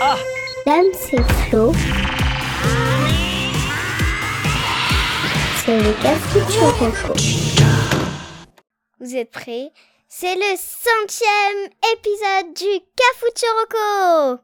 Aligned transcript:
Ah 0.00 0.18
Dame, 0.66 0.86
c'est 0.92 1.22
Flo. 1.22 1.72
C'est 5.64 5.78
le. 5.78 5.92
Vous 9.00 9.16
êtes 9.16 9.30
prêts? 9.30 9.70
C'est 10.08 10.34
le 10.34 10.56
centième 10.56 11.70
épisode 11.92 12.54
du 12.54 12.84
Cafuturoco 12.96 14.40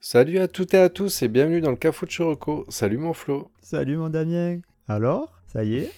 Salut 0.00 0.38
à 0.38 0.48
toutes 0.48 0.74
et 0.74 0.78
à 0.78 0.88
tous 0.88 1.22
et 1.22 1.28
bienvenue 1.28 1.60
dans 1.60 1.70
le 1.70 1.78
Chirocco. 2.08 2.66
Salut 2.68 2.98
mon 2.98 3.14
Flo. 3.14 3.50
Salut 3.62 3.96
mon 3.96 4.10
Damien. 4.10 4.60
Alors, 4.86 5.32
ça 5.46 5.64
y 5.64 5.76
est? 5.76 5.92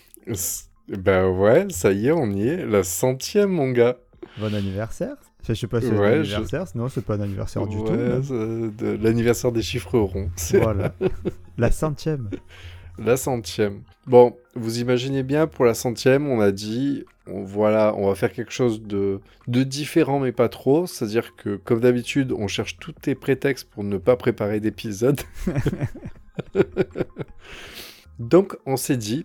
Ben 0.88 1.26
ouais, 1.26 1.66
ça 1.70 1.92
y 1.92 2.08
est, 2.08 2.12
on 2.12 2.30
y 2.30 2.48
est. 2.48 2.64
La 2.64 2.84
centième, 2.84 3.50
mon 3.50 3.70
gars. 3.70 3.96
Bon 4.38 4.54
anniversaire. 4.54 5.16
Je 5.48 5.54
sais 5.54 5.66
pas 5.66 5.80
si 5.80 5.88
c'est 5.88 5.92
Ouais, 5.98 6.06
un 6.18 6.22
je- 6.22 6.32
anniversaire, 6.34 6.66
sinon 6.68 6.88
c'est 6.88 7.04
pas 7.04 7.14
un 7.14 7.20
anniversaire 7.20 7.66
du 7.66 7.76
tout. 7.76 7.84
de 7.86 8.98
l'anniversaire 9.02 9.52
des 9.52 9.62
chiffres 9.62 9.98
ronds. 9.98 10.30
Voilà. 10.54 10.92
La 11.58 11.70
centième. 11.70 12.30
la 12.98 13.16
centième. 13.16 13.82
Bon, 14.06 14.36
vous 14.54 14.78
imaginez 14.80 15.22
bien, 15.22 15.46
pour 15.46 15.64
la 15.64 15.74
centième, 15.74 16.26
on 16.28 16.40
a 16.40 16.50
dit, 16.52 17.04
on, 17.26 17.42
voilà, 17.44 17.94
on 17.96 18.08
va 18.08 18.14
faire 18.14 18.32
quelque 18.32 18.52
chose 18.52 18.82
de, 18.82 19.20
de 19.48 19.62
différent, 19.64 20.20
mais 20.20 20.32
pas 20.32 20.48
trop. 20.48 20.86
C'est-à-dire 20.86 21.34
que, 21.36 21.56
comme 21.56 21.80
d'habitude, 21.80 22.32
on 22.32 22.46
cherche 22.48 22.78
tous 22.78 22.94
les 23.06 23.14
prétextes 23.14 23.68
pour 23.70 23.82
ne 23.84 23.98
pas 23.98 24.16
préparer 24.16 24.60
d'épisode. 24.60 25.20
Donc, 28.18 28.56
on 28.64 28.76
s'est 28.76 28.96
dit, 28.96 29.24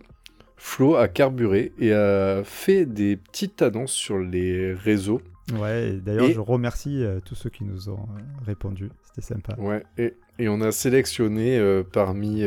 Flo 0.57 0.95
a 0.95 1.07
carburé 1.07 1.71
et 1.79 1.93
a 1.93 2.43
fait 2.43 2.85
des 2.85 3.15
petites 3.15 3.61
annonces 3.61 3.93
sur 3.93 4.17
les 4.19 4.73
réseaux. 4.73 5.21
Ouais, 5.59 5.93
d'ailleurs, 6.03 6.25
Et- 6.25 6.33
je 6.33 6.39
remercie 6.39 7.03
euh, 7.03 7.19
tous 7.23 7.35
ceux 7.35 7.49
qui 7.49 7.63
nous 7.63 7.89
ont 7.89 8.07
euh, 8.17 8.21
répondu. 8.45 8.89
C'était 9.03 9.33
sympa. 9.33 9.55
Ouais, 9.59 9.83
et, 9.97 10.13
et 10.39 10.47
on 10.49 10.61
a 10.61 10.71
sélectionné 10.71 11.57
euh, 11.59 11.83
parmi 11.83 12.43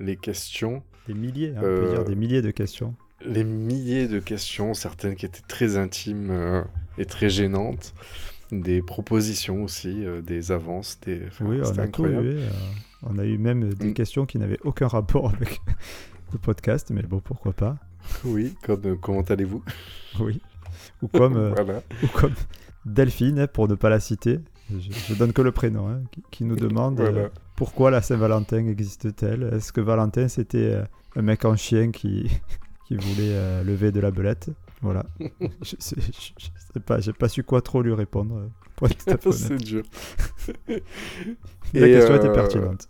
les 0.00 0.16
questions 0.16 0.82
Des 1.06 1.14
milliers, 1.14 1.50
hein, 1.56 1.60
on 1.60 1.62
peut 1.62 1.90
dire 1.90 2.04
des 2.04 2.14
milliers 2.16 2.42
de 2.42 2.50
questions. 2.50 2.94
les 3.24 3.44
milliers 3.44 4.08
de 4.08 4.18
questions, 4.20 4.74
certaines 4.74 5.14
qui 5.16 5.26
étaient 5.26 5.42
très 5.48 5.76
intimes 5.76 6.64
et 6.96 7.04
très 7.04 7.28
gênantes, 7.30 7.94
des 8.52 8.80
propositions 8.82 9.62
aussi, 9.64 10.04
des 10.24 10.52
avances, 10.52 10.98
des... 11.04 11.22
enfin, 11.26 11.44
oui, 11.46 11.60
on 11.62 11.78
a 11.78 11.82
incroyable. 11.82 12.30
tout 12.30 12.38
eu. 12.38 12.40
on 13.02 13.18
a 13.18 13.24
eu 13.24 13.36
même 13.38 13.74
des 13.74 13.88
Mm. 13.88 13.94
questions 13.94 14.24
qui 14.26 14.38
n'avaient 14.38 14.60
aucun 14.64 14.86
rapport 14.88 15.28
avec 15.34 15.60
le 16.32 16.38
podcast, 16.38 16.90
mais 16.90 17.02
bon, 17.02 17.20
pourquoi 17.20 17.52
pas. 17.52 17.76
Oui, 18.24 18.54
comme, 18.62 18.80
euh, 18.86 18.96
comment 18.96 19.20
allez-vous? 19.22 19.62
Oui. 20.20 20.40
Ou 21.02 21.08
comme, 21.08 21.36
euh, 21.36 21.50
Voilà. 21.54 21.82
ou 22.02 22.06
comme 22.08 22.32
Delphine, 22.84 23.46
pour 23.46 23.68
ne 23.68 23.74
pas 23.74 23.88
la 23.88 24.00
citer. 24.00 24.40
Je, 24.70 24.92
je 24.92 25.14
donne 25.14 25.32
que 25.32 25.42
le 25.42 25.52
prénom, 25.52 25.88
hein, 25.88 26.02
qui, 26.10 26.22
qui 26.30 26.44
nous 26.44 26.56
demande 26.56 27.00
euh, 27.00 27.28
pourquoi 27.56 27.90
la 27.90 28.02
Saint-Valentin 28.02 28.66
existe-t-elle? 28.66 29.50
Est-ce 29.54 29.72
que 29.72 29.80
Valentin 29.80 30.28
c'était 30.28 30.72
euh, 30.74 30.84
un 31.16 31.22
mec 31.22 31.44
en 31.46 31.56
chien 31.56 31.90
qui, 31.90 32.30
qui 32.86 32.94
voulait 32.96 33.32
euh, 33.32 33.62
lever 33.64 33.92
de 33.92 34.00
la 34.00 34.10
belette? 34.10 34.50
Voilà. 34.82 35.04
je, 35.62 35.74
sais, 35.78 35.96
je- 35.98 36.32
je 36.38 36.46
sais 36.74 36.80
pas, 36.80 37.00
j'ai 37.00 37.12
pas 37.14 37.28
su 37.28 37.42
quoi 37.42 37.62
trop 37.62 37.82
lui 37.82 37.94
répondre. 37.94 38.50
C'est 39.32 39.56
dur. 39.56 39.82
La 41.74 41.86
Et, 41.88 41.92
question 41.92 42.14
était 42.16 42.32
pertinente. 42.32 42.88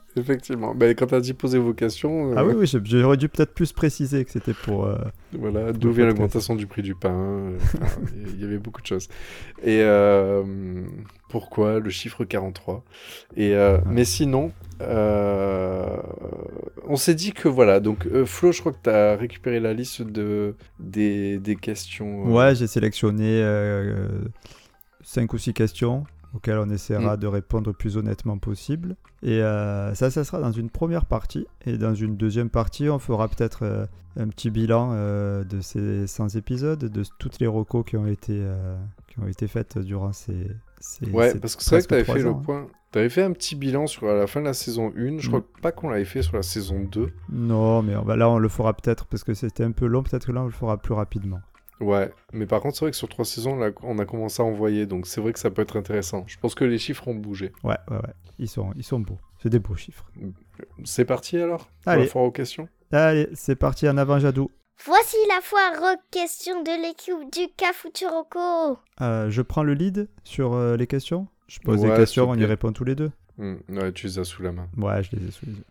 Effectivement. 0.16 0.74
Ben, 0.74 0.94
quand 0.94 1.06
tu 1.06 1.14
as 1.14 1.20
dit 1.20 1.34
poser 1.34 1.58
vos 1.58 1.74
questions, 1.74 2.30
euh, 2.30 2.34
Ah 2.36 2.44
oui, 2.44 2.54
oui, 2.56 2.70
j'aurais 2.84 3.16
dû 3.16 3.28
peut-être 3.28 3.54
plus 3.54 3.72
préciser 3.72 4.24
que 4.24 4.30
c'était 4.30 4.54
pour. 4.54 4.86
euh, 4.86 4.96
Voilà, 5.32 5.72
d'où 5.72 5.92
vient 5.92 6.06
l'augmentation 6.06 6.54
du 6.54 6.66
prix 6.66 6.82
du 6.82 6.94
pain 6.94 7.14
euh, 7.14 7.58
Il 8.34 8.40
y 8.40 8.44
avait 8.44 8.58
beaucoup 8.58 8.82
de 8.82 8.86
choses. 8.86 9.08
Et 9.64 9.82
pourquoi 11.28 11.80
le 11.80 11.90
chiffre 11.90 12.24
43 12.24 12.84
Et 13.36 13.54
euh, 13.56 13.78
Mais 13.86 14.04
sinon, 14.04 14.52
on 14.80 16.96
s'est 16.96 17.14
dit 17.14 17.32
que 17.32 17.48
voilà, 17.48 17.80
donc 17.80 18.06
Flo, 18.24 18.52
je 18.52 18.60
crois 18.60 18.72
que 18.72 18.82
tu 18.84 18.90
as 18.90 19.16
récupéré 19.16 19.60
la 19.60 19.72
liste 19.72 20.02
de, 20.02 20.54
des, 20.78 21.38
des 21.38 21.56
questions. 21.56 22.24
Ouais, 22.32 22.54
j'ai 22.54 22.66
sélectionné 22.66 23.42
5 25.04 25.32
ou 25.32 25.38
6 25.38 25.54
questions 25.54 26.04
auxquelles 26.34 26.58
on 26.58 26.66
Mm. 26.66 26.72
essaiera 26.72 27.16
de 27.16 27.26
répondre 27.26 27.68
le 27.70 27.74
plus 27.74 27.96
honnêtement 27.96 28.38
possible. 28.38 28.96
Et 29.22 29.42
euh, 29.42 29.94
ça, 29.94 30.10
ça 30.10 30.24
sera 30.24 30.40
dans 30.40 30.52
une 30.52 30.70
première 30.70 31.06
partie. 31.06 31.46
Et 31.66 31.78
dans 31.78 31.94
une 31.94 32.16
deuxième 32.16 32.50
partie, 32.50 32.88
on 32.88 32.98
fera 32.98 33.28
peut-être 33.28 33.60
euh, 33.64 33.86
un 34.16 34.28
petit 34.28 34.50
bilan 34.50 34.90
euh, 34.92 35.44
de 35.44 35.60
ces 35.60 36.06
100 36.06 36.36
épisodes, 36.36 36.78
de 36.78 37.02
toutes 37.18 37.38
les 37.38 37.46
recos 37.46 37.84
qui 37.84 37.96
ont 37.96 38.06
été, 38.06 38.42
qui 39.08 39.20
ont 39.20 39.26
été 39.26 39.46
faites 39.48 39.78
durant 39.78 40.12
ces. 40.12 40.48
ces 40.80 41.08
Ouais, 41.10 41.32
ces 41.32 41.38
parce 41.40 41.56
que 41.56 41.62
c'est 41.62 41.76
vrai 41.76 41.82
que 41.82 41.88
tu 41.88 41.94
avais 41.94 42.04
fait 42.04 42.22
le 42.22 42.30
hein. 42.30 42.42
point. 42.44 42.66
Tu 42.92 42.98
avais 42.98 43.08
fait 43.08 43.22
un 43.22 43.32
petit 43.32 43.56
bilan 43.56 43.86
sur 43.86 44.04
la 44.06 44.26
fin 44.26 44.40
de 44.40 44.44
la 44.46 44.52
saison 44.52 44.92
1. 44.94 45.18
Je 45.18 45.26
Mm. 45.28 45.30
crois 45.30 45.42
pas 45.62 45.72
qu'on 45.72 45.88
l'avait 45.88 46.04
fait 46.04 46.20
sur 46.22 46.36
la 46.36 46.42
saison 46.42 46.80
2. 46.90 47.08
Non, 47.30 47.82
mais 47.82 47.96
on 47.96 48.04
là, 48.06 48.28
on 48.28 48.38
le 48.38 48.48
fera 48.48 48.74
peut-être 48.74 49.06
parce 49.06 49.24
que 49.24 49.32
c'était 49.32 49.64
un 49.64 49.70
peu 49.72 49.86
long. 49.86 50.02
Peut-être 50.02 50.26
que 50.26 50.32
là, 50.32 50.42
on 50.42 50.46
le 50.46 50.50
fera 50.50 50.76
plus 50.76 50.92
rapidement. 50.92 51.40
Ouais, 51.82 52.10
mais 52.32 52.46
par 52.46 52.60
contre, 52.60 52.76
c'est 52.76 52.84
vrai 52.84 52.90
que 52.92 52.96
sur 52.96 53.08
trois 53.08 53.24
saisons, 53.24 53.56
là, 53.56 53.70
on 53.82 53.98
a 53.98 54.04
commencé 54.04 54.40
à 54.40 54.44
envoyer, 54.44 54.86
donc 54.86 55.06
c'est 55.06 55.20
vrai 55.20 55.32
que 55.32 55.38
ça 55.38 55.50
peut 55.50 55.62
être 55.62 55.76
intéressant. 55.76 56.24
Je 56.26 56.38
pense 56.38 56.54
que 56.54 56.64
les 56.64 56.78
chiffres 56.78 57.08
ont 57.08 57.14
bougé. 57.14 57.52
Ouais, 57.64 57.76
ouais, 57.90 57.96
ouais. 57.96 58.12
Ils 58.38 58.48
sont, 58.48 58.72
ils 58.76 58.84
sont 58.84 59.00
beaux. 59.00 59.18
C'est 59.42 59.48
des 59.50 59.58
beaux 59.58 59.74
chiffres. 59.74 60.06
C'est 60.84 61.04
parti 61.04 61.36
alors? 61.38 61.68
Pour 61.82 61.92
Allez. 61.92 62.04
la 62.04 62.08
foire 62.08 62.24
aux 62.24 62.30
questions? 62.30 62.68
Allez, 62.92 63.28
c'est 63.34 63.56
parti 63.56 63.88
en 63.88 63.96
avant, 63.96 64.18
Jadou. 64.18 64.50
Voici 64.84 65.16
la 65.28 65.40
foire 65.42 65.96
question 66.10 66.62
de 66.62 66.82
l'équipe 66.82 67.30
du 67.32 67.52
Cafuturoco 67.56 68.78
Euh, 69.00 69.30
je 69.30 69.42
prends 69.42 69.62
le 69.62 69.74
lead 69.74 70.08
sur 70.24 70.54
euh, 70.54 70.76
les 70.76 70.86
questions. 70.86 71.26
Je 71.46 71.58
pose 71.60 71.80
Ouais, 71.82 71.90
des 71.90 71.96
questions, 71.96 72.28
on 72.30 72.34
y 72.36 72.44
répond 72.44 72.72
tous 72.72 72.84
les 72.84 72.94
deux. 72.94 73.10
Hmm, 73.38 73.56
Ouais, 73.68 73.92
tu 73.92 74.06
les 74.06 74.18
as 74.18 74.24
sous 74.24 74.42
la 74.42 74.52
main. 74.52 74.68
Ouais, 74.76 75.02
je 75.02 75.14
les 75.16 75.26
ai 75.26 75.30
sous 75.30 75.46
les 75.46 75.52
yeux. 75.52 75.64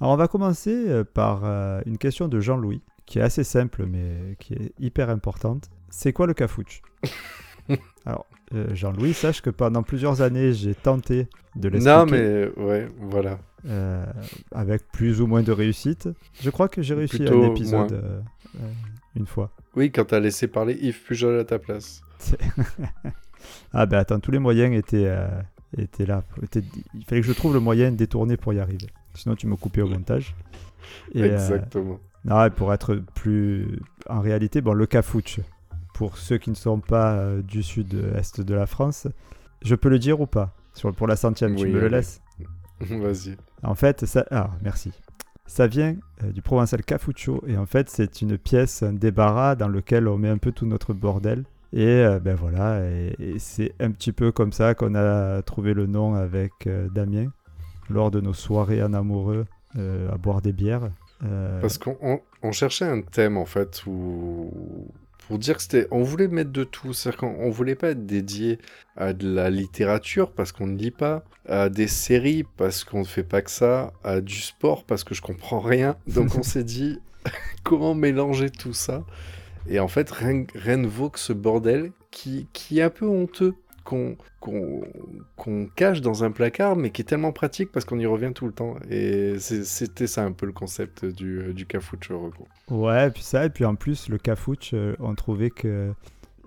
Alors, 0.00 0.12
on 0.12 0.16
va 0.16 0.28
commencer 0.28 0.88
euh, 0.88 1.04
par 1.04 1.44
euh, 1.44 1.80
une 1.86 1.96
question 1.98 2.28
de 2.28 2.40
Jean-Louis, 2.40 2.82
qui 3.06 3.18
est 3.18 3.22
assez 3.22 3.44
simple, 3.44 3.84
mais 3.86 4.36
qui 4.38 4.54
est 4.54 4.72
hyper 4.78 5.10
importante. 5.10 5.70
C'est 5.90 6.12
quoi 6.12 6.26
le 6.26 6.34
cafouche? 6.34 6.82
Alors, 8.06 8.26
euh, 8.54 8.74
Jean-Louis, 8.74 9.14
sache 9.14 9.40
que 9.42 9.50
pendant 9.50 9.82
plusieurs 9.82 10.22
années, 10.22 10.52
j'ai 10.52 10.74
tenté 10.74 11.28
de 11.56 11.68
l'expliquer. 11.68 11.96
Non, 11.96 12.06
mais 12.06 12.48
ouais, 12.56 12.88
voilà. 12.98 13.38
euh, 13.66 14.04
avec 14.52 14.90
plus 14.90 15.20
ou 15.20 15.26
moins 15.26 15.42
de 15.42 15.52
réussite. 15.52 16.08
Je 16.40 16.50
crois 16.50 16.68
que 16.68 16.82
j'ai 16.82 16.94
réussi 16.94 17.18
Plutôt 17.18 17.44
un 17.44 17.50
épisode 17.50 17.92
euh, 17.92 18.20
une 19.14 19.26
fois. 19.26 19.52
Oui, 19.76 19.90
quand 19.92 20.06
t'as 20.06 20.20
laissé 20.20 20.48
parler 20.48 20.74
Yves 20.80 21.02
Pujol 21.04 21.38
à 21.38 21.44
ta 21.44 21.58
place. 21.58 22.02
Ah 23.72 23.86
ben 23.86 23.98
attends, 23.98 24.20
tous 24.20 24.30
les 24.30 24.38
moyens 24.38 24.72
étaient, 24.76 25.12
étaient 25.76 26.06
là. 26.06 26.22
étaient- 26.42 26.62
Il 26.94 27.04
fallait 27.04 27.20
que 27.22 27.26
je 27.26 27.32
trouve 27.32 27.54
le 27.54 27.60
moyen 27.60 27.90
de 27.90 27.96
détourner 27.96 28.36
pour 28.36 28.52
y 28.52 28.60
arriver. 28.60 28.86
Sinon, 29.14 29.34
tu 29.34 29.46
me 29.46 29.56
coupais 29.56 29.82
au 29.82 29.88
montage. 29.88 30.34
Et, 31.12 31.22
Exactement. 31.22 31.98
Non, 32.24 32.44
et 32.44 32.50
pour 32.50 32.72
être 32.72 32.96
plus... 33.14 33.80
En 34.08 34.20
réalité, 34.20 34.60
bon, 34.60 34.72
le 34.72 34.86
cafouche, 34.86 35.40
pour 35.94 36.18
ceux 36.18 36.38
qui 36.38 36.50
ne 36.50 36.54
sont 36.54 36.80
pas 36.80 37.14
euh, 37.14 37.42
du 37.42 37.62
sud-est 37.62 38.40
de 38.40 38.54
la 38.54 38.66
France, 38.66 39.08
je 39.62 39.74
peux 39.74 39.88
le 39.88 39.98
dire 39.98 40.20
ou 40.20 40.26
pas? 40.26 40.54
Sur, 40.74 40.94
Pour 40.94 41.06
la 41.06 41.16
centième, 41.16 41.54
tu 41.56 41.64
Oui, 41.64 41.72
me 41.72 41.80
le 41.80 41.88
laisses? 41.88 42.20
Vas-y. 42.80 43.36
En 43.62 43.74
fait, 43.74 44.06
ça... 44.06 44.24
Ah, 44.30 44.50
merci. 44.62 44.92
Ça 45.46 45.66
vient 45.66 45.96
euh, 46.22 46.32
du 46.32 46.40
provençal 46.40 46.82
cafucho 46.84 47.42
et 47.46 47.56
en 47.58 47.66
fait 47.66 47.90
c'est 47.90 48.22
une 48.22 48.38
pièce, 48.38 48.82
un 48.84 48.92
débarras 48.92 49.56
dans 49.56 49.68
lequel 49.68 50.06
on 50.08 50.16
met 50.16 50.28
un 50.28 50.38
peu 50.38 50.52
tout 50.52 50.66
notre 50.66 50.94
bordel. 50.94 51.44
Et 51.72 51.84
euh, 51.84 52.20
ben 52.20 52.36
voilà, 52.36 52.84
et, 52.88 53.14
et 53.18 53.38
c'est 53.38 53.74
un 53.80 53.90
petit 53.90 54.12
peu 54.12 54.30
comme 54.30 54.52
ça 54.52 54.74
qu'on 54.74 54.94
a 54.94 55.42
trouvé 55.42 55.74
le 55.74 55.86
nom 55.86 56.14
avec 56.14 56.66
euh, 56.66 56.88
Damien 56.88 57.26
lors 57.90 58.10
de 58.10 58.20
nos 58.20 58.32
soirées 58.34 58.82
en 58.82 58.92
amoureux 58.94 59.46
euh, 59.76 60.10
à 60.12 60.16
boire 60.16 60.42
des 60.42 60.52
bières. 60.52 60.90
Euh, 61.24 61.60
Parce 61.60 61.78
qu'on 61.78 61.96
on- 62.02 62.20
on 62.42 62.52
cherchait 62.52 62.84
un 62.84 63.00
thème 63.02 63.36
en 63.36 63.44
fait 63.46 63.82
où 63.86 64.50
pour 65.28 65.38
dire 65.38 65.56
que 65.56 65.62
c'était 65.62 65.86
on 65.92 66.02
voulait 66.02 66.26
mettre 66.28 66.50
de 66.50 66.64
tout, 66.64 66.92
c'est-à-dire 66.92 67.20
qu'on 67.20 67.36
on 67.38 67.50
voulait 67.50 67.76
pas 67.76 67.90
être 67.90 68.06
dédié 68.06 68.58
à 68.96 69.12
de 69.12 69.32
la 69.32 69.50
littérature 69.50 70.32
parce 70.32 70.50
qu'on 70.52 70.66
ne 70.66 70.76
lit 70.76 70.90
pas, 70.90 71.22
à 71.48 71.68
des 71.68 71.86
séries 71.86 72.44
parce 72.56 72.82
qu'on 72.84 73.00
ne 73.00 73.04
fait 73.06 73.22
pas 73.22 73.40
que 73.42 73.50
ça, 73.50 73.92
à 74.02 74.20
du 74.20 74.34
sport 74.40 74.84
parce 74.84 75.04
que 75.04 75.14
je 75.14 75.22
comprends 75.22 75.60
rien. 75.60 75.96
Donc 76.08 76.34
on 76.36 76.42
s'est 76.42 76.64
dit 76.64 76.98
comment 77.62 77.94
mélanger 77.94 78.50
tout 78.50 78.72
ça? 78.74 79.04
Et 79.68 79.78
en 79.78 79.86
fait 79.88 80.10
rien, 80.10 80.44
rien 80.56 80.76
ne 80.78 80.88
vaut 80.88 81.08
que 81.08 81.20
ce 81.20 81.32
bordel 81.32 81.92
qui, 82.10 82.48
qui 82.52 82.80
est 82.80 82.82
un 82.82 82.90
peu 82.90 83.06
honteux 83.06 83.54
qu'on 83.84 85.66
cache 85.76 86.00
dans 86.00 86.24
un 86.24 86.30
placard, 86.30 86.76
mais 86.76 86.90
qui 86.90 87.02
est 87.02 87.04
tellement 87.04 87.32
pratique 87.32 87.72
parce 87.72 87.84
qu'on 87.84 87.98
y 87.98 88.06
revient 88.06 88.32
tout 88.34 88.46
le 88.46 88.52
temps. 88.52 88.76
Et 88.90 89.38
c'était 89.38 90.06
ça 90.06 90.24
un 90.24 90.32
peu 90.32 90.46
le 90.46 90.52
concept 90.52 91.04
du, 91.04 91.52
du 91.54 91.66
Cafucho 91.66 92.18
Rocco. 92.18 92.46
Ouais, 92.70 93.10
puis 93.10 93.22
ça, 93.22 93.44
et 93.46 93.50
puis 93.50 93.64
en 93.64 93.74
plus, 93.74 94.08
le 94.08 94.18
cafouche, 94.18 94.70
euh, 94.74 94.94
on 95.00 95.14
trouvait 95.14 95.50
que 95.50 95.92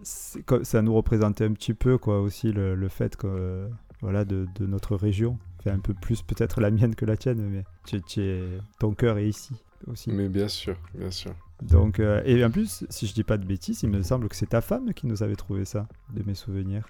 ça 0.03 0.81
nous 0.81 0.93
représentait 0.93 1.45
un 1.45 1.53
petit 1.53 1.73
peu, 1.73 1.97
quoi, 1.97 2.21
aussi, 2.21 2.51
le, 2.51 2.75
le 2.75 2.87
fait 2.89 3.15
que, 3.15 3.27
euh, 3.27 3.67
voilà, 4.01 4.23
de, 4.23 4.47
de 4.59 4.67
notre 4.67 4.95
région. 4.95 5.37
Enfin, 5.59 5.75
un 5.75 5.79
peu 5.79 5.95
plus 5.95 6.21
peut-être 6.21 6.61
la 6.61 6.69
mienne 6.69 6.93
que 6.93 7.05
la 7.05 7.17
tienne, 7.17 7.41
mais 7.49 7.63
tu, 7.87 8.01
tu 8.01 8.21
es, 8.21 8.43
ton 8.79 8.93
cœur 8.93 9.17
est 9.17 9.27
ici 9.27 9.55
aussi. 9.87 10.11
Mais 10.11 10.29
bien 10.29 10.47
sûr, 10.47 10.77
bien 10.93 11.09
sûr. 11.09 11.33
Donc, 11.61 11.99
euh, 11.99 12.21
et 12.25 12.43
en 12.43 12.51
plus, 12.51 12.85
si 12.89 13.07
je 13.07 13.13
dis 13.13 13.23
pas 13.23 13.37
de 13.37 13.45
bêtises, 13.45 13.81
il 13.81 13.89
me 13.89 14.03
semble 14.03 14.27
que 14.27 14.35
c'est 14.35 14.49
ta 14.49 14.61
femme 14.61 14.93
qui 14.93 15.07
nous 15.07 15.23
avait 15.23 15.35
trouvé 15.35 15.65
ça, 15.65 15.87
de 16.13 16.21
mes 16.23 16.35
souvenirs. 16.35 16.87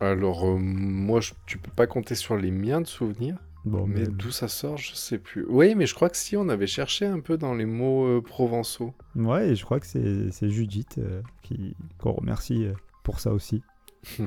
Alors, 0.00 0.44
euh, 0.46 0.56
moi, 0.58 1.20
je- 1.20 1.32
tu 1.46 1.58
peux 1.58 1.70
pas 1.70 1.86
compter 1.86 2.14
sur 2.14 2.36
les 2.36 2.50
miens 2.50 2.80
de 2.80 2.86
souvenirs, 2.86 3.36
Bon, 3.64 3.86
mais 3.86 4.00
mais 4.02 4.06
d'où 4.06 4.30
ça 4.30 4.46
sort, 4.48 4.76
je 4.76 4.94
sais 4.94 5.18
plus. 5.18 5.44
Oui, 5.48 5.74
mais 5.74 5.86
je 5.86 5.94
crois 5.94 6.08
que 6.08 6.16
si, 6.16 6.36
on 6.36 6.48
avait 6.48 6.66
cherché 6.68 7.04
un 7.06 7.20
peu 7.20 7.36
dans 7.36 7.54
les 7.54 7.66
mots 7.66 8.06
euh, 8.06 8.20
provençaux. 8.22 8.94
ouais, 9.16 9.48
et 9.50 9.54
je 9.56 9.64
crois 9.64 9.80
que 9.80 9.86
c'est 9.86 10.50
Judith 10.50 10.98
euh, 10.98 11.20
qui 11.42 11.74
qu'on 11.98 12.12
remercie 12.12 12.68
pour 13.02 13.18
ça 13.20 13.32
aussi. 13.32 13.62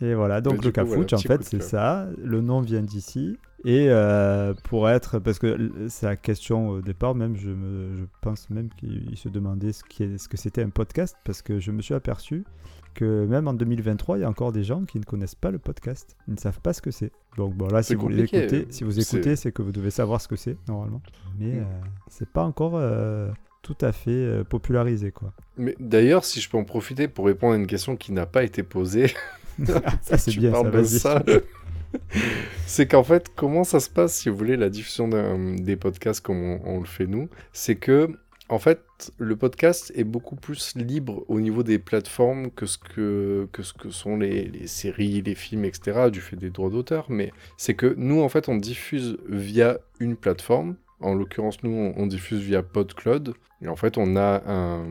Et 0.00 0.14
voilà, 0.14 0.40
donc 0.40 0.54
Mais 0.54 0.58
du 0.58 0.66
le 0.68 0.72
voilà, 0.84 1.04
cafouche, 1.06 1.12
en 1.12 1.18
fait, 1.18 1.42
c'est 1.44 1.62
ça. 1.62 2.08
Le 2.18 2.40
nom 2.40 2.60
vient 2.60 2.82
d'ici. 2.82 3.38
Et 3.64 3.88
pour 4.64 4.88
être, 4.90 5.20
parce 5.20 5.38
que 5.38 5.88
sa 5.88 6.16
question 6.16 6.68
au 6.68 6.80
départ, 6.82 7.14
même, 7.14 7.36
je, 7.36 7.48
me, 7.50 7.94
je 7.94 8.04
pense 8.20 8.50
même 8.50 8.68
qu'il 8.76 9.16
se 9.16 9.28
demandait 9.28 9.72
ce, 9.72 9.84
qui 9.84 10.02
est- 10.02 10.18
ce 10.18 10.28
que 10.28 10.36
c'était 10.36 10.62
un 10.62 10.68
podcast, 10.70 11.16
parce 11.24 11.42
que 11.42 11.60
je 11.60 11.70
me 11.70 11.80
suis 11.80 11.94
aperçu 11.94 12.44
que 12.94 13.26
même 13.26 13.48
en 13.48 13.54
2023, 13.54 14.18
il 14.18 14.20
y 14.22 14.24
a 14.24 14.28
encore 14.28 14.52
des 14.52 14.64
gens 14.64 14.84
qui 14.84 14.98
ne 14.98 15.04
connaissent 15.04 15.34
pas 15.34 15.50
le 15.50 15.58
podcast. 15.58 16.16
Ils 16.28 16.34
ne 16.34 16.38
savent 16.38 16.60
pas 16.60 16.72
ce 16.72 16.80
que 16.80 16.90
c'est. 16.90 17.12
Donc 17.36 17.54
bon, 17.54 17.66
là, 17.68 17.82
si 17.82 17.94
vous 17.94 18.10
si 18.10 19.00
écoutez, 19.00 19.36
c'est 19.36 19.52
que 19.52 19.62
vous 19.62 19.72
devez 19.72 19.90
savoir 19.90 20.20
ce 20.20 20.28
que 20.28 20.36
c'est, 20.36 20.56
normalement. 20.68 21.02
Mais 21.38 21.46
Mm. 21.46 21.58
euh, 21.58 21.62
c'est 22.08 22.28
pas 22.28 22.44
encore 22.44 22.76
euh, 22.76 23.28
tout 23.62 23.76
à 23.80 23.92
fait 23.92 24.10
euh, 24.10 24.44
popularisé, 24.44 25.10
quoi. 25.10 25.32
Mais 25.56 25.74
d'ailleurs, 25.80 26.24
si 26.24 26.40
je 26.40 26.48
peux 26.48 26.56
en 26.58 26.64
profiter 26.64 27.08
pour 27.08 27.26
répondre 27.26 27.54
à 27.54 27.56
une 27.56 27.66
question 27.66 27.96
qui 27.96 28.12
n'a 28.12 28.26
pas 28.26 28.44
été 28.44 28.62
posée, 28.62 29.12
ça, 30.02 30.16
c'est 30.16 30.36
bien, 30.36 30.52
ça, 30.52 30.62
de 30.70 30.84
ça. 30.84 31.24
c'est 32.66 32.86
qu'en 32.86 33.04
fait, 33.04 33.30
comment 33.34 33.64
ça 33.64 33.80
se 33.80 33.88
passe, 33.90 34.14
si 34.14 34.28
vous 34.28 34.36
voulez, 34.36 34.56
la 34.56 34.68
diffusion 34.68 35.08
des 35.56 35.76
podcasts 35.76 36.20
comme 36.20 36.42
on, 36.42 36.60
on 36.64 36.78
le 36.80 36.86
fait 36.86 37.06
nous? 37.06 37.28
C'est 37.52 37.76
que, 37.76 38.10
en 38.50 38.58
fait, 38.58 38.82
le 39.16 39.36
podcast 39.36 39.90
est 39.94 40.04
beaucoup 40.04 40.36
plus 40.36 40.76
libre 40.76 41.24
au 41.28 41.40
niveau 41.40 41.62
des 41.62 41.78
plateformes 41.78 42.50
que 42.50 42.66
ce 42.66 42.76
que, 42.76 43.48
sont 43.90 44.18
les, 44.18 44.66
séries, 44.66 45.22
les 45.22 45.34
films, 45.34 45.64
etc., 45.64 46.10
du 46.10 46.20
fait 46.20 46.36
des 46.36 46.50
droits 46.50 46.68
d'auteur. 46.68 47.06
Mais 47.08 47.32
c'est 47.56 47.74
que 47.74 47.94
nous, 47.96 48.20
en 48.20 48.28
fait, 48.28 48.48
on 48.50 48.56
diffuse 48.56 49.16
via 49.28 49.78
une 49.98 50.16
plateforme. 50.16 50.76
En 51.00 51.14
l'occurrence, 51.14 51.62
nous, 51.62 51.92
on, 51.96 52.06
diffuse 52.06 52.40
via 52.40 52.62
PodCloud. 52.62 53.34
Et 53.62 53.68
en 53.68 53.76
fait, 53.76 53.96
on 53.96 54.14
a 54.16 54.42
un, 54.46 54.84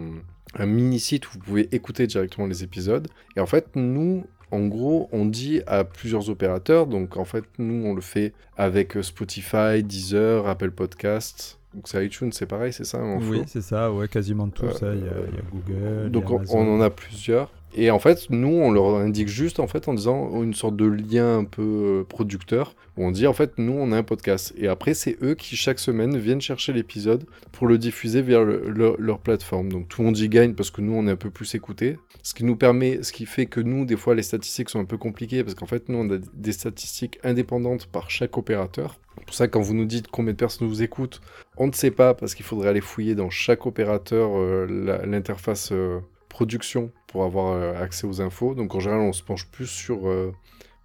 un 0.55 0.65
mini-site 0.65 1.27
où 1.27 1.33
vous 1.33 1.39
pouvez 1.39 1.69
écouter 1.75 2.07
directement 2.07 2.47
les 2.47 2.63
épisodes. 2.63 3.07
Et 3.35 3.39
en 3.39 3.45
fait, 3.45 3.67
nous, 3.75 4.25
en 4.49 4.67
gros, 4.67 5.09
on 5.11 5.25
dit 5.25 5.61
à 5.67 5.83
plusieurs 5.83 6.31
opérateurs. 6.31 6.87
Donc, 6.87 7.17
en 7.17 7.25
fait, 7.25 7.45
nous, 7.59 7.85
on 7.85 7.93
le 7.93 8.01
fait 8.01 8.33
avec 8.57 8.97
Spotify, 9.03 9.83
Deezer, 9.83 10.47
Apple 10.47 10.71
Podcasts. 10.71 11.59
Donc, 11.73 11.87
c'est 11.87 12.05
iTunes, 12.05 12.31
c'est 12.31 12.45
pareil, 12.45 12.71
c'est 12.71 12.83
ça 12.85 13.01
Oui, 13.03 13.43
c'est 13.47 13.61
ça, 13.61 13.91
ouais, 13.91 14.07
quasiment 14.07 14.47
tout 14.49 14.65
Euh, 14.65 14.73
ça. 14.73 14.93
Il 14.93 14.99
y, 15.03 15.07
a, 15.07 15.13
il 15.27 15.35
y 15.35 15.39
a 15.39 15.41
Google. 15.51 16.11
donc 16.11 16.29
y 16.29 16.33
a 16.33 16.55
on 16.55 16.75
en 16.77 16.81
a 16.81 16.89
plusieurs. 16.89 17.49
Et 17.75 17.89
en 17.91 17.99
fait, 17.99 18.29
nous, 18.29 18.47
on 18.49 18.71
leur 18.71 18.95
indique 18.95 19.27
juste 19.27 19.59
en 19.59 19.67
fait 19.67 19.87
en 19.87 19.93
disant 19.93 20.41
une 20.43 20.53
sorte 20.53 20.75
de 20.75 20.85
lien 20.85 21.39
un 21.39 21.43
peu 21.45 21.61
euh, 21.61 22.03
producteur 22.03 22.75
où 22.97 23.05
on 23.05 23.11
dit 23.11 23.25
en 23.27 23.33
fait 23.33 23.57
nous 23.57 23.73
on 23.73 23.91
a 23.91 23.97
un 23.97 24.03
podcast. 24.03 24.53
Et 24.57 24.67
après 24.67 24.93
c'est 24.93 25.17
eux 25.23 25.35
qui 25.35 25.55
chaque 25.55 25.79
semaine 25.79 26.17
viennent 26.17 26.41
chercher 26.41 26.73
l'épisode 26.73 27.25
pour 27.51 27.67
le 27.67 27.77
diffuser 27.77 28.21
vers 28.21 28.43
le- 28.43 28.95
leur, 28.99 29.19
plateforme. 29.19 29.69
Donc 29.69 29.87
tout 29.87 30.01
le 30.01 30.07
monde 30.07 30.17
y 30.17 30.29
gagne 30.29 30.53
parce 30.53 30.69
que 30.69 30.81
nous 30.81 30.93
on 30.93 31.07
est 31.07 31.11
un 31.11 31.15
peu 31.15 31.29
plus 31.29 31.55
écoutés. 31.55 31.97
Ce 32.21 32.33
qui 32.33 32.43
nous 32.43 32.55
permet, 32.55 33.01
ce 33.03 33.11
qui 33.11 33.25
fait 33.25 33.45
que 33.45 33.59
nous 33.59 33.85
des 33.85 33.97
fois 33.97 34.15
les 34.15 34.23
statistiques 34.23 34.69
sont 34.69 34.79
un 34.79 34.85
peu 34.85 34.97
compliquées 34.97 35.43
parce 35.43 35.55
qu'en 35.55 35.65
fait 35.65 35.89
nous 35.89 35.97
on 35.97 36.09
a 36.13 36.17
des 36.33 36.51
statistiques 36.51 37.19
indépendantes 37.23 37.87
par 37.87 38.09
chaque 38.09 38.37
opérateur. 38.37 38.99
Pour 39.25 39.35
ça 39.35 39.47
quand 39.47 39.61
vous 39.61 39.73
nous 39.73 39.85
dites 39.85 40.07
combien 40.07 40.33
de 40.33 40.37
personnes 40.37 40.67
vous 40.67 40.83
écoutent, 40.83 41.21
on 41.57 41.67
ne 41.67 41.71
sait 41.71 41.91
pas 41.91 42.13
parce 42.13 42.35
qu'il 42.35 42.45
faudrait 42.45 42.69
aller 42.69 42.81
fouiller 42.81 43.15
dans 43.15 43.29
chaque 43.29 43.65
opérateur 43.65 44.31
euh, 44.35 45.01
l'interface 45.05 45.69
euh, 45.71 45.99
production 46.33 46.91
pour 47.07 47.23
avoir 47.23 47.53
euh, 47.53 47.81
accès 47.81 48.05
aux 48.07 48.19
infos. 48.21 48.55
Donc 48.55 48.73
en 48.75 48.79
général, 48.79 49.03
on 49.03 49.13
se 49.13 49.23
penche 49.23 49.45
plus 49.47 49.67
sur. 49.67 50.07
euh, 50.07 50.33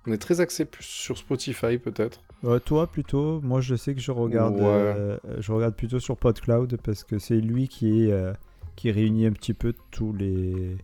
on 0.07 0.13
est 0.13 0.19
très 0.19 0.41
axé 0.41 0.65
plus 0.65 0.85
sur 0.85 1.19
Spotify 1.19 1.79
peut-être. 1.79 2.21
Euh, 2.45 2.59
toi 2.61 2.87
plutôt, 2.87 3.41
moi 3.43 3.61
je 3.61 3.75
sais 3.75 3.95
que 3.95 4.01
je 4.01 4.13
regarde, 4.13 4.55
Ouais. 4.57 4.63
euh, 4.67 5.19
je 5.39 5.51
regarde 5.53 5.75
plutôt 5.75 5.99
sur 6.01 6.17
PodCloud 6.17 6.79
parce 6.85 7.03
que 7.03 7.19
c'est 7.19 7.41
lui 7.41 7.67
qui 7.69 8.05
est, 8.05 8.33
qui 8.77 8.91
réunit 8.93 9.27
un 9.27 9.33
petit 9.33 9.55
peu 9.55 9.73
tous 9.91 10.13
les, 10.13 10.77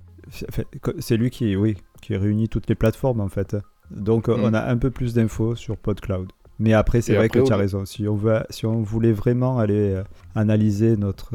c'est 0.99 1.17
lui 1.17 1.31
qui, 1.31 1.55
oui, 1.57 1.77
qui 2.03 2.17
réunit 2.17 2.49
toutes 2.49 2.69
les 2.69 2.75
plateformes 2.75 3.21
en 3.21 3.29
fait. 3.29 3.57
Donc 3.91 4.29
Mm. 4.29 4.41
on 4.43 4.53
a 4.55 4.63
un 4.63 4.77
peu 4.79 4.91
plus 4.91 5.15
d'infos 5.15 5.55
sur 5.57 5.77
PodCloud. 5.77 6.31
Mais 6.59 6.73
après 6.73 7.01
c'est 7.01 7.15
vrai 7.15 7.27
après, 7.27 7.41
que 7.41 7.47
tu 7.47 7.53
as 7.53 7.57
on- 7.57 7.59
raison. 7.59 7.85
Si 7.87 8.07
on 8.09 8.17
veut, 8.17 8.43
si 8.51 8.67
on 8.67 8.83
voulait 8.83 9.13
vraiment 9.13 9.59
aller 9.59 10.03
analyser 10.35 10.97
notre 10.97 11.35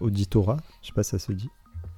auditorat, 0.00 0.58
je 0.82 0.88
sais 0.88 0.92
pas 0.92 1.02
si 1.02 1.10
ça 1.10 1.18
se 1.18 1.32
dit, 1.32 1.50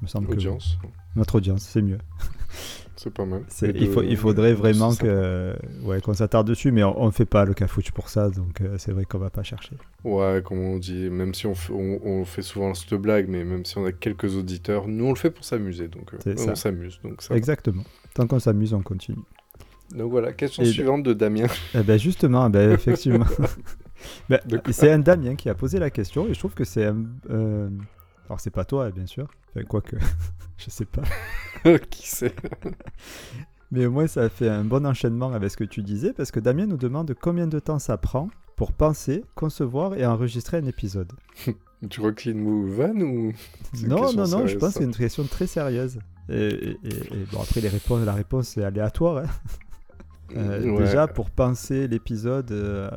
me 0.04 0.08
semble 0.08 0.30
Audience, 0.30 0.78
que 0.80 0.86
notre 1.16 1.34
audience, 1.36 1.62
c'est 1.62 1.82
mieux. 1.82 1.98
c'est 2.96 3.12
pas 3.12 3.24
mal. 3.24 3.42
Il, 3.62 3.88
faut, 3.88 4.02
deux- 4.02 4.08
il 4.08 4.16
faudrait 4.16 4.54
vraiment 4.54 4.94
que, 4.94 5.54
ouais, 5.82 6.00
qu'on 6.00 6.14
s'attarde 6.14 6.46
dessus, 6.46 6.70
mais 6.72 6.82
on 6.84 7.06
ne 7.06 7.10
fait 7.10 7.24
pas 7.26 7.44
le 7.44 7.52
cafouche 7.54 7.90
pour 7.90 8.08
ça, 8.08 8.30
donc 8.30 8.60
euh, 8.60 8.76
c'est 8.78 8.92
vrai 8.92 9.04
qu'on 9.04 9.18
va 9.18 9.30
pas 9.30 9.42
chercher. 9.42 9.76
Ouais, 10.04 10.42
comme 10.44 10.58
on 10.60 10.78
dit, 10.78 11.10
même 11.10 11.34
si 11.34 11.46
on, 11.46 11.54
fait- 11.54 11.72
on, 11.72 12.00
on 12.06 12.24
fait 12.24 12.42
souvent 12.42 12.72
cette 12.74 12.94
blague, 12.94 13.28
mais 13.28 13.44
même 13.44 13.64
si 13.64 13.76
on 13.78 13.84
a 13.84 13.92
quelques 13.92 14.36
auditeurs, 14.36 14.86
nous 14.88 15.06
on 15.06 15.10
le 15.10 15.16
fait 15.16 15.30
pour 15.30 15.44
s'amuser, 15.44 15.88
donc 15.88 16.14
euh, 16.14 16.18
C'est 16.22 16.38
ça. 16.38 16.52
on 16.52 16.54
s'amuse. 16.54 17.00
Exactement. 17.30 17.82
Tant 18.14 18.26
qu'on 18.26 18.38
s'amuse, 18.38 18.72
on 18.74 18.82
continue. 18.82 19.18
donc 19.94 20.10
voilà, 20.10 20.32
question 20.32 20.62
Et- 20.62 20.66
suivante 20.66 21.02
de 21.02 21.12
Damien. 21.12 21.46
Eh 21.74 21.82
ben 21.82 21.98
justement, 21.98 22.48
ben, 22.50 22.70
effectivement. 22.78 23.26
Ben, 24.28 24.38
c'est 24.70 24.90
un 24.92 24.98
Damien 24.98 25.34
qui 25.34 25.48
a 25.48 25.54
posé 25.54 25.78
la 25.78 25.90
question 25.90 26.26
et 26.28 26.34
je 26.34 26.38
trouve 26.38 26.54
que 26.54 26.64
c'est 26.64 26.84
un. 26.86 27.04
euh, 27.30 27.68
Alors 28.26 28.38
c'est 28.40 28.50
pas 28.50 28.64
toi, 28.64 28.90
bien 28.90 29.06
sûr. 29.06 29.28
Enfin, 29.54 29.64
quoique, 29.66 29.96
je 30.58 30.70
sais 30.70 30.84
pas. 30.84 31.02
Qui 31.90 32.08
sait? 32.08 32.34
Mais 33.70 33.86
au 33.86 33.90
moins, 33.90 34.06
ça 34.06 34.28
fait 34.28 34.48
un 34.48 34.64
bon 34.64 34.86
enchaînement 34.86 35.32
avec 35.32 35.50
ce 35.50 35.56
que 35.56 35.64
tu 35.64 35.82
disais 35.82 36.12
parce 36.12 36.30
que 36.30 36.38
Damien 36.40 36.66
nous 36.66 36.76
demande 36.76 37.12
combien 37.20 37.46
de 37.46 37.58
temps 37.58 37.78
ça 37.78 37.96
prend 37.96 38.28
pour 38.56 38.72
penser, 38.72 39.24
concevoir 39.34 39.94
et 39.94 40.06
enregistrer 40.06 40.58
un 40.58 40.66
épisode. 40.66 41.10
Tu 41.90 41.98
crois 42.00 42.12
qu'il 42.12 42.36
nous 42.36 42.72
vanne 42.72 43.02
ou 43.02 43.32
C'est 43.72 43.82
une 43.82 43.88
Non, 43.88 44.12
non, 44.12 44.28
non, 44.28 44.46
je 44.46 44.56
pense 44.58 44.74
que 44.74 44.78
c'est 44.78 44.84
une 44.84 44.94
question 44.94 45.24
très 45.24 45.46
sérieuse. 45.48 45.98
Et, 46.28 46.34
et- 46.36 46.70
et- 46.84 47.12
et 47.12 47.26
bon, 47.32 47.40
après, 47.42 47.60
les 47.60 47.68
réponses, 47.68 48.04
la 48.04 48.12
réponse 48.12 48.56
est 48.56 48.64
aléatoire. 48.64 49.24
hein. 49.24 49.30
Euh, 50.36 50.70
Ouais. 50.70 50.84
Déjà, 50.84 51.06
pour 51.06 51.30
penser 51.30 51.86
l'épisode, 51.88 52.50
euh, 52.52 52.90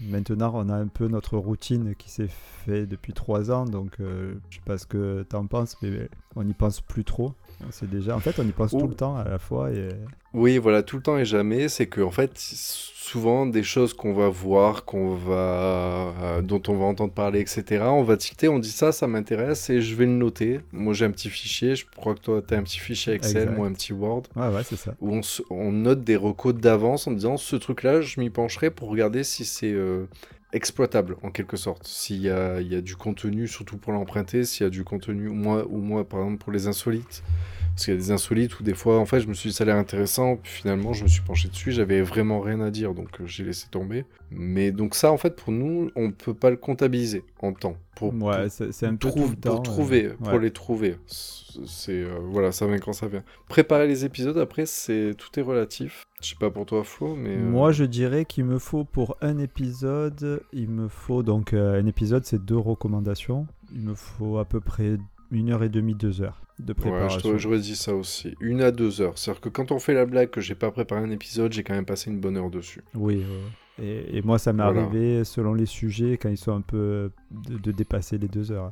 maintenant 0.00 0.52
on 0.54 0.68
a 0.68 0.74
un 0.76 0.86
peu 0.86 1.08
notre 1.08 1.36
routine 1.36 1.94
qui 1.96 2.10
s'est 2.10 2.28
fait 2.28 2.86
depuis 2.86 3.12
trois 3.12 3.50
ans, 3.50 3.64
donc 3.64 3.94
euh, 4.00 4.34
je 4.50 4.56
sais 4.56 4.62
pas 4.64 4.78
ce 4.78 4.86
que 4.86 5.22
t'en 5.24 5.46
penses, 5.46 5.76
mais 5.82 6.08
on 6.36 6.44
n'y 6.44 6.54
pense 6.54 6.80
plus 6.80 7.04
trop. 7.04 7.34
C'est 7.70 7.88
déjà, 7.88 8.16
en 8.16 8.20
fait, 8.20 8.38
on 8.38 8.46
y 8.46 8.52
pense 8.52 8.72
Oh. 8.74 8.80
tout 8.80 8.88
le 8.88 8.94
temps 8.94 9.16
à 9.16 9.24
la 9.24 9.38
fois. 9.38 9.70
Et... 9.70 9.88
Oui, 10.34 10.58
voilà, 10.58 10.82
tout 10.82 10.96
le 10.96 11.02
temps 11.02 11.18
et 11.18 11.24
jamais, 11.24 11.68
c'est 11.68 11.86
que 11.86 12.00
en 12.00 12.10
fait, 12.10 12.32
souvent 12.36 13.46
des 13.46 13.62
choses 13.62 13.92
qu'on 13.94 14.14
va 14.14 14.28
voir, 14.28 14.84
qu'on 14.84 15.14
va, 15.14 15.34
euh, 15.34 16.42
dont 16.42 16.62
on 16.68 16.74
va 16.76 16.84
entendre 16.86 17.12
parler, 17.12 17.40
etc. 17.40 17.84
On 17.86 18.02
va 18.02 18.16
tilter, 18.16 18.48
on 18.48 18.58
dit 18.58 18.70
ça, 18.70 18.92
ça 18.92 19.06
m'intéresse 19.06 19.68
et 19.70 19.80
je 19.82 19.94
vais 19.94 20.06
le 20.06 20.12
noter. 20.12 20.60
Moi, 20.72 20.94
j'ai 20.94 21.04
un 21.04 21.10
petit 21.10 21.28
fichier. 21.28 21.76
Je 21.76 21.84
crois 21.96 22.14
que 22.14 22.20
toi, 22.20 22.42
t'as 22.46 22.56
un 22.56 22.62
petit 22.62 22.78
fichier 22.78 23.12
Excel, 23.14 23.42
Exact. 23.42 23.56
moi 23.56 23.66
un 23.66 23.72
petit 23.72 23.92
Word, 23.92 24.22
Ouais, 24.36 24.48
ouais, 24.48 24.62
c'est 24.64 24.76
ça. 24.76 24.94
où 25.00 25.20
on, 25.50 25.72
note 25.72 26.04
des 26.04 26.16
recos 26.16 26.54
d'avance 26.54 27.06
en 27.06 27.12
disant 27.12 27.36
ce 27.36 27.56
truc-là, 27.56 28.00
je 28.00 28.20
m'y 28.20 28.30
pencherai 28.30 28.70
pour 28.70 28.88
regarder 28.88 29.24
si 29.24 29.44
c'est 29.44 29.72
euh, 29.72 30.06
exploitable 30.52 31.16
en 31.22 31.30
quelque 31.30 31.56
sorte. 31.56 31.86
S'il 31.86 32.18
y 32.18 32.24
y 32.24 32.30
a 32.30 32.80
du 32.80 32.96
contenu, 32.96 33.48
surtout 33.48 33.76
pour 33.76 33.92
l'emprunter, 33.92 34.44
s'il 34.44 34.64
y 34.64 34.66
a 34.66 34.70
du 34.70 34.84
contenu, 34.84 35.28
moi, 35.28 35.66
ou 35.68 35.78
moi 35.78 36.08
par 36.08 36.20
exemple 36.20 36.38
pour 36.42 36.52
les 36.52 36.66
insolites. 36.66 37.22
Parce 37.74 37.86
qu'il 37.86 37.94
y 37.94 37.96
a 37.96 38.00
des 38.00 38.10
insolites 38.10 38.60
où 38.60 38.62
des 38.62 38.74
fois, 38.74 38.98
en 38.98 39.06
fait, 39.06 39.20
je 39.20 39.28
me 39.28 39.32
suis 39.32 39.48
dit 39.48 39.54
ça 39.56 39.64
a 39.64 39.66
l'air 39.66 39.76
intéressant, 39.76 40.36
puis 40.36 40.52
finalement, 40.52 40.92
je 40.92 41.04
me 41.04 41.08
suis 41.08 41.22
penché 41.22 41.48
dessus, 41.48 41.72
j'avais 41.72 42.02
vraiment 42.02 42.40
rien 42.40 42.60
à 42.60 42.70
dire, 42.70 42.92
donc 42.92 43.08
euh, 43.18 43.26
j'ai 43.26 43.44
laissé 43.44 43.66
tomber. 43.70 44.04
Mais 44.30 44.72
donc 44.72 44.94
ça, 44.94 45.10
en 45.10 45.16
fait, 45.16 45.34
pour 45.36 45.54
nous, 45.54 45.90
on 45.96 46.10
peut 46.10 46.34
pas 46.34 46.50
le 46.50 46.58
comptabiliser 46.58 47.24
en 47.40 47.54
temps. 47.54 47.78
Pour, 47.96 48.12
Ouais, 48.12 48.48
c'est 48.50 48.84
un 48.84 48.94
peu 48.96 49.08
trouve- 49.08 49.24
tout 49.24 49.30
le 49.30 49.36
temps. 49.36 49.50
pour 49.54 49.62
trouver, 49.62 50.10
pour 50.22 50.38
les 50.38 50.50
trouver. 50.50 50.96
C'est 51.06 51.92
euh, 52.02 52.18
voilà, 52.30 52.52
ça 52.52 52.66
vient 52.66 52.78
quand 52.78 52.92
ça 52.92 53.06
vient. 53.08 53.22
Préparer 53.48 53.86
les 53.86 54.04
épisodes, 54.04 54.36
après, 54.36 54.66
c'est 54.66 55.12
tout 55.16 55.28
est 55.40 55.42
relatif. 55.42 56.04
Je 56.22 56.28
sais 56.30 56.36
pas 56.38 56.50
pour 56.50 56.66
toi, 56.66 56.84
Flo, 56.84 57.16
mais 57.16 57.36
euh, 57.36 57.42
Moi, 57.50 57.72
je 57.72 57.84
dirais 57.84 58.24
qu'il 58.24 58.44
me 58.44 58.58
faut 58.58 58.84
pour 58.84 59.16
un 59.20 59.38
épisode, 59.38 60.42
il 60.52 60.68
me 60.70 60.88
faut 60.88 61.22
donc 61.22 61.52
euh, 61.52 61.80
un 61.80 61.86
épisode, 61.86 62.24
c'est 62.24 62.44
deux 62.44 62.56
recommandations. 62.56 63.46
Il 63.74 63.80
me 63.82 63.94
faut 63.94 64.38
à 64.38 64.44
peu 64.44 64.60
près 64.60 64.98
une 65.30 65.50
heure 65.50 65.62
et 65.64 65.68
demie, 65.68 65.94
deux 65.94 66.22
heures 66.22 66.40
de 66.58 66.72
ouais, 66.72 66.76
je 66.76 66.80
préparation. 66.82 67.20
t'aurais- 67.20 67.38
j'aurais 67.38 67.58
dit 67.58 67.74
ça 67.74 67.94
aussi. 67.94 68.34
Une 68.40 68.60
à 68.60 68.70
deux 68.70 69.00
heures. 69.00 69.18
C'est-à-dire 69.18 69.40
que 69.40 69.48
quand 69.48 69.72
on 69.72 69.78
fait 69.78 69.94
la 69.94 70.06
blague 70.06 70.30
que 70.30 70.40
j'ai 70.40 70.54
pas 70.54 70.70
préparé 70.70 71.00
un 71.02 71.10
épisode, 71.10 71.52
j'ai 71.52 71.64
quand 71.64 71.74
même 71.74 71.86
passé 71.86 72.10
une 72.10 72.20
bonne 72.20 72.36
heure 72.36 72.50
dessus. 72.50 72.82
Oui, 72.94 73.16
ouais, 73.16 73.22
ouais. 73.84 73.84
et, 73.84 74.18
et 74.18 74.22
moi, 74.22 74.38
ça 74.38 74.52
m'est 74.52 74.62
Voilà. 74.62 74.82
arrivé 74.82 75.24
selon 75.24 75.54
les 75.54 75.66
sujets 75.66 76.18
quand 76.18 76.28
ils 76.28 76.36
sont 76.36 76.54
un 76.54 76.60
peu 76.60 77.10
de, 77.30 77.58
de 77.58 77.72
dépasser 77.72 78.18
les 78.18 78.28
deux 78.28 78.52
heures. 78.52 78.70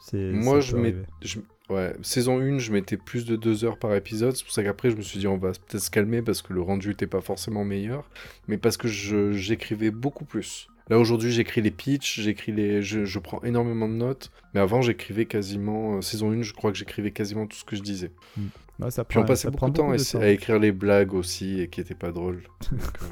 C'est- 0.00 0.32
Moi, 0.32 0.60
je 0.60 0.76
mets, 0.76 0.94
je- 1.22 1.38
ouais, 1.70 1.94
saison 2.02 2.40
1, 2.40 2.58
je 2.58 2.72
mettais 2.72 2.96
plus 2.96 3.24
de 3.26 3.36
deux 3.36 3.64
heures 3.64 3.78
par 3.78 3.94
épisode. 3.94 4.34
C'est 4.36 4.44
pour 4.44 4.52
ça 4.52 4.62
qu'après, 4.62 4.90
je 4.90 4.96
me 4.96 5.02
suis 5.02 5.18
dit, 5.18 5.26
on 5.26 5.36
va 5.36 5.50
peut-être 5.52 5.82
se 5.82 5.90
calmer 5.90 6.22
parce 6.22 6.42
que 6.42 6.52
le 6.52 6.62
rendu 6.62 6.90
était 6.90 7.06
pas 7.06 7.20
forcément 7.20 7.64
meilleur, 7.64 8.08
mais 8.48 8.58
parce 8.58 8.76
que 8.76 8.88
j'écrivais 8.88 9.90
beaucoup 9.90 10.24
plus. 10.24 10.68
Là, 10.88 10.98
aujourd'hui, 10.98 11.30
j'écris 11.30 11.60
les 11.60 11.70
pitchs, 11.70 12.20
j'écris 12.20 12.50
les, 12.50 12.80
je, 12.80 13.04
je 13.04 13.18
prends 13.18 13.42
énormément 13.42 13.88
de 13.88 13.94
notes, 13.94 14.30
mais 14.54 14.60
avant, 14.60 14.80
j'écrivais 14.80 15.26
quasiment, 15.26 15.96
euh, 15.96 16.00
saison 16.00 16.30
1, 16.32 16.40
je 16.40 16.54
crois 16.54 16.72
que 16.72 16.78
j'écrivais 16.78 17.10
quasiment 17.10 17.46
tout 17.46 17.58
ce 17.58 17.64
que 17.64 17.76
je 17.76 17.82
disais. 17.82 18.10
Mm. 18.38 18.46
Ouais, 18.80 18.90
ça 18.90 19.04
Puis 19.04 19.18
on 19.18 19.24
passait 19.24 19.50
beaucoup 19.50 19.68
de 19.68 19.76
temps 19.76 19.90
à, 19.90 20.28
écrire 20.28 20.58
les 20.58 20.72
blagues 20.72 21.12
aussi 21.12 21.60
et 21.60 21.68
qui 21.68 21.80
étaient 21.80 21.94
pas 21.94 22.12
drôles. 22.12 22.42
Euh, 22.72 23.06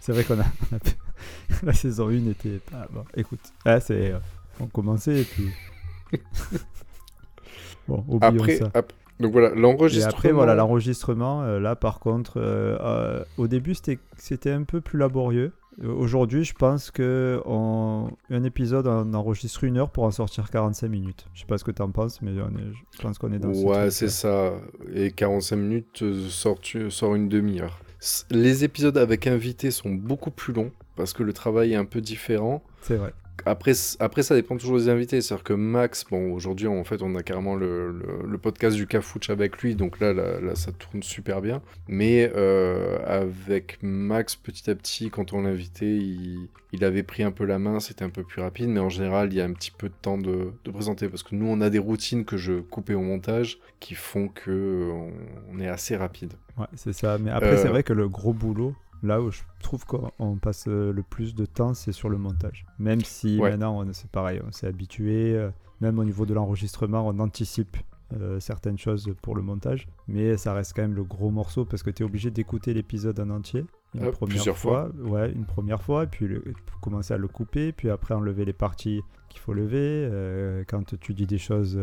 C'est 0.00 0.12
vrai 0.12 0.24
qu'on 0.24 0.38
a, 0.40 0.44
la 1.62 1.72
saison 1.72 2.08
1 2.08 2.26
était 2.30 2.58
pas 2.70 2.88
bon. 2.90 3.04
Écoute, 3.16 3.40
là 3.64 3.80
c'est 3.80 4.12
euh, 4.12 4.18
on 4.60 4.66
commençait 4.66 5.20
et 5.20 5.24
puis 5.24 5.48
bon, 7.88 8.04
oublions 8.08 8.20
Après, 8.20 8.56
ça. 8.56 8.70
ap- 8.74 8.92
donc 9.20 9.32
voilà, 9.32 9.54
Et 9.54 9.58
l'enregistrement. 9.60 10.10
après 10.10 10.32
voilà 10.32 10.54
l'enregistrement 10.54 11.42
euh, 11.44 11.60
là 11.60 11.76
par 11.76 12.00
contre 12.00 12.38
euh, 12.38 12.76
euh, 12.80 13.24
au 13.38 13.46
début 13.46 13.74
c'était 14.16 14.50
un 14.50 14.64
peu 14.64 14.80
plus 14.80 14.98
laborieux. 14.98 15.52
Aujourd'hui, 15.84 16.44
je 16.44 16.54
pense 16.54 16.92
que 16.92 17.42
on... 17.46 18.08
un 18.30 18.44
épisode 18.44 18.86
on 18.86 19.12
enregistre 19.12 19.64
une 19.64 19.76
heure 19.76 19.90
pour 19.90 20.04
en 20.04 20.12
sortir 20.12 20.48
45 20.48 20.86
minutes. 20.88 21.26
Je 21.34 21.40
sais 21.40 21.46
pas 21.46 21.58
ce 21.58 21.64
que 21.64 21.72
tu 21.72 21.82
en 21.82 21.90
penses, 21.90 22.22
mais 22.22 22.30
on 22.40 22.48
est... 22.56 22.72
je 22.92 23.02
pense 23.02 23.18
qu'on 23.18 23.32
est 23.32 23.40
dans 23.40 23.50
Ouais, 23.52 23.90
c'est 23.90 24.08
ça. 24.08 24.52
Et 24.94 25.10
45 25.10 25.56
minutes 25.56 26.04
sort, 26.28 26.58
sort 26.90 27.16
une 27.16 27.28
demi-heure. 27.28 27.80
Les 28.30 28.62
épisodes 28.62 28.96
avec 28.96 29.26
invités 29.26 29.72
sont 29.72 29.90
beaucoup 29.90 30.30
plus 30.30 30.52
longs 30.52 30.70
parce 30.94 31.12
que 31.12 31.24
le 31.24 31.32
travail 31.32 31.72
est 31.72 31.76
un 31.76 31.84
peu 31.86 32.00
différent. 32.00 32.62
C'est 32.82 32.96
vrai. 32.96 33.12
Après, 33.46 33.72
après, 34.00 34.22
ça 34.22 34.34
dépend 34.34 34.56
toujours 34.56 34.78
des 34.78 34.88
invités. 34.88 35.20
C'est-à-dire 35.20 35.44
que 35.44 35.52
Max, 35.52 36.04
bon, 36.10 36.32
aujourd'hui, 36.32 36.66
en 36.66 36.84
fait, 36.84 37.02
on 37.02 37.14
a 37.14 37.22
carrément 37.22 37.54
le, 37.54 37.90
le- 37.92 38.26
le 38.28 38.38
podcast 38.38 38.76
du 38.76 38.86
Cafouche 38.86 39.30
avec 39.30 39.58
lui, 39.62 39.74
donc 39.74 40.00
là, 40.00 40.12
là, 40.12 40.40
là, 40.40 40.54
ça 40.54 40.72
tourne 40.72 41.02
super 41.02 41.40
bien. 41.42 41.62
Mais 41.88 42.30
euh, 42.36 42.98
avec 43.06 43.78
Max, 43.82 44.36
petit 44.36 44.70
à 44.70 44.74
petit, 44.74 45.10
quand 45.10 45.32
on 45.32 45.42
l'invitait, 45.42 45.96
il, 45.96 46.48
il 46.72 46.84
avait 46.84 47.02
pris 47.02 47.22
un 47.22 47.30
peu 47.32 47.44
la 47.44 47.58
main, 47.58 47.80
c'était 47.80 48.04
un 48.04 48.10
peu 48.10 48.22
plus 48.24 48.40
rapide, 48.42 48.68
mais 48.68 48.80
en 48.80 48.88
général, 48.88 49.32
il 49.32 49.36
y 49.36 49.40
a 49.40 49.44
un 49.44 49.52
petit 49.52 49.70
peu 49.70 49.88
de 49.88 49.94
temps 50.00 50.18
de, 50.18 50.52
de 50.64 50.70
présenter, 50.70 51.08
parce 51.08 51.22
que 51.22 51.34
nous, 51.34 51.46
on 51.46 51.60
a 51.60 51.70
des 51.70 51.78
routines 51.78 52.24
que 52.24 52.36
je 52.36 52.60
coupais 52.60 52.94
au 52.94 53.02
montage 53.02 53.58
qui 53.80 53.94
font 53.94 54.28
que 54.28 54.50
euh, 54.50 54.90
on, 54.92 55.12
on 55.52 55.60
est 55.60 55.68
assez 55.68 55.96
rapide. 55.96 56.32
Ouais, 56.58 56.66
c'est 56.74 56.92
ça. 56.92 57.18
Mais 57.18 57.30
après, 57.30 57.56
c'est 57.56 57.66
Euh, 57.66 57.70
vrai 57.70 57.82
que 57.82 57.92
le 57.92 58.08
gros 58.08 58.32
boulot, 58.32 58.74
là 59.04 59.20
où 59.20 59.30
je 59.30 59.42
trouve 59.60 59.84
qu'on 59.86 60.10
on 60.18 60.36
passe 60.36 60.64
euh, 60.68 60.92
le 60.92 61.02
plus 61.02 61.34
de 61.34 61.46
temps, 61.46 61.74
c'est 61.74 61.92
sur 61.92 62.08
le 62.08 62.18
montage. 62.18 62.64
Même 62.78 63.00
si 63.02 63.38
Ouais. 63.38 63.50
maintenant, 63.50 63.80
on- 63.82 63.92
c'est 63.92 64.10
pareil, 64.10 64.40
on 64.46 64.52
s'est 64.52 64.66
habitué. 64.66 65.34
euh, 65.36 65.50
même 65.80 65.98
au 65.98 66.04
niveau 66.04 66.24
de 66.24 66.32
l'enregistrement, 66.34 67.06
on 67.06 67.18
anticipe 67.18 67.76
euh, 68.20 68.38
certaines 68.38 68.78
choses 68.78 69.12
pour 69.22 69.34
le 69.34 69.42
montage. 69.42 69.88
Mais 70.06 70.36
ça 70.36 70.52
reste 70.54 70.72
quand 70.76 70.82
même 70.82 70.94
le 70.94 71.02
gros 71.04 71.30
morceau 71.30 71.64
parce 71.64 71.82
que 71.82 71.90
tu 71.90 72.02
es 72.02 72.06
obligé 72.06 72.30
d'écouter 72.30 72.72
l'épisode 72.72 73.18
en 73.18 73.28
entier. 73.30 73.64
Une 73.94 74.04
Ah, 74.04 74.10
première 74.12 74.34
plusieurs 74.36 74.56
fois, 74.56 74.90
ouais, 75.02 75.32
une 75.32 75.44
première 75.46 75.82
fois, 75.82 76.06
puis 76.06 76.28
le- 76.28 76.44
commencer 76.80 77.12
à 77.14 77.16
le 77.16 77.26
couper, 77.28 77.72
puis 77.72 77.90
après 77.90 78.14
enlever 78.14 78.44
les 78.44 78.52
parties 78.52 79.00
qu'il 79.28 79.40
faut 79.40 79.52
lever. 79.52 79.78
euh, 80.10 80.62
quand 80.68 80.94
tu 81.00 81.12
dis 81.14 81.26
des 81.26 81.38
choses 81.38 81.78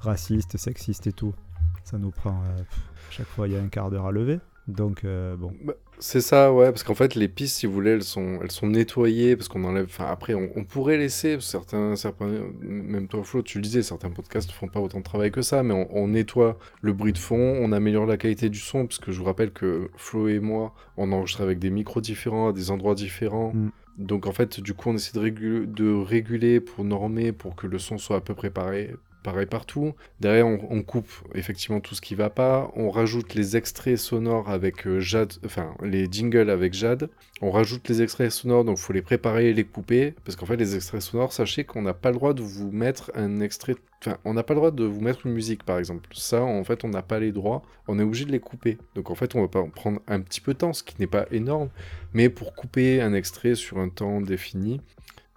racistes, 0.00 0.56
sexistes 0.56 1.06
et 1.06 1.12
tout, 1.12 1.34
ça 1.82 1.98
nous 1.98 2.10
prend 2.10 2.40
euh, 2.44 2.56
pff, 2.58 2.82
chaque 3.10 3.26
fois 3.26 3.46
il 3.48 3.52
y 3.54 3.56
a 3.56 3.62
un 3.62 3.68
quart 3.68 3.90
d'heure 3.90 4.06
à 4.06 4.12
lever. 4.12 4.38
Donc 4.66 5.04
euh, 5.04 5.36
bon, 5.36 5.52
Bah, 5.62 5.74
c'est 5.98 6.20
ça, 6.20 6.52
ouais, 6.52 6.70
parce 6.70 6.82
qu'en 6.82 6.94
fait, 6.94 7.14
les 7.14 7.28
pistes, 7.28 7.58
si 7.58 7.66
vous 7.66 7.72
voulez, 7.72 7.92
elles 7.92 8.02
sont, 8.02 8.38
elles 8.42 8.50
sont 8.50 8.66
nettoyées, 8.66 9.36
parce 9.36 9.48
qu'on 9.48 9.64
enlève. 9.64 9.86
Enfin, 9.86 10.06
après, 10.06 10.34
on, 10.34 10.50
on 10.56 10.64
pourrait 10.64 10.96
laisser, 10.96 11.38
certains, 11.40 11.96
certains, 11.96 12.28
même 12.60 13.06
toi, 13.06 13.22
Flo, 13.24 13.42
tu 13.42 13.58
le 13.58 13.62
disais, 13.62 13.82
certains 13.82 14.10
podcasts 14.10 14.50
font 14.50 14.68
pas 14.68 14.80
autant 14.80 14.98
de 14.98 15.04
travail 15.04 15.30
que 15.30 15.42
ça, 15.42 15.62
mais 15.62 15.74
on, 15.74 15.94
on 15.96 16.08
nettoie 16.08 16.58
le 16.80 16.92
bruit 16.92 17.12
de 17.12 17.18
fond, 17.18 17.58
on 17.60 17.72
améliore 17.72 18.06
la 18.06 18.16
qualité 18.16 18.48
du 18.48 18.58
son, 18.58 18.86
parce 18.86 18.98
que 18.98 19.12
je 19.12 19.18
vous 19.18 19.24
rappelle 19.24 19.52
que 19.52 19.90
Flo 19.96 20.28
et 20.28 20.40
moi, 20.40 20.74
on 20.96 21.12
enregistre 21.12 21.42
avec 21.42 21.58
des 21.58 21.70
micros 21.70 22.00
différents, 22.00 22.48
à 22.48 22.52
des 22.52 22.70
endroits 22.70 22.94
différents. 22.94 23.52
Mm. 23.54 23.70
Donc, 23.98 24.26
en 24.26 24.32
fait, 24.32 24.60
du 24.60 24.74
coup, 24.74 24.90
on 24.90 24.94
essaie 24.96 25.18
de 25.18 26.02
réguler 26.02 26.60
pour 26.60 26.84
normer, 26.84 27.30
pour 27.32 27.54
que 27.54 27.66
le 27.68 27.78
son 27.78 27.96
soit 27.96 28.16
à 28.16 28.20
peu 28.20 28.34
près 28.34 28.50
pareil. 28.50 28.90
Pareil 29.24 29.46
partout. 29.46 29.94
Derrière, 30.20 30.46
on, 30.46 30.82
coupe 30.82 31.10
effectivement 31.34 31.80
tout 31.80 31.94
ce 31.94 32.02
qui 32.02 32.14
va 32.14 32.28
pas. 32.28 32.70
On 32.76 32.90
rajoute 32.90 33.32
les 33.32 33.56
extraits 33.56 33.96
sonores 33.96 34.50
avec 34.50 34.86
euh, 34.86 35.00
Jade, 35.00 35.32
enfin 35.46 35.74
les 35.82 36.06
jingles 36.12 36.50
avec 36.50 36.74
Jade. 36.74 37.08
On 37.40 37.50
rajoute 37.50 37.88
les 37.88 38.02
extraits 38.02 38.30
sonores, 38.30 38.66
donc 38.66 38.76
faut 38.76 38.92
les 38.92 39.00
préparer 39.00 39.48
et 39.48 39.54
les 39.54 39.64
couper. 39.64 40.12
Parce 40.26 40.36
qu'en 40.36 40.44
fait, 40.44 40.58
les 40.58 40.76
extraits 40.76 41.00
sonores, 41.00 41.32
sachez 41.32 41.64
qu'on 41.64 41.80
n'a 41.80 41.94
pas 41.94 42.10
le 42.10 42.16
droit 42.16 42.34
de 42.34 42.42
vous 42.42 42.70
mettre 42.70 43.12
un 43.14 43.40
extrait. 43.40 43.76
Enfin, 44.02 44.18
on 44.26 44.34
n'a 44.34 44.42
pas 44.42 44.52
le 44.52 44.60
droit 44.60 44.70
de 44.70 44.84
vous 44.84 45.00
mettre 45.00 45.24
une 45.24 45.32
musique 45.32 45.64
par 45.64 45.78
exemple. 45.78 46.06
Ça, 46.12 46.42
en 46.42 46.62
fait, 46.62 46.84
on 46.84 46.88
n'a 46.88 47.00
pas 47.00 47.18
les 47.18 47.32
droits. 47.32 47.62
On 47.88 47.98
est 47.98 48.02
obligé 48.02 48.26
de 48.26 48.32
les 48.32 48.40
couper. 48.40 48.76
Donc 48.94 49.10
en 49.10 49.14
fait, 49.14 49.34
on 49.34 49.40
va 49.40 49.48
prendre 49.48 50.00
un 50.06 50.20
petit 50.20 50.42
peu 50.42 50.52
de 50.52 50.58
temps, 50.58 50.74
ce 50.74 50.82
qui 50.82 50.96
n'est 51.00 51.06
pas 51.06 51.24
énorme. 51.30 51.70
Mais 52.12 52.28
pour 52.28 52.54
couper 52.54 53.00
un 53.00 53.14
extrait 53.14 53.54
sur 53.54 53.78
un 53.78 53.88
temps 53.88 54.20
défini, 54.20 54.82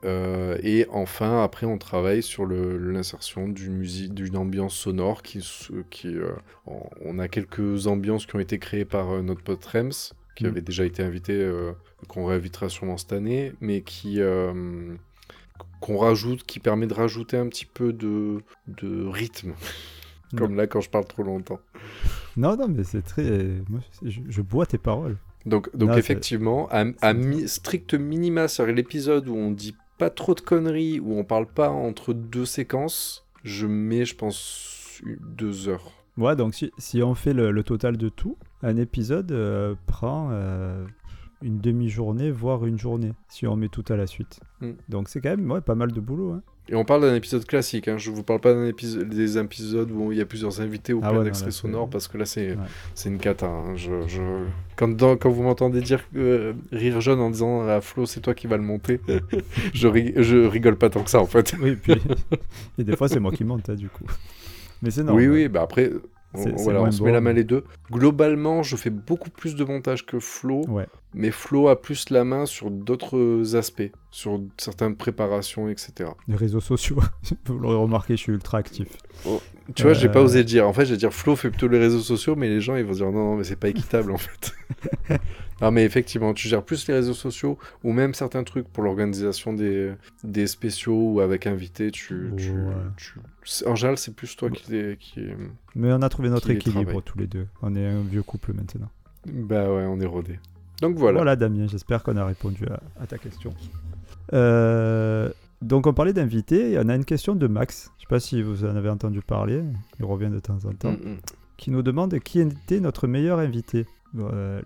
euh, 0.05 0.57
et 0.61 0.85
enfin, 0.91 1.43
après, 1.43 1.65
on 1.65 1.77
travaille 1.77 2.21
sur 2.21 2.45
l'insertion 2.45 3.47
musique, 3.47 4.13
d'une 4.13 4.37
ambiance 4.37 4.75
sonore 4.75 5.23
qui, 5.23 5.41
euh, 6.05 6.31
on, 7.03 7.17
a 7.19 7.27
quelques 7.27 7.87
ambiances 7.87 8.25
qui 8.25 8.35
ont 8.35 8.39
été 8.39 8.59
créées 8.59 8.85
par 8.85 9.09
euh, 9.11 9.21
notre 9.21 9.41
pote 9.41 9.65
Rems, 9.65 10.13
qui 10.35 10.43
Mm. 10.43 10.47
avait 10.47 10.61
déjà 10.61 10.85
été 10.85 11.01
invité, 11.03 11.51
qu'on 12.07 12.25
réinvitera 12.25 12.69
sûrement 12.69 12.97
cette 12.97 13.13
année, 13.13 13.53
mais 13.59 13.81
qui 13.81 14.19
qu'on 15.79 15.97
rajoute, 15.97 16.43
qui 16.43 16.59
permet 16.59 16.87
de 16.87 16.93
rajouter 16.93 17.37
un 17.37 17.47
petit 17.47 17.65
peu 17.65 17.93
de, 17.93 18.41
de 18.67 19.05
rythme. 19.07 19.53
Mm. 20.33 20.37
Comme 20.37 20.55
là, 20.55 20.67
quand 20.67 20.81
je 20.81 20.89
parle 20.89 21.05
trop 21.05 21.23
longtemps. 21.23 21.59
non, 22.35 22.55
non, 22.57 22.67
mais 22.67 22.83
c'est 22.83 23.01
très. 23.01 23.23
moi, 23.69 23.79
c'est- 23.91 24.09
je, 24.09 24.21
je 24.27 24.41
bois 24.41 24.65
tes 24.65 24.77
paroles. 24.77 25.17
Donc, 25.45 25.75
donc 25.75 25.87
Non, 25.89 25.93
c'est- 25.93 25.99
effectivement, 26.01 26.67
à, 26.69 26.83
à 27.01 27.13
mi- 27.13 27.47
strict 27.47 27.93
minima, 27.93 28.47
c'est-à-dire 28.47 28.75
l'épisode 28.75 29.27
où 29.29 29.35
on 29.35 29.51
dit 29.51 29.75
pas 29.97 30.09
trop 30.09 30.33
de 30.33 30.41
conneries, 30.41 30.99
où 30.99 31.17
on 31.17 31.23
parle 31.23 31.47
pas 31.47 31.69
entre 31.69 32.13
deux 32.13 32.45
séquences, 32.45 33.25
je 33.43 33.65
mets, 33.67 34.05
je 34.05 34.15
pense, 34.15 35.01
deux 35.19 35.69
heures. 35.69 35.91
Ouais, 36.17 36.35
donc 36.35 36.55
si, 36.55 36.71
si 36.77 37.03
on 37.03 37.13
fait 37.13 37.33
le, 37.33 37.51
le 37.51 37.63
total 37.63 37.97
de 37.97 38.09
tout, 38.09 38.37
un 38.63 38.75
épisode 38.77 39.31
euh, 39.31 39.75
prend 39.85 40.29
euh, 40.31 40.85
une 41.41 41.59
demi-journée, 41.59 42.31
voire 42.31 42.65
une 42.65 42.79
journée, 42.79 43.13
si 43.29 43.45
on 43.45 43.55
met 43.55 43.69
tout 43.69 43.85
à 43.89 43.95
la 43.95 44.07
suite. 44.07 44.39
Mm. 44.61 44.71
Donc 44.89 45.09
c'est 45.09 45.21
quand 45.21 45.29
même 45.29 45.49
ouais, 45.51 45.61
pas 45.61 45.75
mal 45.75 45.91
de 45.91 45.99
boulot. 45.99 46.31
Hein. 46.33 46.41
Et 46.69 46.75
on 46.75 46.83
parle 46.83 47.01
d'un 47.01 47.15
épisode 47.15 47.45
classique, 47.45 47.87
hein. 47.87 47.97
je 47.97 48.11
vous 48.11 48.23
parle 48.23 48.41
pas 48.41 48.53
d'un 48.53 48.69
des 48.69 49.37
épisodes 49.37 49.89
où 49.91 50.11
il 50.11 50.17
y 50.17 50.21
a 50.21 50.25
plusieurs 50.25 50.59
invités 50.59 50.91
ou 50.93 50.99
Ah 51.01 51.09
plein 51.09 51.19
ouais, 51.19 51.23
d'extraits 51.25 51.53
sonores, 51.53 51.89
parce 51.89 52.07
que 52.09 52.17
là, 52.17 52.25
c'est 52.25 52.51
Ouais. 52.51 52.57
c'est 52.93 53.07
une 53.09 53.19
cata. 53.19 53.45
hein. 53.47 53.75
Je, 53.77 53.91
je- 54.07 54.45
Quand, 54.75 54.89
dans- 54.89 55.15
quand 55.15 55.29
vous 55.29 55.43
m'entendez 55.43 55.79
dire 55.81 56.03
euh, 56.17 56.53
rire 56.73 56.99
jeune 56.99 57.19
en 57.21 57.29
disant 57.29 57.65
à 57.67 57.79
Flo, 57.79 58.05
c'est 58.05 58.19
toi 58.19 58.33
qui 58.33 58.47
vas 58.47 58.57
le 58.57 58.63
monter, 58.63 58.99
je, 59.73 59.87
ri- 59.87 60.13
je 60.17 60.37
rigole 60.45 60.75
pas 60.75 60.89
tant 60.89 61.03
que 61.03 61.09
ça, 61.09 61.19
en 61.21 61.25
fait. 61.25 61.55
Oui, 61.61 61.75
puis 61.77 61.93
et 62.77 62.83
des 62.83 62.95
fois 62.97 63.07
c'est 63.07 63.19
moi 63.21 63.31
qui 63.31 63.43
monte, 63.45 63.69
hein, 63.69 63.75
du 63.75 63.87
coup. 63.87 64.05
Mais 64.81 64.91
c'est 64.91 65.03
normal. 65.03 65.23
Oui, 65.29 65.33
oui, 65.43 65.47
bah 65.47 65.61
après, 65.63 65.91
voilà, 66.33 66.81
on 66.81 66.91
se 66.91 67.01
met 67.03 67.11
la 67.11 67.21
main 67.21 67.33
les 67.33 67.43
deux. 67.43 67.63
Globalement, 67.91 68.61
je 68.63 68.75
fais 68.75 68.89
beaucoup 68.89 69.29
plus 69.29 69.55
de 69.55 69.63
montage 69.63 70.05
que 70.05 70.19
Flo, 70.19 70.65
Ouais. 70.67 70.87
mais 71.13 71.31
Flo 71.31 71.67
a 71.67 71.81
plus 71.81 72.09
la 72.09 72.23
main 72.23 72.45
sur 72.45 72.69
d'autres 72.69 73.55
aspects, 73.55 73.91
sur 74.11 74.41
certaines 74.57 74.95
préparations, 74.95 75.69
etc. 75.69 76.11
Les 76.27 76.35
réseaux 76.35 76.59
sociaux, 76.59 76.99
vous 77.45 77.57
l'aurez 77.59 77.77
remarqué, 77.77 78.15
je 78.15 78.21
suis 78.21 78.31
ultra 78.33 78.57
actif. 78.59 78.87
Tu 79.75 79.83
vois, 79.83 79.93
j'ai 79.93 80.09
pas 80.09 80.19
Euh. 80.19 80.23
osé 80.23 80.39
le 80.39 80.45
dire. 80.45 80.67
En 80.67 80.73
fait, 80.73 80.85
je 80.85 80.91
vais 80.91 80.97
dire 80.97 81.13
Flo 81.13 81.35
fait 81.35 81.49
plutôt 81.49 81.67
les 81.67 81.77
réseaux 81.79 81.99
sociaux, 81.99 82.35
mais 82.35 82.47
les 82.47 82.61
gens 82.61 82.75
ils 82.75 82.85
vont 82.85 82.93
dire 82.93 83.05
non, 83.11 83.31
non, 83.31 83.35
mais 83.35 83.43
c'est 83.43 83.55
pas 83.57 83.67
équitable 83.69 84.11
en 84.11 84.17
fait. 84.17 84.53
non, 85.61 85.71
mais 85.71 85.83
effectivement, 85.83 86.33
tu 86.33 86.47
gères 86.47 86.63
plus 86.63 86.87
les 86.87 86.93
réseaux 86.93 87.13
sociaux 87.13 87.57
ou 87.83 87.91
même 87.91 88.13
certains 88.13 88.43
trucs 88.43 88.67
pour 88.69 88.83
l'organisation 88.83 89.53
des, 89.53 89.91
des 90.23 90.47
spéciaux 90.47 91.13
ou 91.13 91.19
avec 91.21 91.47
invités. 91.47 91.91
Tu, 91.91 92.31
tu, 92.37 92.51
Ouais. 92.51 92.73
tu- 92.95 93.19
c'est- 93.43 93.67
En 93.67 93.75
général, 93.75 93.97
c'est 93.97 94.15
plus 94.15 94.35
toi 94.35 94.49
qui, 94.49 94.71
qui. 94.99 95.21
Mais 95.75 95.91
on 95.91 96.01
a 96.01 96.09
trouvé 96.09 96.29
notre 96.29 96.49
équilibre 96.49 96.83
travaille. 96.83 97.01
tous 97.03 97.17
les 97.19 97.27
deux. 97.27 97.47
On 97.61 97.75
est 97.75 97.85
un 97.85 98.01
vieux 98.03 98.23
couple 98.23 98.53
maintenant. 98.53 98.89
Bah 99.25 99.69
ouais, 99.71 99.83
on 99.85 99.99
est 99.99 100.05
rodé. 100.05 100.39
Donc 100.81 100.95
voilà. 100.95 101.17
Voilà, 101.17 101.35
Damien, 101.35 101.67
j'espère 101.67 102.03
qu'on 102.03 102.15
a 102.17 102.25
répondu 102.25 102.63
à, 102.69 102.79
à 103.03 103.07
ta 103.07 103.17
question. 103.17 103.51
Euh, 104.33 105.29
donc 105.61 105.87
on 105.87 105.93
parlait 105.93 106.13
d'invités, 106.13 106.77
on 106.79 106.87
a 106.89 106.95
une 106.95 107.05
question 107.05 107.35
de 107.35 107.47
Max. 107.47 107.91
Je 107.97 108.01
sais 108.03 108.07
pas 108.09 108.19
si 108.19 108.41
vous 108.41 108.63
en 108.65 108.75
avez 108.75 108.89
entendu 108.89 109.21
parler, 109.21 109.63
il 109.99 110.05
revient 110.05 110.29
de 110.29 110.39
temps 110.39 110.59
en 110.65 110.73
temps, 110.73 110.91
Mm, 110.91 111.11
mm. 111.13 111.17
qui 111.57 111.71
nous 111.71 111.81
demande 111.81 112.17
qui 112.19 112.39
était 112.39 112.79
notre 112.79 113.07
meilleur 113.07 113.39
invité. 113.39 113.85
Euh, 114.17 114.61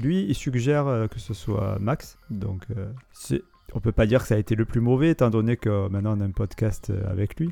lui, 0.00 0.24
il 0.28 0.34
suggère 0.34 0.86
euh, 0.86 1.06
que 1.08 1.18
ce 1.18 1.34
soit 1.34 1.78
Max, 1.80 2.18
donc 2.30 2.64
euh, 2.76 2.90
c'est- 3.12 3.42
on 3.74 3.80
peut 3.80 3.92
pas 3.92 4.06
dire 4.06 4.22
que 4.22 4.28
ça 4.28 4.36
a 4.36 4.38
été 4.38 4.54
le 4.54 4.64
plus 4.64 4.80
mauvais, 4.80 5.10
étant 5.10 5.28
donné 5.30 5.56
que 5.56 5.68
euh, 5.68 5.88
maintenant 5.88 6.16
on 6.16 6.20
a 6.20 6.24
un 6.24 6.30
podcast 6.30 6.92
avec 7.08 7.38
lui. 7.40 7.50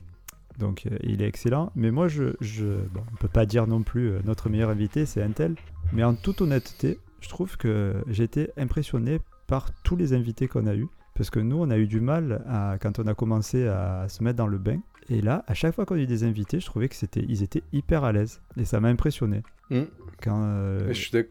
Donc 0.58 0.84
euh, 0.86 0.96
il 1.02 1.20
est 1.22 1.26
excellent. 1.26 1.72
Mais 1.74 1.90
moi, 1.90 2.06
je, 2.06 2.34
je 2.40 2.64
bon, 2.92 3.00
on 3.12 3.16
peut 3.16 3.26
pas 3.28 3.44
dire 3.46 3.66
non 3.66 3.82
plus 3.82 4.10
euh, 4.10 4.20
notre 4.24 4.48
meilleur 4.48 4.70
invité, 4.70 5.04
c'est 5.06 5.20
Intel. 5.22 5.56
Mais 5.92 6.04
en 6.04 6.14
toute 6.14 6.40
honnêteté, 6.42 6.98
je 7.20 7.28
trouve 7.28 7.56
que 7.56 7.94
j'ai 8.06 8.22
été 8.24 8.50
impressionné 8.56 9.18
par 9.48 9.72
tous 9.82 9.96
les 9.96 10.12
invités 10.12 10.46
qu'on 10.46 10.66
a 10.68 10.74
eus. 10.76 10.86
Parce 11.14 11.30
que 11.30 11.38
nous, 11.38 11.56
on 11.60 11.70
a 11.70 11.78
eu 11.78 11.86
du 11.86 12.00
mal 12.00 12.42
à, 12.48 12.76
quand 12.80 12.98
on 12.98 13.06
a 13.06 13.14
commencé 13.14 13.66
à 13.68 14.06
se 14.08 14.22
mettre 14.24 14.36
dans 14.36 14.46
le 14.48 14.58
bain. 14.58 14.80
Et 15.10 15.20
là, 15.20 15.44
à 15.46 15.54
chaque 15.54 15.74
fois 15.74 15.84
qu'on 15.86 15.94
a 15.94 15.98
eu 15.98 16.06
des 16.06 16.24
invités, 16.24 16.58
je 16.60 16.66
trouvais 16.66 16.88
que 16.88 16.96
c'était, 16.96 17.24
ils 17.28 17.42
étaient 17.42 17.62
hyper 17.72 18.04
à 18.04 18.12
l'aise. 18.12 18.40
Et 18.56 18.64
ça 18.64 18.80
m'a 18.80 18.88
impressionné. 18.88 19.42
Mm. 19.70 19.82
Quand, 20.22 20.42
euh, 20.42 20.88
Je 20.88 20.92
suis 20.94 21.10
d'ac- 21.12 21.28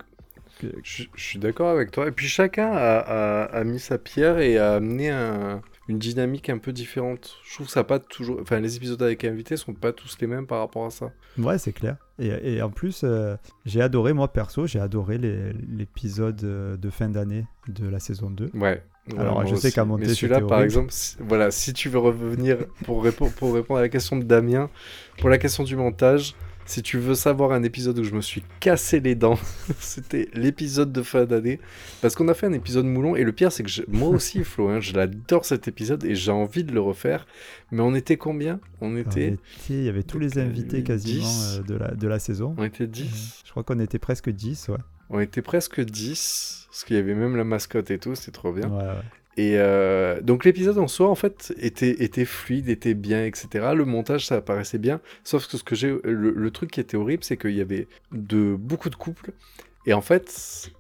que- 0.60 0.68
je- 0.84 1.04
je 1.16 1.22
suis 1.24 1.40
d'accord 1.40 1.70
avec 1.70 1.92
toi. 1.92 2.08
Et 2.08 2.12
puis 2.12 2.28
chacun 2.28 2.68
a, 2.72 3.00
a- 3.00 3.44
a 3.46 3.64
mis 3.64 3.80
sa 3.80 3.98
pierre 3.98 4.38
et 4.40 4.58
a 4.58 4.76
amené 4.76 5.10
un, 5.10 5.62
une 5.90 5.98
dynamique 6.00 6.50
un 6.50 6.60
peu 6.60 6.72
différente. 6.72 7.36
Je 7.46 7.56
trouve 7.56 7.66
que 7.68 7.74
ça 7.74 7.84
pas 7.84 8.00
toujours. 8.00 8.40
Enfin, 8.42 8.60
les 8.60 8.78
épisodes 8.78 9.02
avec 9.02 9.24
invités 9.26 9.58
sont 9.58 9.74
pas 9.74 9.92
tous 9.92 10.18
les 10.22 10.28
mêmes 10.28 10.46
par 10.48 10.60
rapport 10.60 10.86
à 10.86 10.92
ça. 10.92 11.12
Ouais, 11.38 11.58
c'est 11.58 11.74
clair. 11.74 11.98
Et, 12.20 12.28
et 12.58 12.62
en 12.62 12.70
plus, 12.70 13.02
euh, 13.04 13.36
j'ai 13.66 13.82
adoré, 13.82 14.14
moi 14.14 14.32
perso, 14.32 14.66
j'ai 14.68 14.80
adoré 14.80 15.18
l'épisode 15.18 16.44
euh, 16.44 16.78
de 16.78 16.90
fin 16.90 17.10
d'année 17.10 17.46
de 17.68 17.88
la 17.88 18.00
saison 18.00 18.30
2. 18.30 18.50
Ouais. 18.54 18.84
Alors, 19.18 19.46
je 19.46 19.56
sais 19.56 19.72
qu'à 19.72 19.84
monter, 19.84 20.06
Mais 20.08 20.14
celui-là, 20.14 20.40
par 20.42 20.62
exemple, 20.62 20.88
si- 20.92 21.18
voilà, 21.20 21.52
si 21.52 21.74
tu 21.74 21.90
veux 21.90 22.00
revenir 22.00 22.58
pour, 22.86 23.04
répondre 23.04 23.32
pour 23.34 23.54
répondre 23.54 23.80
à 23.80 23.82
la 23.84 23.90
question 23.90 24.16
de 24.18 24.24
Damien, 24.24 24.70
pour 25.20 25.30
la 25.30 25.38
question 25.38 25.64
du 25.64 25.76
montage, 25.76 26.36
si 26.66 26.82
tu 26.82 26.98
veux 26.98 27.14
savoir 27.14 27.52
un 27.52 27.62
épisode 27.64 28.00
où 28.00 28.06
je 28.06 28.16
me 28.16 28.22
suis 28.22 28.42
cassé 28.62 29.02
les 29.02 29.16
dents, 29.16 29.38
c'était 29.82 30.30
l'épisode 30.34 30.94
de 30.94 31.02
fin 31.02 31.26
d'année. 31.26 31.60
Parce 32.02 32.16
qu'on 32.16 32.30
a 32.30 32.34
fait 32.34 32.46
un 32.46 32.54
épisode 32.54 32.86
moulon, 32.86 33.18
et 33.18 33.26
le 33.26 33.34
pire, 33.34 33.52
c'est 33.52 33.64
que 33.64 33.70
je- 33.70 33.82
moi 33.90 34.08
aussi, 34.08 34.46
Flo, 34.46 34.70
hein, 34.70 34.80
je 34.80 34.94
l'adore 34.94 35.44
cet 35.44 35.68
épisode, 35.68 36.06
et 36.06 36.16
j'ai 36.16 36.32
envie 36.32 36.64
de 36.64 36.72
le 36.72 36.80
refaire. 36.80 37.28
Mais 37.72 37.82
on 37.82 37.94
était 37.96 38.16
combien? 38.16 38.62
On 38.80 38.94
On 38.94 38.96
était, 38.98 39.38
Il 39.70 39.84
y 39.84 39.90
avait 39.90 40.04
tous 40.04 40.20
les 40.20 40.38
invités 40.40 40.78
huit, 40.78 40.84
quasiment 40.86 41.20
10. 41.28 41.58
euh, 41.60 41.64
de, 41.64 41.76
la, 41.76 41.92
de 41.94 42.08
la 42.08 42.20
saison. 42.20 42.56
on 42.58 42.64
était 42.64 42.88
10 42.88 43.42
Je 43.46 43.52
crois 43.52 43.64
qu'on 43.64 43.80
était 43.80 44.00
presque 44.00 44.30
10, 44.30 44.70
ouais. 44.70 44.78
On 45.10 45.20
était 45.20 45.42
presque 45.42 45.82
10, 45.82 46.63
parce 46.74 46.86
qu'il 46.86 46.96
y 46.96 47.00
avait 47.00 47.14
même 47.14 47.36
la 47.36 47.44
mascotte 47.44 47.92
et 47.92 48.00
tout, 48.00 48.16
c'était 48.16 48.32
trop 48.32 48.52
bien. 48.52 48.68
Ouais, 48.68 48.84
ouais. 48.84 49.04
Et 49.38 49.58
euh, 49.58 50.22
donc 50.22 50.44
l'épisode 50.44 50.80
en 50.80 50.88
soi, 50.88 51.08
en 51.08 51.14
fait, 51.14 51.54
était, 51.60 52.04
était 52.04 52.26
fluide, 52.26 52.68
était 52.68 52.96
bien, 52.96 53.26
etc. 53.26 53.74
Le 53.76 53.86
montage, 53.86 54.26
ça 54.26 54.42
paraissait 54.42 54.80
bien. 54.80 55.00
Sauf 55.24 55.48
que 55.48 55.58
ce 55.58 55.64
que 55.64 55.76
j'ai, 55.76 55.96
le, 56.04 56.32
le 56.32 56.52
truc 56.52 56.72
qui 56.72 56.80
était 56.80 56.98
horrible, 56.98 57.24
c'est 57.24 57.38
qu'il 57.38 57.54
y 57.54 57.62
avait 57.62 57.88
de 58.12 58.56
beaucoup 58.58 58.90
de 58.90 58.96
couples. 58.96 59.34
Et 59.86 59.94
en 59.94 60.02
fait, 60.02 60.72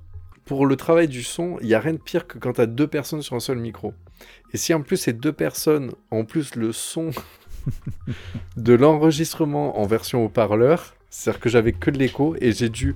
pour 0.46 0.66
le 0.66 0.76
travail 0.78 1.08
du 1.08 1.22
son, 1.22 1.60
il 1.62 1.68
y 1.68 1.76
a 1.76 1.80
rien 1.80 1.94
de 1.94 2.00
pire 2.00 2.26
que 2.26 2.40
quand 2.40 2.54
tu 2.54 2.62
as 2.62 2.66
deux 2.66 2.88
personnes 2.88 3.22
sur 3.22 3.36
un 3.36 3.40
seul 3.40 3.60
micro. 3.60 3.94
Et 4.52 4.58
si 4.58 4.74
en 4.74 4.82
plus 4.82 4.98
ces 4.98 5.14
deux 5.14 5.34
personnes, 5.34 5.92
en 6.10 6.26
plus 6.26 6.56
le 6.56 6.72
son 6.72 7.12
de 8.58 8.74
l'enregistrement 8.74 9.80
en 9.80 9.86
version 9.86 10.26
haut-parleur, 10.26 10.96
c'est-à-dire 11.12 11.40
que 11.40 11.50
j'avais 11.50 11.74
que 11.74 11.92
de 11.92 12.00
l'écho 12.00 12.36
et 12.42 12.52
j'ai 12.52 12.70
dû 12.70 12.96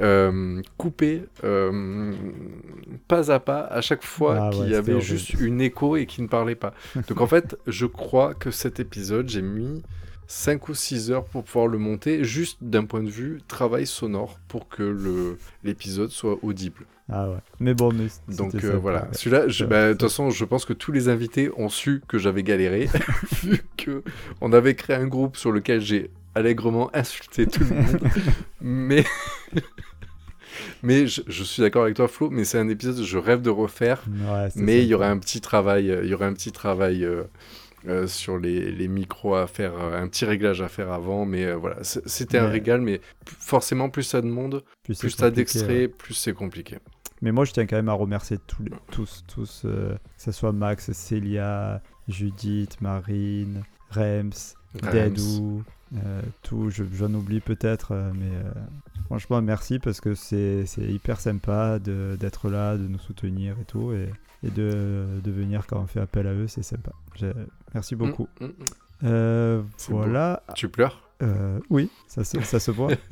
euh, 0.00 0.62
couper 0.76 1.24
euh, 1.44 2.12
pas 3.08 3.30
à 3.32 3.40
pas 3.40 3.62
à 3.62 3.80
chaque 3.80 4.04
fois 4.04 4.36
Ah 4.38 4.50
ouais, 4.50 4.56
qu'il 4.56 4.70
y 4.70 4.74
avait 4.74 4.92
horrible. 4.92 5.00
juste 5.06 5.34
une 5.34 5.60
écho 5.60 5.96
et 5.96 6.06
qui 6.06 6.22
ne 6.22 6.28
parlait 6.28 6.54
pas. 6.54 6.74
Donc 7.08 7.20
en 7.20 7.26
fait, 7.26 7.56
je 7.66 7.86
crois 7.86 8.34
que 8.34 8.50
cet 8.50 8.80
épisode, 8.80 9.28
j'ai 9.28 9.42
mis 9.42 9.82
5 10.28 10.68
ou 10.68 10.74
6 10.74 11.10
heures 11.10 11.24
pour 11.24 11.42
pouvoir 11.42 11.66
le 11.66 11.78
monter, 11.78 12.22
juste 12.22 12.58
d'un 12.62 12.84
point 12.84 13.02
de 13.02 13.10
vue 13.10 13.40
travail 13.48 13.84
sonore, 13.84 14.38
pour 14.46 14.68
que 14.68 15.36
l'épisode 15.64 16.10
soit 16.10 16.38
audible. 16.42 16.86
Ah 17.12 17.28
ouais. 17.28 17.38
Mais 17.58 17.74
bon, 17.74 17.92
mais 17.92 18.06
Donc 18.36 18.54
euh, 18.62 18.78
voilà, 18.80 19.08
celui-là, 19.10 19.46
bah, 19.66 19.88
de 19.88 19.92
toute 19.94 20.02
façon, 20.02 20.30
je 20.30 20.44
pense 20.44 20.64
que 20.64 20.72
tous 20.72 20.92
les 20.92 21.08
invités 21.08 21.50
ont 21.56 21.68
su 21.68 22.02
que 22.06 22.18
j'avais 22.18 22.44
galéré, 22.44 22.88
vu 23.42 23.60
que 23.76 24.04
on 24.40 24.52
avait 24.52 24.76
créé 24.76 24.94
un 24.94 25.08
groupe 25.08 25.36
sur 25.36 25.50
lequel 25.50 25.80
j'ai 25.80 26.12
allègrement 26.34 26.90
insulté 26.94 27.46
tout 27.46 27.64
le 27.64 27.74
monde. 27.76 28.00
mais 28.60 29.04
mais 30.82 31.06
je, 31.06 31.22
je 31.26 31.44
suis 31.44 31.62
d'accord 31.62 31.84
avec 31.84 31.96
toi, 31.96 32.08
Flo, 32.08 32.30
mais 32.30 32.44
c'est 32.44 32.58
un 32.58 32.68
épisode 32.68 32.96
que 32.96 33.02
je 33.02 33.18
rêve 33.18 33.42
de 33.42 33.50
refaire. 33.50 34.02
Ouais, 34.08 34.48
Mais 34.56 34.82
il 34.82 34.88
y 34.88 34.94
aurait 34.94 35.06
un 35.08 35.18
petit 35.18 35.40
travail, 35.40 35.90
euh, 35.90 36.02
il 36.04 36.10
y 36.10 36.14
aurait 36.14 36.26
un 36.26 36.32
petit 36.32 36.52
travail 36.52 37.04
euh, 37.04 37.24
euh, 37.88 38.06
sur 38.06 38.38
les, 38.38 38.70
les 38.70 38.88
micros 38.88 39.34
à 39.34 39.46
faire, 39.46 39.78
un 39.78 40.08
petit 40.08 40.24
réglage 40.24 40.62
à 40.62 40.68
faire 40.68 40.92
avant. 40.92 41.24
Mais 41.26 41.52
voilà, 41.54 41.76
c'était 41.82 42.38
un 42.38 42.48
régal, 42.48 42.80
mais 42.80 43.00
forcément, 43.26 43.88
plus 43.90 44.02
ça 44.02 44.20
demande, 44.20 44.62
plus 44.84 45.02
ouais. 45.02 45.30
d'extraits, 45.30 45.96
plus 45.96 46.14
c'est 46.14 46.32
compliqué. 46.34 46.78
Mais 47.22 47.32
moi, 47.32 47.44
je 47.44 47.52
tiens 47.52 47.66
quand 47.66 47.76
même 47.76 47.90
à 47.90 47.94
remercier 47.94 48.38
tous, 48.46 48.62
les- 48.62 48.72
tous, 48.90 49.24
tous 49.26 49.62
que 49.64 49.96
ce 50.16 50.32
soit 50.32 50.52
Max, 50.52 50.90
Célia, 50.92 51.82
Judith, 52.08 52.80
Marine, 52.80 53.62
Rems, 53.90 54.54
Rems. 54.82 55.10
Dedou, 55.10 55.62
euh, 55.96 56.22
tout. 56.42 56.70
je- 56.70 56.84
J'en 56.92 57.12
oublie 57.14 57.40
peut-être, 57.40 57.92
euh, 57.92 58.12
mais 58.14 58.30
euh, 58.34 58.50
franchement, 59.06 59.40
merci 59.42 59.78
parce 59.78 60.00
que 60.00 60.14
c'est 60.14 60.64
c'est 60.66 60.82
hyper 60.84 61.20
sympa 61.20 61.78
de- 61.78 62.16
d'être 62.20 62.48
là, 62.50 62.76
de 62.76 62.86
nous 62.86 62.98
soutenir 62.98 63.56
et 63.60 63.64
tout. 63.64 63.92
Et, 63.92 64.08
et 64.42 64.50
de, 64.50 65.06
de 65.22 65.30
venir 65.30 65.66
quand 65.66 65.80
on 65.80 65.86
fait 65.86 66.00
appel 66.00 66.26
à 66.26 66.32
eux, 66.32 66.46
c'est 66.48 66.62
sympa. 66.62 66.92
Merci 67.74 67.94
beaucoup. 67.96 68.28
Mm, 68.40 68.44
mm, 68.44 68.48
mm. 68.48 68.52
Euh, 69.04 69.62
C'est 69.76 69.92
voilà. 69.92 70.42
Tu 70.54 70.68
pleures? 70.68 71.02
Euh, 71.22 71.58
oui, 71.68 71.90
ça 72.06 72.24
se, 72.24 72.40
ça 72.40 72.58
se 72.60 72.70
voit. 72.70 72.88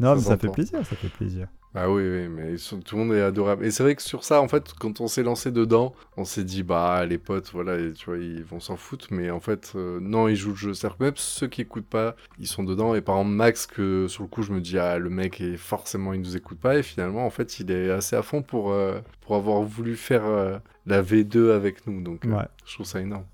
non, 0.00 0.10
Ça 0.10 0.14
mais 0.16 0.20
ça 0.22 0.36
fait 0.38 0.48
plaisir, 0.48 0.84
ça 0.86 0.96
fait 0.96 1.08
plaisir. 1.08 1.46
Ah 1.72 1.88
oui, 1.88 2.02
oui, 2.02 2.26
mais 2.28 2.56
sont- 2.56 2.80
tout 2.80 2.96
le 2.96 3.04
monde 3.04 3.14
est 3.16 3.20
adorable. 3.22 3.64
Et 3.64 3.70
c'est 3.70 3.84
vrai 3.84 3.94
que 3.94 4.02
sur 4.02 4.24
ça, 4.24 4.42
en 4.42 4.48
fait, 4.48 4.72
quand 4.80 5.00
on 5.00 5.06
s'est 5.06 5.22
lancé 5.22 5.52
dedans, 5.52 5.94
on 6.16 6.24
s'est 6.24 6.42
dit, 6.42 6.64
bah, 6.64 7.06
les 7.06 7.16
potes, 7.16 7.50
voilà, 7.52 7.78
et 7.78 7.92
tu 7.92 8.06
vois, 8.06 8.18
ils 8.18 8.42
vont 8.42 8.58
s'en 8.58 8.74
foutre. 8.76 9.06
Mais 9.12 9.30
en 9.30 9.38
fait, 9.38 9.72
euh, 9.76 10.00
non, 10.00 10.26
ils 10.26 10.34
jouent 10.34 10.50
le 10.50 10.56
jeu. 10.56 10.74
C'est-à-dire 10.74 10.98
que 10.98 11.04
même 11.04 11.12
ceux 11.14 11.46
qui 11.46 11.60
écoutent 11.60 11.86
pas, 11.86 12.16
ils 12.40 12.48
sont 12.48 12.64
dedans. 12.64 12.96
Et 12.96 13.00
par 13.00 13.18
exemple, 13.18 13.36
Max, 13.36 13.66
que 13.68 14.08
sur 14.08 14.24
le 14.24 14.28
coup, 14.28 14.42
je 14.42 14.52
me 14.52 14.60
dis, 14.60 14.78
ah, 14.78 14.98
le 14.98 15.10
mec, 15.10 15.40
est 15.40 15.56
forcément, 15.56 16.12
il 16.12 16.20
nous 16.22 16.36
écoute 16.36 16.58
pas. 16.58 16.76
Et 16.76 16.82
finalement, 16.82 17.24
en 17.24 17.30
fait, 17.30 17.60
il 17.60 17.70
est 17.70 17.90
assez 17.90 18.16
à 18.16 18.22
fond 18.22 18.42
pour, 18.42 18.72
euh, 18.72 18.98
pour 19.20 19.36
avoir 19.36 19.62
voulu 19.62 19.94
faire 19.94 20.24
euh, 20.26 20.58
la 20.86 21.02
V2 21.02 21.52
avec 21.52 21.86
nous. 21.86 22.02
Donc, 22.02 22.24
Ouais. 22.24 22.46
je 22.66 22.74
trouve 22.74 22.86
ça 22.86 23.00
énorme. 23.00 23.26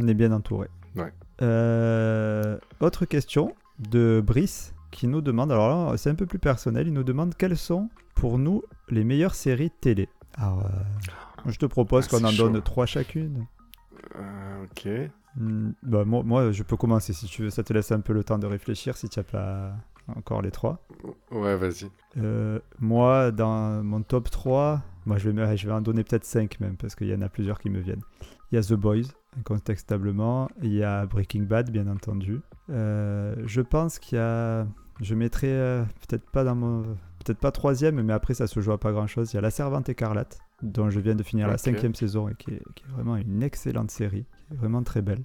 On 0.00 0.08
est 0.08 0.14
bien 0.14 0.32
entouré. 0.32 0.66
Ouais. 0.96 1.12
Autre 2.80 3.04
question 3.06 3.54
de 3.78 4.20
Brice 4.26 4.72
qui 4.96 5.06
nous 5.08 5.20
demande, 5.20 5.52
alors 5.52 5.90
là 5.90 5.96
c'est 5.96 6.10
un 6.10 6.14
peu 6.14 6.26
plus 6.26 6.38
personnel, 6.38 6.88
il 6.88 6.92
nous 6.92 7.04
demande 7.04 7.34
quelles 7.36 7.56
sont 7.56 7.88
pour 8.14 8.38
nous 8.38 8.62
les 8.88 9.04
meilleures 9.04 9.34
séries 9.34 9.70
télé. 9.70 10.08
Alors, 10.38 10.64
euh, 10.64 11.50
je 11.50 11.58
te 11.58 11.66
propose 11.66 12.06
Ah, 12.06 12.10
qu'on 12.18 12.24
en 12.24 12.32
donne 12.32 12.60
trois 12.62 12.86
chacune. 12.86 13.46
Euh, 14.16 14.64
ok. 14.64 15.10
Hmm, 15.36 15.72
bah, 15.82 16.04
moi, 16.04 16.22
moi, 16.24 16.52
je 16.52 16.62
peux 16.62 16.76
commencer 16.76 17.12
si 17.12 17.26
tu 17.26 17.42
veux, 17.42 17.50
ça 17.50 17.62
te 17.62 17.72
laisse 17.72 17.92
un 17.92 18.00
peu 18.00 18.12
le 18.12 18.24
temps 18.24 18.38
de 18.38 18.46
réfléchir 18.46 18.96
si 18.96 19.08
tu 19.08 19.18
n'as 19.18 19.24
pas 19.24 19.72
encore 20.14 20.42
les 20.42 20.50
trois. 20.50 20.86
Ouais, 21.30 21.56
vas-y. 21.56 21.90
Euh, 22.18 22.58
moi, 22.80 23.30
dans 23.32 23.82
mon 23.82 24.02
top 24.02 24.30
3, 24.30 24.82
moi, 25.04 25.18
je, 25.18 25.28
vais, 25.28 25.56
je 25.56 25.66
vais 25.66 25.74
en 25.74 25.80
donner 25.80 26.04
peut-être 26.04 26.24
5 26.24 26.60
même, 26.60 26.76
parce 26.76 26.94
qu'il 26.94 27.08
y 27.08 27.14
en 27.14 27.22
a 27.22 27.28
plusieurs 27.28 27.58
qui 27.58 27.70
me 27.70 27.80
viennent. 27.80 28.02
Il 28.50 28.54
y 28.54 28.58
a 28.58 28.62
The 28.62 28.74
Boys, 28.74 29.08
incontestablement. 29.38 30.48
Il 30.62 30.72
y 30.72 30.82
a 30.82 31.04
Breaking 31.06 31.42
Bad, 31.42 31.70
bien 31.70 31.86
entendu. 31.86 32.40
Euh, 32.70 33.34
je 33.46 33.60
pense 33.60 33.98
qu'il 33.98 34.16
y 34.18 34.20
a... 34.20 34.66
Je 35.02 35.14
mettrais 35.14 35.48
euh, 35.50 35.82
peut-être 36.08 36.28
pas 36.30 36.44
dans 36.44 36.54
mon... 36.54 36.82
Peut-être 37.24 37.38
pas 37.40 37.50
troisième, 37.50 38.00
mais 38.02 38.12
après 38.12 38.34
ça 38.34 38.46
se 38.46 38.60
joue 38.60 38.72
à 38.72 38.78
pas 38.78 38.92
grand-chose. 38.92 39.32
Il 39.32 39.36
y 39.36 39.38
a 39.38 39.42
La 39.42 39.50
Servante 39.50 39.88
écarlate, 39.88 40.38
dont 40.62 40.90
je 40.90 41.00
viens 41.00 41.14
de 41.16 41.22
finir 41.24 41.48
la 41.48 41.58
cinquième 41.58 41.94
saison 41.94 42.28
et 42.28 42.34
qui 42.34 42.52
est, 42.52 42.62
qui 42.76 42.84
est 42.84 42.92
vraiment 42.92 43.16
une 43.16 43.42
excellente 43.42 43.90
série, 43.90 44.26
qui 44.48 44.54
est 44.54 44.56
vraiment 44.56 44.82
très 44.84 45.02
belle. 45.02 45.22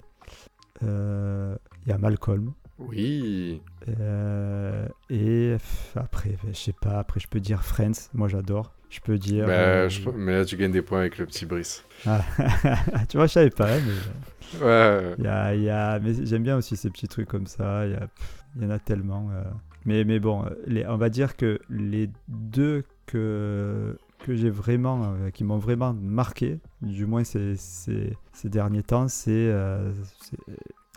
Euh, 0.82 1.54
Il 1.86 1.90
y 1.90 1.92
a 1.92 1.98
Malcolm, 1.98 2.52
Oui. 2.78 3.62
euh, 4.00 4.86
et 5.10 5.56
après, 5.94 6.36
je 6.48 6.58
sais 6.58 6.74
pas, 6.80 6.98
après 6.98 7.20
je 7.20 7.28
peux 7.28 7.40
dire 7.40 7.62
Friends, 7.64 8.10
moi 8.14 8.26
j'adore. 8.28 8.72
Je 8.90 9.00
peux 9.00 9.16
dire. 9.16 9.46
Bah, 9.46 9.52
euh, 9.52 9.88
je- 9.88 10.10
Mais 10.10 10.32
là, 10.32 10.44
tu 10.44 10.56
gagnes 10.58 10.70
des 10.72 10.82
points 10.82 10.98
avec 11.00 11.16
le 11.16 11.24
petit 11.24 11.46
Brice. 11.46 11.82
ah, 12.04 12.20
tu 13.08 13.16
vois, 13.16 13.26
je 13.26 13.32
savais 13.32 13.48
pas, 13.50 13.68
mais 13.78 14.60
Ouais, 14.60 15.14
il 15.16 15.24
y 15.24 15.28
a, 15.28 15.54
il 15.54 15.62
y 15.62 15.70
a- 15.70 15.98
mais 15.98 16.12
j'aime 16.26 16.42
bien 16.42 16.58
aussi 16.58 16.76
ces 16.76 16.90
petits 16.90 17.08
trucs 17.08 17.28
comme 17.28 17.46
ça. 17.46 17.86
Il 17.86 17.92
y, 17.92 17.94
a- 17.94 18.08
il 18.56 18.62
y 18.62 18.66
en 18.66 18.70
a 18.70 18.78
tellement. 18.78 19.30
euh. 19.32 19.42
Mais, 19.84 20.04
mais 20.04 20.20
bon, 20.20 20.44
euh, 20.44 20.50
les, 20.66 20.86
on 20.86 20.96
va 20.96 21.08
dire 21.08 21.36
que 21.36 21.58
les 21.68 22.08
deux 22.28 22.84
que, 23.06 23.96
que 24.20 24.34
j'ai 24.36 24.50
vraiment, 24.50 25.14
euh, 25.14 25.30
qui 25.30 25.42
m'ont 25.44 25.58
vraiment 25.58 25.92
marqué, 25.92 26.60
du 26.82 27.04
moins 27.06 27.24
ces, 27.24 27.56
ces, 27.56 28.16
ces 28.32 28.48
derniers 28.48 28.82
temps, 28.84 29.08
c'est 29.08 29.30
euh, 29.32 29.92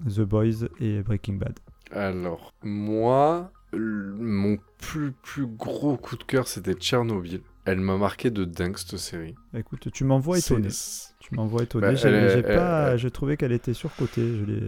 The 0.07 0.21
Boys 0.21 0.67
et 0.79 1.01
Breaking 1.01 1.35
Bad. 1.35 1.57
Alors, 1.91 2.53
moi, 2.63 3.51
mon 3.73 4.57
plus, 4.79 5.11
plus 5.23 5.47
gros 5.47 5.97
coup 5.97 6.17
de 6.17 6.23
cœur, 6.23 6.47
c'était 6.47 6.73
Tchernobyl. 6.73 7.41
Elle 7.65 7.79
m'a 7.79 7.97
marqué 7.97 8.29
de 8.29 8.45
dingue, 8.45 8.77
cette 8.77 8.99
série. 8.99 9.33
Écoute, 9.55 9.91
tu 9.91 10.03
m'envoies 10.03 10.37
étonné. 10.37 10.67
Tu 11.19 11.33
m'envoies 11.33 11.63
étonné. 11.63 11.87
Bah, 11.87 11.95
J'ai- 11.95 12.29
j'ai 12.29 12.43
pas, 12.43 12.91
elle- 12.91 12.99
je 12.99 13.07
trouvais 13.07 13.37
qu'elle 13.37 13.51
était 13.53 13.73
surcotée. 13.73 14.37
Je 14.37 14.43
l'ai. 14.45 14.61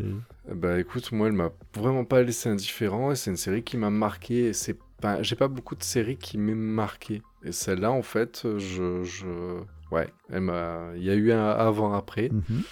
Bah 0.53 0.79
écoute, 0.79 1.11
moi, 1.11 1.27
elle 1.27 1.33
m'a 1.33 1.51
vraiment 1.75 2.05
pas 2.05 2.21
laissé 2.23 2.49
indifférent 2.49 3.11
et 3.11 3.15
c'est 3.15 3.29
une 3.31 3.37
série 3.37 3.63
qui 3.63 3.77
m'a 3.77 3.89
marqué. 3.89 4.45
Et 4.47 4.53
c'est 4.53 4.77
pas... 5.01 5.21
J'ai 5.21 5.35
pas 5.35 5.47
beaucoup 5.47 5.75
de 5.75 5.83
séries 5.83 6.17
qui 6.17 6.37
m'aient 6.37 6.55
marqué. 6.55 7.21
Et 7.43 7.51
celle-là, 7.51 7.91
en 7.91 8.01
fait, 8.01 8.47
je... 8.57 9.03
je... 9.03 9.59
Ouais, 9.91 10.07
elle 10.29 10.41
m'a... 10.41 10.91
Il 10.95 11.03
y 11.03 11.09
a 11.09 11.15
eu 11.15 11.31
un 11.31 11.49
avant-après. 11.49 12.29
Mhm. 12.29 12.63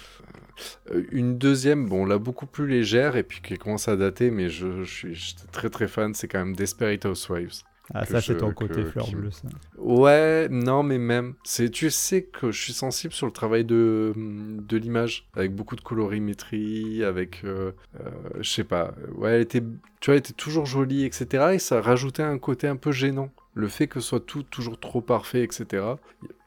Euh, 0.90 1.04
Une 1.12 1.38
deuxième, 1.38 1.86
bon, 1.86 2.04
là, 2.06 2.18
beaucoup 2.18 2.46
plus 2.46 2.66
légère 2.66 3.16
et 3.16 3.22
puis 3.22 3.40
qui 3.42 3.56
commence 3.56 3.88
à 3.88 3.96
dater, 3.96 4.30
mais 4.30 4.48
je, 4.48 4.82
je 4.84 4.90
suis 4.90 5.14
j'étais 5.14 5.46
très 5.52 5.70
très 5.70 5.88
fan, 5.88 6.14
c'est 6.14 6.28
quand 6.28 6.38
même 6.38 6.56
Desperate 6.56 7.04
Housewives. 7.04 7.62
Ah, 7.94 8.04
que 8.04 8.12
ça, 8.12 8.20
c'est 8.20 8.36
ton 8.36 8.48
que- 8.50 8.54
côté 8.66 8.82
fleur 8.84 9.04
qui- 9.04 9.14
bleue, 9.14 9.30
ça. 9.30 9.48
Ouais, 9.78 10.48
non, 10.50 10.82
mais 10.82 10.98
même. 10.98 11.34
C'est, 11.44 11.70
tu 11.70 11.90
sais 11.90 12.22
que 12.22 12.50
je 12.50 12.60
suis 12.60 12.72
sensible 12.72 13.12
sur 13.14 13.26
le 13.26 13.32
travail 13.32 13.64
de, 13.64 14.12
de 14.16 14.76
l'image, 14.76 15.28
avec 15.36 15.54
beaucoup 15.54 15.76
de 15.76 15.80
colorimétrie, 15.82 17.04
avec, 17.04 17.42
euh, 17.44 17.72
euh, 18.00 18.10
je 18.40 18.50
sais 18.50 18.64
pas. 18.64 18.92
Ouais, 19.14 19.32
elle 19.34 19.42
était, 19.42 19.60
tu 20.00 20.06
vois, 20.06 20.14
elle 20.14 20.18
était 20.20 20.32
toujours 20.32 20.66
jolie, 20.66 21.04
etc. 21.04 21.50
Et 21.54 21.58
ça 21.60 21.80
rajoutait 21.80 22.22
un 22.24 22.38
côté 22.38 22.66
un 22.66 22.76
peu 22.76 22.90
gênant. 22.92 23.30
Le 23.54 23.68
fait 23.68 23.86
que 23.86 24.00
ce 24.00 24.08
soit 24.08 24.20
tout 24.20 24.42
toujours 24.42 24.78
trop 24.80 25.00
parfait, 25.00 25.42
etc. 25.42 25.84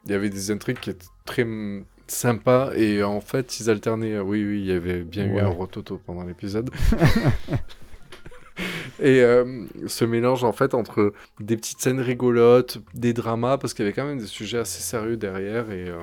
Il 0.04 0.12
y 0.12 0.14
avait 0.14 0.30
des 0.30 0.50
intrigues 0.50 0.78
qui 0.78 0.90
étaient 0.90 1.06
très, 1.24 1.46
sympa. 2.06 2.72
Et 2.76 3.02
en 3.02 3.20
fait, 3.20 3.60
ils 3.60 3.70
alternaient. 3.70 4.18
Oui, 4.18 4.44
oui, 4.44 4.60
il 4.60 4.66
y 4.66 4.72
avait 4.72 5.02
bien 5.02 5.26
eu 5.26 5.38
un 5.38 5.48
rototo 5.48 6.00
pendant 6.04 6.24
l'épisode. 6.24 6.70
Et 8.98 9.22
euh, 9.22 9.66
ce 9.86 10.04
mélange 10.04 10.44
en 10.44 10.52
fait 10.52 10.74
entre 10.74 11.12
des 11.38 11.56
petites 11.56 11.80
scènes 11.80 12.00
rigolotes, 12.00 12.78
des 12.94 13.12
dramas, 13.12 13.58
parce 13.58 13.74
qu'il 13.74 13.84
y 13.84 13.88
avait 13.88 13.94
quand 13.94 14.06
même 14.06 14.18
des 14.18 14.26
sujets 14.26 14.58
assez 14.58 14.82
sérieux 14.82 15.16
derrière, 15.16 15.70
et, 15.70 15.88
euh, 15.88 15.98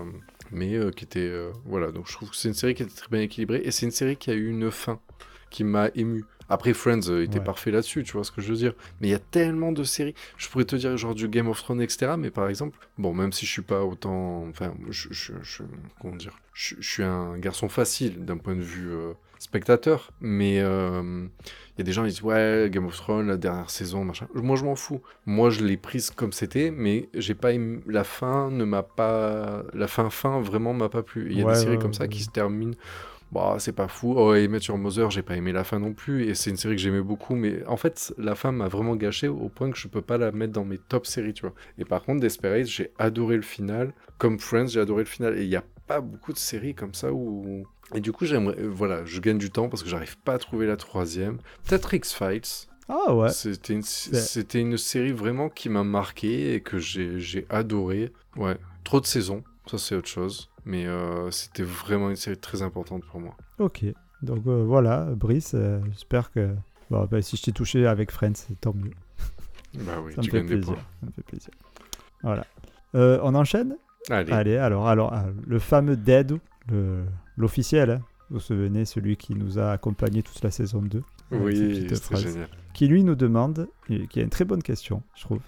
mais 0.52 0.76
euh, 0.76 0.92
qui 0.92 1.06
étaient... 1.06 1.20
euh, 1.20 1.52
voilà, 1.66 1.92
donc 1.92 2.08
je 2.08 2.14
trouve 2.14 2.30
que 2.30 2.36
c'est 2.36 2.48
une 2.48 2.54
série 2.54 2.76
qui 2.76 2.84
était 2.84 2.96
très 2.96 3.10
bien 3.10 3.22
équilibrée, 3.22 3.62
et 3.64 3.72
c'est 3.72 3.86
une 3.86 3.92
série 3.92 4.16
qui 4.16 4.30
a 4.32 4.34
eu 4.34 4.48
une 4.48 4.72
fin 4.72 5.00
qui 5.50 5.64
m'a 5.64 5.90
ému. 5.96 6.26
Après, 6.50 6.74
Friends 6.74 7.10
euh, 7.10 7.24
était 7.24 7.40
Ouais. 7.40 7.44
parfait 7.44 7.72
là-dessus, 7.72 8.04
tu 8.04 8.14
vois 8.14 8.24
ce 8.24 8.32
que 8.32 8.42
je 8.42 8.50
veux 8.50 8.56
dire. 8.58 8.74
Mais 9.02 9.08
il 9.10 9.12
y 9.12 9.16
a 9.16 9.20
tellement 9.20 9.72
de 9.72 9.84
séries. 9.84 10.16
Je 10.38 10.48
pourrais 10.50 10.66
te 10.66 10.76
dire 10.76 10.96
genre 10.98 11.16
du 11.16 11.28
Game 11.28 11.48
of 11.48 11.62
Thrones, 11.62 11.82
etc. 11.82 12.14
Mais 12.18 12.32
par 12.32 12.48
exemple, 12.50 12.78
bon, 12.98 13.14
même 13.14 13.32
si 13.34 13.46
je 13.46 13.52
suis 13.52 13.62
pas 13.62 13.84
autant... 13.84 14.46
Enfin, 14.50 14.74
je... 14.90 15.08
je, 15.12 15.34
je- 15.42 15.64
comment 16.02 16.16
dire 16.16 16.40
je, 16.54 16.76
je 16.80 16.90
suis 16.90 17.04
un 17.04 17.38
garçon 17.38 17.70
facile 17.70 18.26
d'un 18.26 18.38
point 18.38 18.56
de 18.56 18.62
vue 18.62 18.90
euh, 18.92 19.14
spectateur, 19.40 20.12
mais... 20.22 20.60
euh, 20.62 21.28
il 21.76 21.82
y 21.82 21.82
a 21.82 21.84
des 21.84 21.92
gens 21.92 22.04
qui 22.06 22.10
disent 22.10 22.24
ouais 22.24 22.70
Game 22.72 22.86
of 22.88 22.96
Thrones 22.96 23.28
la 23.28 23.38
dernière 23.38 23.70
saison 23.70 24.04
machin. 24.04 24.28
Moi 24.34 24.56
je 24.56 24.64
m'en 24.66 24.76
fous. 24.76 25.02
Moi 25.28 25.52
je 25.52 25.64
l'ai 25.64 25.78
prise 25.78 26.10
comme 26.10 26.32
c'était, 26.32 26.72
mais 26.72 27.08
j'ai 27.14 27.36
pas 27.36 27.52
aimé... 27.54 27.82
la 27.86 28.04
fin 28.04 28.50
ne 28.50 28.64
m'a 28.66 28.82
pas 28.82 29.64
la 29.74 29.88
fin 29.88 30.10
fin 30.10 30.42
vraiment 30.42 30.74
m'a 30.74 30.90
pas 30.90 31.04
plu. 31.04 31.28
Il 31.30 31.38
y 31.38 31.42
a 31.44 31.46
Ouais, 31.46 31.54
des 31.54 31.54
séries 31.56 31.78
comme 31.78 31.94
ça 31.94 32.08
qui 32.08 32.24
se 32.24 32.30
terminent. 32.32 32.74
Bah 33.32 33.58
c'est 33.60 33.74
pas 33.74 33.88
fou. 33.88 34.14
Oh 34.18 34.34
et 34.34 34.48
Matthew 34.48 34.72
Mother 34.72 35.12
j'ai 35.12 35.22
pas 35.22 35.36
aimé 35.36 35.52
la 35.52 35.64
fin 35.64 35.80
non 35.80 35.94
plus 35.94 36.26
et 36.26 36.34
c'est 36.36 36.50
une 36.50 36.58
série 36.58 36.76
que 36.76 36.82
j'aimais 36.82 37.02
beaucoup, 37.02 37.36
mais 37.36 37.66
en 37.66 37.78
fait 37.78 38.14
la 38.18 38.36
fin 38.36 38.52
m'a 38.52 38.68
vraiment 38.68 38.96
gâché 38.96 39.28
au 39.28 39.50
point 39.50 39.70
que 39.70 39.78
je 39.78 39.88
peux 39.88 40.02
pas 40.02 40.18
la 40.18 40.32
mettre 40.32 40.54
dans 40.54 40.64
mes 40.66 40.78
top 40.78 41.06
séries 41.06 41.34
tu 41.34 41.42
vois. 41.42 41.54
Et 41.78 41.86
par 41.86 42.04
contre 42.04 42.22
Desperate 42.22 42.66
j'ai 42.68 42.92
adoré 43.00 43.36
le 43.36 43.42
final. 43.42 43.94
Comme 44.18 44.40
Friends 44.40 44.68
j'ai 44.68 44.80
adoré 44.80 45.04
le 45.04 45.10
final 45.10 45.38
et 45.38 45.44
il 45.44 45.50
y 45.50 45.56
a 45.58 45.64
pas 45.88 46.00
beaucoup 46.02 46.32
de 46.34 46.38
séries 46.38 46.74
comme 46.74 46.94
ça 46.94 47.12
où 47.12 47.66
et 47.96 48.02
du 48.02 48.12
coup, 48.12 48.26
j'aimerais. 48.26 48.60
euh, 48.60 48.68
Voilà, 48.70 49.06
je 49.06 49.22
gagne 49.22 49.38
du 49.38 49.50
temps 49.50 49.70
parce 49.70 49.82
que 49.82 49.88
j'arrive 49.88 50.18
pas 50.18 50.34
à 50.34 50.38
trouver 50.38 50.68
la 50.68 50.76
troisième. 50.76 51.38
Peut-être 51.66 51.94
X-Files. 51.94 52.42
Ah 52.90 53.16
ouais. 53.16 53.30
C'était 53.30 53.74
une, 53.74 53.82
c'était 53.82 54.60
une 54.60 54.78
série 54.78 55.14
vraiment 55.14 55.48
qui 55.50 55.70
m'a 55.70 55.86
marqué 55.86 56.54
et 56.54 56.60
que 56.60 56.80
j'ai 56.80 57.20
j'ai 57.20 57.46
adoré. 57.50 58.12
Ouais, 58.36 58.58
trop 58.84 59.00
de 59.00 59.06
saisons, 59.06 59.42
ça 59.72 59.78
c'est 59.78 59.96
autre 59.96 60.10
chose. 60.10 60.50
Mais 60.68 60.86
euh, 60.86 61.32
c'était 61.32 61.64
vraiment 61.64 62.10
une 62.10 62.18
série 62.18 62.38
très 62.38 62.62
importante 62.62 63.06
pour 63.06 63.22
moi. 63.22 63.36
Ok. 63.58 63.86
Donc 64.22 64.46
euh, 64.48 64.66
voilà, 64.66 65.06
Brice, 65.16 65.54
euh, 65.56 65.80
j'espère 65.92 66.30
que 66.30 66.54
bon, 66.90 67.08
bah, 67.10 67.22
si 67.22 67.38
je 67.38 67.44
t'ai 67.44 67.54
touché 67.54 67.88
avec 67.88 68.12
Friends, 68.12 68.34
c'est 68.36 68.60
tant 68.60 68.74
mieux. 68.74 68.92
Bah 69.86 70.02
oui, 70.04 70.14
ça 70.14 70.22
me 70.22 70.28
fait 70.28 70.42
des 70.42 70.48
plaisir. 70.48 70.76
Ça 70.76 71.06
me 71.06 71.12
fait 71.12 71.22
plaisir. 71.22 71.52
Voilà. 72.24 72.46
On 72.94 73.36
enchaîne? 73.36 73.78
Allez, 74.10 74.32
Allez, 74.32 74.58
alors, 74.58 74.88
alors 74.88 75.14
le 75.46 75.60
fameux 75.60 75.96
Dead, 75.96 76.40
l'officiel, 77.38 77.92
hein, 77.92 78.02
vous 78.30 78.38
vous 78.38 78.40
souvenez, 78.40 78.86
celui 78.86 79.18
qui 79.18 79.36
nous 79.36 79.60
a 79.60 79.72
accompagnés 79.72 80.24
toute 80.24 80.42
la 80.42 80.52
saison 80.52 80.82
2. 80.82 81.04
avec 81.32 81.56
ses 81.56 81.82
oui, 81.82 81.96
phrases, 81.96 82.24
génial. 82.24 82.50
Qui 82.74 82.88
lui 82.88 83.04
nous 83.04 83.16
demande, 83.16 83.68
et 83.90 84.08
qui 84.08 84.20
a 84.20 84.24
une 84.24 84.30
très 84.30 84.46
bonne 84.46 84.64
question, 84.64 85.04
je 85.16 85.24
trouve. 85.24 85.42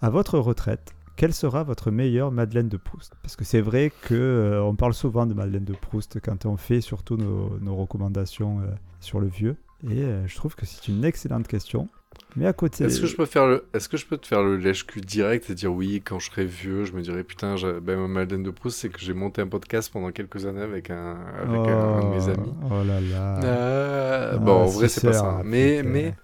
À 0.00 0.10
votre 0.10 0.38
retraite, 0.38 0.94
quelle 1.22 1.32
sera 1.32 1.62
votre 1.62 1.92
meilleure 1.92 2.32
Madeleine 2.32 2.68
de 2.68 2.76
Proust? 2.76 3.12
Parce 3.22 3.36
que 3.36 3.44
c'est 3.44 3.60
vrai 3.60 3.92
que 4.02 4.12
euh, 4.12 4.60
on 4.64 4.74
parle 4.74 4.92
souvent 4.92 5.24
de 5.24 5.34
Madeleine 5.34 5.64
de 5.64 5.72
Proust 5.72 6.18
quand 6.20 6.46
on 6.46 6.56
fait 6.56 6.80
surtout 6.80 7.16
nos, 7.16 7.60
nos 7.60 7.76
recommandations 7.76 8.58
euh, 8.58 8.64
sur 8.98 9.20
le 9.20 9.28
vieux. 9.28 9.54
Et 9.88 10.02
euh, 10.02 10.26
je 10.26 10.34
trouve 10.34 10.56
que 10.56 10.66
c'est 10.66 10.88
une 10.88 11.04
excellente 11.04 11.46
question. 11.46 11.88
Mais 12.34 12.44
à 12.44 12.52
côté. 12.52 12.82
Est-ce 12.82 13.00
que 13.00 13.06
je 13.06 13.14
peux 13.14 13.26
faire 13.26 13.46
le, 13.46 13.66
est-ce 13.72 13.88
que 13.88 13.96
je 13.96 14.04
peux 14.04 14.16
te 14.16 14.26
faire 14.26 14.42
le 14.42 14.56
lèche-cul 14.56 15.00
direct 15.00 15.48
et 15.48 15.54
dire 15.54 15.72
oui, 15.72 16.02
quand 16.04 16.18
je 16.18 16.28
serai 16.28 16.44
vieux, 16.44 16.84
je 16.86 16.92
me 16.92 17.02
dirais 17.02 17.22
putain, 17.22 17.54
ben, 17.80 18.00
ma 18.00 18.08
Madeleine 18.08 18.42
de 18.42 18.50
Proust, 18.50 18.78
c'est 18.80 18.88
que 18.88 18.98
j'ai 18.98 19.14
monté 19.14 19.42
un 19.42 19.46
podcast 19.46 19.92
pendant 19.92 20.10
quelques 20.10 20.44
années 20.46 20.62
avec 20.62 20.90
un, 20.90 21.18
avec 21.40 21.68
un, 21.68 21.78
un 21.78 22.00
de 22.00 22.16
mes 22.16 22.26
Oh, 22.26 22.30
amis. 22.30 22.52
Oh 22.68 22.82
là 22.84 23.00
là. 23.00 23.40
Ah, 23.44 24.30
Ah, 24.32 24.38
bon, 24.38 24.62
en 24.62 24.66
vrai, 24.66 24.88
c'est 24.88 25.06
pas 25.06 25.12
ça. 25.12 25.30
un 25.38 25.44
Mais, 25.44 25.84
putain. 25.84 25.88
mais, 25.88 26.14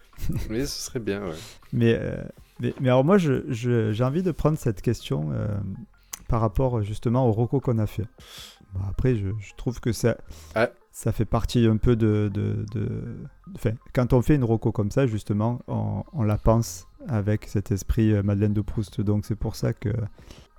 mais 0.50 0.66
ce 0.66 0.86
serait 0.86 0.98
bien, 0.98 1.22
ouais. 1.22 1.36
Mais, 1.72 1.96
euh, 2.00 2.16
mais, 2.60 2.74
mais 2.80 2.88
alors 2.88 3.04
moi, 3.04 3.18
je- 3.18 3.44
je- 3.52 3.92
j'ai 3.92 4.04
envie 4.04 4.22
de 4.22 4.32
prendre 4.32 4.58
cette 4.58 4.82
question 4.82 5.30
euh, 5.32 5.48
par 6.28 6.40
rapport 6.40 6.82
justement 6.82 7.26
au 7.26 7.32
roco 7.32 7.60
qu'on 7.60 7.78
a 7.78 7.86
fait. 7.86 8.06
Bon, 8.74 8.80
après, 8.88 9.16
je, 9.16 9.28
je 9.38 9.54
trouve 9.56 9.80
que 9.80 9.92
ça, 9.92 10.16
Ah. 10.54 10.68
ça 10.92 11.10
fait 11.12 11.24
partie 11.24 11.66
un 11.66 11.78
peu 11.78 11.96
de... 11.96 12.30
de, 12.32 12.66
de- 12.74 13.16
Enfin, 13.54 13.70
quand 13.94 14.12
on 14.12 14.20
fait 14.20 14.34
une 14.34 14.44
roco 14.44 14.72
comme 14.72 14.90
ça, 14.90 15.06
justement, 15.06 15.60
on, 15.68 16.02
on 16.12 16.22
la 16.22 16.36
pense 16.36 16.86
avec 17.08 17.46
cet 17.46 17.70
esprit 17.72 18.12
euh, 18.12 18.22
Madeleine 18.22 18.52
de 18.52 18.60
Proust. 18.60 19.00
Donc 19.00 19.24
c'est 19.24 19.36
pour 19.36 19.56
ça 19.56 19.72
que, 19.72 19.88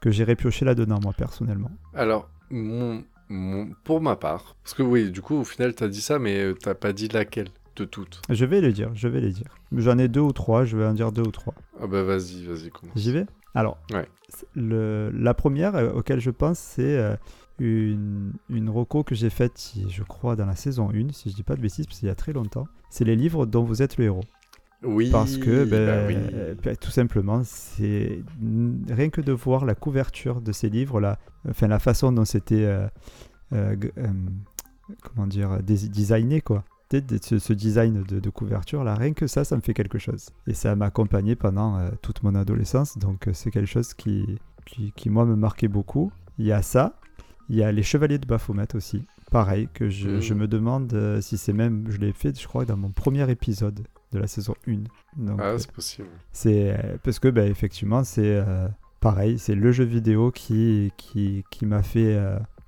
que 0.02 0.10
j'irai 0.10 0.36
piocher 0.36 0.66
là-dedans, 0.66 1.00
moi, 1.04 1.14
personnellement. 1.16 1.70
Alors, 1.94 2.28
mon, 2.50 3.04
mon- 3.30 3.70
pour 3.84 4.02
ma 4.02 4.16
part, 4.16 4.56
parce 4.64 4.74
que 4.74 4.82
oui, 4.82 5.12
du 5.12 5.22
coup, 5.22 5.36
au 5.36 5.44
final, 5.44 5.76
t'as 5.76 5.88
dit 5.88 6.02
ça, 6.02 6.18
mais 6.18 6.40
euh, 6.40 6.54
t'as 6.56 6.74
pas 6.74 6.94
dit 6.94 7.10
laquelle 7.10 7.50
de 7.80 7.90
toutes. 7.90 8.22
Je 8.30 8.46
vais 8.46 8.62
les 8.62 8.72
dire, 8.74 8.92
je 8.94 9.08
vais 9.08 9.22
les 9.22 9.32
dire. 9.32 9.48
J'en 9.76 9.98
ai 9.98 10.08
deux 10.08 10.20
ou 10.22 10.32
trois, 10.34 10.66
je 10.66 10.78
vais 10.78 10.86
en 10.86 10.94
dire 10.94 11.12
deux 11.12 11.22
ou 11.24 11.32
trois. 11.32 11.54
Ah 11.82 11.88
bah 11.88 12.04
vas-y, 12.04 12.46
vas-y, 12.46 12.70
commence. 12.70 12.96
J'y 12.98 13.12
vais? 13.12 13.26
Alors, 13.56 13.78
Ouais. 13.92 14.08
c'est- 14.30 14.48
le, 14.56 15.10
la 15.14 15.34
première 15.34 15.76
euh, 15.76 15.92
auquel 15.94 16.20
je 16.20 16.30
pense, 16.30 16.60
c'est 16.60 16.98
euh, 16.98 17.16
une, 17.60 18.34
une 18.50 18.70
reco 18.70 19.04
que 19.04 19.16
j'ai 19.16 19.30
faite, 19.30 19.74
je 19.90 20.04
crois, 20.04 20.36
dans 20.36 20.46
la 20.46 20.56
saison 20.56 20.90
1, 20.94 21.12
si 21.14 21.30
je 21.32 21.36
dis 21.36 21.44
pas 21.44 21.56
de 21.56 21.62
bêtises, 21.62 21.86
parce 21.88 22.00
qu'il 22.00 22.08
y 22.08 22.12
a 22.12 22.16
très 22.16 22.34
longtemps. 22.34 22.68
C'est 22.90 23.06
les 23.06 23.16
livres 23.16 23.46
dont 23.46 23.64
vous 23.64 23.82
êtes 23.82 23.98
le 23.98 24.06
héros. 24.06 24.24
Oui, 24.82 25.10
Parce 25.12 25.38
que, 25.38 25.66
ben, 25.66 25.86
bah 25.86 26.08
oui. 26.08 26.16
euh, 26.34 26.56
ben, 26.64 26.76
tout 26.78 26.92
simplement, 26.92 27.42
c'est 27.44 28.24
rien 28.90 29.10
que 29.10 29.20
de 29.20 29.34
voir 29.34 29.66
la 29.66 29.76
couverture 29.76 30.40
de 30.42 30.52
ces 30.54 30.70
livres-là, 30.70 31.20
enfin 31.50 31.68
la 31.68 31.80
façon 31.80 32.12
dont 32.14 32.24
c'était, 32.24 32.64
euh, 32.64 32.88
euh, 33.52 33.76
euh, 33.98 34.08
comment 35.04 35.28
dire, 35.28 35.62
designé, 35.64 36.40
quoi. 36.42 36.64
Ce, 36.92 37.38
ce 37.38 37.54
design 37.54 38.02
de, 38.04 38.20
de 38.20 38.30
couverture, 38.32 38.84
là, 38.84 38.96
rien 38.96 39.14
que 39.14 39.28
ça, 39.28 39.44
ça 39.44 39.56
me 39.56 39.62
fait 39.62 39.76
quelque 39.76 40.00
chose. 40.00 40.30
Et 40.48 40.56
ça 40.56 40.76
m'a 40.76 40.86
accompagné 40.88 41.36
pendant 41.36 41.78
euh, 41.78 41.90
toute 42.02 42.24
mon 42.24 42.34
adolescence, 42.34 42.98
donc 42.98 43.28
euh, 43.28 43.32
c'est 43.34 43.52
quelque 43.52 43.68
chose 43.68 43.94
qui, 43.94 44.40
qui, 44.66 44.92
qui, 44.96 45.10
moi, 45.12 45.26
me 45.26 45.36
marquait 45.36 45.68
beaucoup. 45.68 46.12
Il 46.40 46.46
y 46.48 46.52
a 46.52 46.64
ça, 46.64 46.96
il 47.48 47.58
y 47.58 47.64
a 47.64 47.72
les 47.72 47.84
Chevaliers 47.84 48.18
de 48.18 48.26
Baphomet 48.26 48.76
aussi. 48.76 49.04
Pareil, 49.30 49.70
que 49.72 49.88
je, 49.90 50.10
Mm. 50.10 50.22
je 50.22 50.34
me 50.34 50.48
demande 50.48 50.92
euh, 50.96 51.22
si 51.22 51.38
c'est 51.38 51.54
même, 51.54 51.86
je 51.90 51.98
l'ai 52.00 52.12
fait, 52.12 52.40
je 52.42 52.48
crois, 52.48 52.66
dans 52.66 52.78
mon 52.78 52.90
premier 52.90 53.30
épisode 53.30 53.82
de 54.12 54.18
la 54.18 54.26
saison 54.26 54.56
1. 54.68 54.78
Donc, 55.18 55.40
Ah, 55.44 55.54
c'est 55.60 55.72
possible. 55.72 56.08
c'est 56.32 56.76
parce 57.04 57.20
que 57.20 57.28
bah, 57.28 57.46
effectivement 57.46 58.04
c'est 58.04 58.24
euh, 58.44 58.68
pareil, 59.00 59.38
c'est 59.38 59.54
le 59.54 59.72
jeu 59.72 59.84
vidéo 59.84 60.32
qui 60.32 60.92
qui, 60.98 61.44
qui 61.52 61.68
m'a 61.68 61.84
fait 61.84 62.20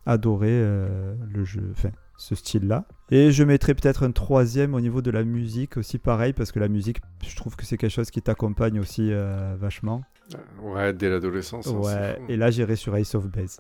adorer 0.06 0.60
le 0.62 1.44
jeu, 1.44 1.68
enfin 1.72 1.90
ce 2.18 2.36
style-là. 2.36 2.86
Et 3.10 3.32
je 3.32 3.44
mettrais 3.44 3.74
peut-être 3.74 4.04
un 4.04 4.12
troisième 4.12 4.74
au 4.74 4.80
niveau 4.82 5.02
de 5.02 5.12
la 5.12 5.24
musique 5.24 5.78
aussi 5.78 5.98
pareil 5.98 6.34
parce 6.34 6.52
que 6.52 6.60
la 6.60 6.68
musique, 6.68 7.00
je 7.28 7.36
trouve 7.36 7.56
que 7.56 7.66
c'est 7.66 7.78
quelque 7.78 7.92
chose 7.92 8.12
qui 8.12 8.22
t'accompagne 8.22 8.80
aussi 8.80 9.10
euh, 9.12 9.56
vachement. 9.60 10.04
Euh, 10.34 10.38
Ouais, 10.62 10.94
dès 10.94 11.10
l'adolescence. 11.10 11.68
hein, 11.68 11.72
Ouais. 11.78 12.22
Et 12.30 12.38
là 12.38 12.52
j'irais 12.52 12.76
sur 12.78 12.96
Ace 12.96 13.16
of 13.16 13.28
Base. 13.28 13.60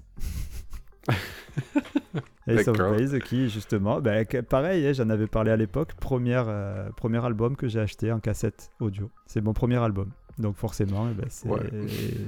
Ace 2.47 2.67
of. 2.67 2.77
Base 2.77 3.17
qui 3.19 3.49
justement, 3.49 4.01
bah, 4.01 4.23
pareil, 4.47 4.85
hein, 4.87 4.93
j'en 4.93 5.09
avais 5.09 5.27
parlé 5.27 5.51
à 5.51 5.55
l'époque, 5.57 5.93
première, 5.95 6.45
euh, 6.47 6.89
premier 6.95 7.23
album 7.23 7.55
que 7.55 7.67
j'ai 7.67 7.79
acheté 7.79 8.11
en 8.11 8.19
cassette 8.19 8.71
audio. 8.79 9.09
C'est 9.25 9.41
mon 9.41 9.53
premier 9.53 9.77
album. 9.77 10.11
Donc 10.37 10.55
forcément, 10.55 11.07
eh 11.09 11.13
ben, 11.13 11.27
Ouais. 11.51 11.69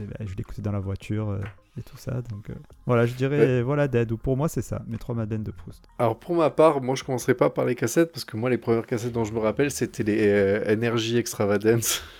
bah, 0.09 0.25
je 0.25 0.35
l'écoutais 0.35 0.61
dans 0.61 0.71
la 0.71 0.79
voiture 0.79 1.29
euh, 1.29 1.39
et 1.77 1.81
tout 1.81 1.97
ça. 1.97 2.21
Donc 2.29 2.49
euh, 2.49 2.53
voilà, 2.85 3.05
je 3.05 3.13
dirais, 3.15 3.61
voilà, 3.61 3.87
Dead. 3.87 4.11
Ou 4.11 4.17
pour 4.17 4.37
moi, 4.37 4.47
c'est 4.47 4.61
ça, 4.61 4.81
mes 4.87 4.97
trois 4.97 5.15
Madeleines 5.15 5.43
de 5.43 5.51
Proust. 5.51 5.83
Alors 5.99 6.17
pour 6.19 6.35
ma 6.35 6.49
part, 6.49 6.81
moi 6.81 6.95
je 6.95 7.03
commencerai 7.03 7.33
pas 7.33 7.49
par 7.49 7.65
les 7.65 7.75
cassettes 7.75 8.11
parce 8.11 8.25
que 8.25 8.37
moi 8.37 8.49
les 8.49 8.57
premières 8.57 8.85
cassettes 8.85 9.11
dont 9.13 9.23
je 9.23 9.33
me 9.33 9.39
rappelle 9.39 9.71
c'était 9.71 10.03
les 10.03 10.27
euh, 10.27 10.73
Energy 10.73 11.17
Extravagance. 11.17 12.03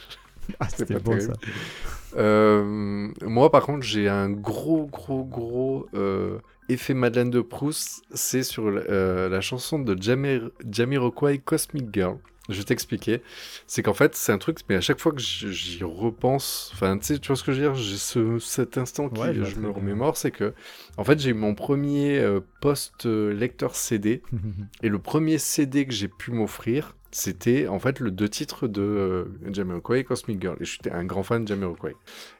Ah, 0.60 0.68
C'est 0.70 0.80
c'était 0.80 0.96
pas 0.96 1.00
bon 1.00 1.12
terrible. 1.18 1.36
ça. 1.36 2.18
Euh, 2.18 3.10
moi 3.22 3.50
par 3.50 3.64
contre 3.66 3.84
j'ai 3.84 4.10
un 4.10 4.30
gros 4.30 4.86
gros 4.88 5.24
gros 5.24 5.88
euh, 5.96 6.38
effet 6.68 6.94
Madeleine 6.94 7.30
de 7.30 7.40
Proust, 7.40 8.04
c'est 8.14 8.44
sur 8.44 8.70
la 8.70 9.40
chanson 9.42 9.80
de 9.80 9.96
Jamir- 9.96 10.52
Jamiroquai 10.70 11.40
Cosmic 11.40 11.94
Girl. 11.94 12.18
Je 12.50 12.58
vais 12.58 12.64
t'expliquer. 12.64 13.22
C'est 13.68 13.84
qu'en 13.84 13.94
fait, 13.94 14.16
c'est 14.16 14.32
un 14.34 14.38
truc, 14.38 14.60
mais 14.68 14.76
à 14.76 14.82
chaque 14.82 15.00
fois 15.00 15.14
que 15.14 15.22
j'y 15.22 15.84
repense, 15.84 16.72
enfin, 16.74 16.98
tu 16.98 17.06
sais, 17.06 17.20
tu 17.20 17.28
vois 17.28 17.38
ce 17.38 17.44
que 17.44 17.54
je 17.54 17.62
veux 17.62 17.68
dire? 17.68 17.76
J'ai 17.76 17.98
ce, 17.98 18.38
cet 18.40 18.78
instant 18.78 19.08
qui, 19.10 19.22
Ouais, 19.22 19.34
je 19.34 19.56
me 19.60 19.70
remémore, 19.70 20.18
c'est 20.18 20.32
que, 20.32 20.54
en 20.98 21.06
fait, 21.06 21.20
j'ai 21.20 21.30
eu 21.30 21.36
mon 21.36 21.56
premier 21.56 22.20
euh, 22.20 22.42
post-lecteur 22.60 23.76
CD, 23.76 24.22
et 24.84 24.90
le 24.90 25.00
premier 25.00 25.38
CD 25.38 25.86
que 25.86 25.94
j'ai 25.94 26.10
pu 26.10 26.32
m'offrir, 26.32 26.96
c'était 27.12 27.68
en 27.68 27.80
fait 27.80 28.00
le 28.00 28.12
deux 28.12 28.28
titres 28.28 28.68
de 28.68 28.82
euh, 28.82 29.26
Jamiroquai 29.52 30.00
et 30.00 30.04
Cosmic 30.04 30.42
Girl. 30.42 30.58
Et 30.60 30.66
j'étais 30.66 30.92
un 30.92 31.06
grand 31.06 31.24
fan 31.24 31.44
de 31.44 31.48
Jamiroquai. 31.48 31.96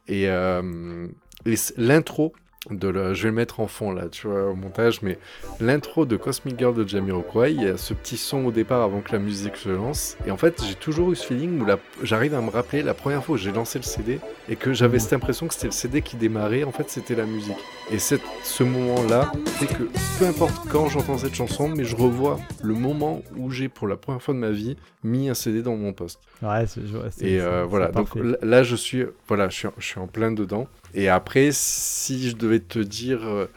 Et, 0.08 0.28
euh, 0.28 1.08
et 1.46 1.56
l'intro 1.78 2.34
de 2.70 2.88
la- 2.88 3.14
je 3.14 3.24
vais 3.24 3.30
le 3.30 3.36
mettre 3.36 3.60
en 3.60 3.68
fond 3.68 3.92
là, 3.92 4.08
tu 4.10 4.28
vois, 4.28 4.50
au 4.50 4.56
montage, 4.56 5.02
mais 5.02 5.20
l'intro 5.60 6.06
de 6.06 6.16
Cosmic 6.16 6.58
Girl 6.58 6.74
de 6.74 6.88
Jamiroquai, 6.88 7.52
il 7.52 7.62
y 7.62 7.68
a 7.68 7.78
ce 7.78 7.94
petit 7.94 8.16
son 8.18 8.46
au 8.46 8.52
départ 8.52 8.82
avant 8.82 9.02
que 9.02 9.12
la 9.12 9.20
musique 9.20 9.58
se 9.58 9.70
lance. 9.70 10.18
Et 10.26 10.32
en 10.32 10.38
fait, 10.38 10.62
j'ai 10.66 10.76
toujours 10.76 11.12
eu 11.12 11.16
ce 11.16 11.26
feeling 11.26 11.62
où 11.62 11.66
la- 11.66 11.80
j'arrive 12.04 12.34
à 12.36 12.42
me 12.42 12.50
rappeler 12.50 12.82
la 12.82 12.94
première 12.94 13.24
fois 13.24 13.36
où 13.36 13.38
j'ai 13.38 13.52
lancé 13.52 13.80
le 13.80 13.84
CD 13.84 14.20
et 14.48 14.56
que 14.56 14.74
j'avais 14.74 15.00
cette 15.00 15.14
impression 15.14 15.48
que 15.48 15.54
c'était 15.54 15.68
le 15.68 15.72
CD 15.74 16.02
qui 16.02 16.16
démarrait, 16.16 16.64
en 16.64 16.72
fait, 16.72 16.90
c'était 16.90 17.16
la 17.16 17.26
musique. 17.26 17.58
Et 17.92 18.00
cette, 18.00 18.22
ce 18.44 18.64
moment-là 18.64 19.32
fait 19.46 19.66
que 19.68 19.84
peu 20.20 20.26
importe 20.26 20.68
quand 20.70 20.88
j'entends 20.88 21.18
cette 21.18 21.36
chanson, 21.36 21.68
mais 21.68 21.84
je 21.84 21.96
revois 21.98 22.40
le 22.64 22.74
moment 22.76 23.22
où 23.38 23.52
j'ai 23.52 23.68
pour 23.68 23.88
la 23.88 23.98
première 23.98 24.22
fois 24.22 24.34
de 24.34 24.40
ma 24.40 24.52
vie 24.52 24.78
mis 25.04 25.28
un 25.30 25.34
CD 25.34 25.62
dans 25.62 25.76
mon 25.76 25.92
poste. 25.92 26.22
Ouais, 26.42 26.66
c'est 26.66 26.82
Et 27.26 27.42
euh, 27.42 27.64
c'est 27.64 27.68
voilà, 27.70 27.88
donc 27.88 28.06
parfait. 28.14 28.22
là- 28.24 28.38
là 28.42 28.64
je 28.64 28.76
suis, 28.78 29.04
voilà, 29.28 29.50
je 29.50 29.56
suis, 29.58 29.68
je 29.78 29.86
suis 29.86 30.00
en 30.00 30.08
plein 30.08 30.32
dedans. 30.32 30.68
Et 30.94 31.10
après, 31.10 31.50
si 31.52 32.30
je 32.30 32.36
devais 32.36 32.60
te 32.60 32.80
dire, 32.80 33.24
euh, 33.24 33.50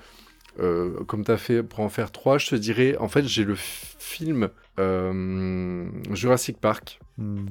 euh, 0.60 1.04
comme 1.04 1.24
tu 1.24 1.30
as 1.30 1.36
fait 1.36 1.62
pour 1.62 1.80
en 1.80 1.88
faire 1.88 2.10
trois, 2.10 2.38
je 2.38 2.48
te 2.48 2.54
dirais, 2.54 2.96
en 2.98 3.08
fait, 3.08 3.26
j'ai 3.26 3.44
le 3.44 3.56
film 3.56 4.48
euh, 4.78 5.88
Jurassic 6.12 6.58
Park. 6.58 7.00
Hmm. 7.18 7.46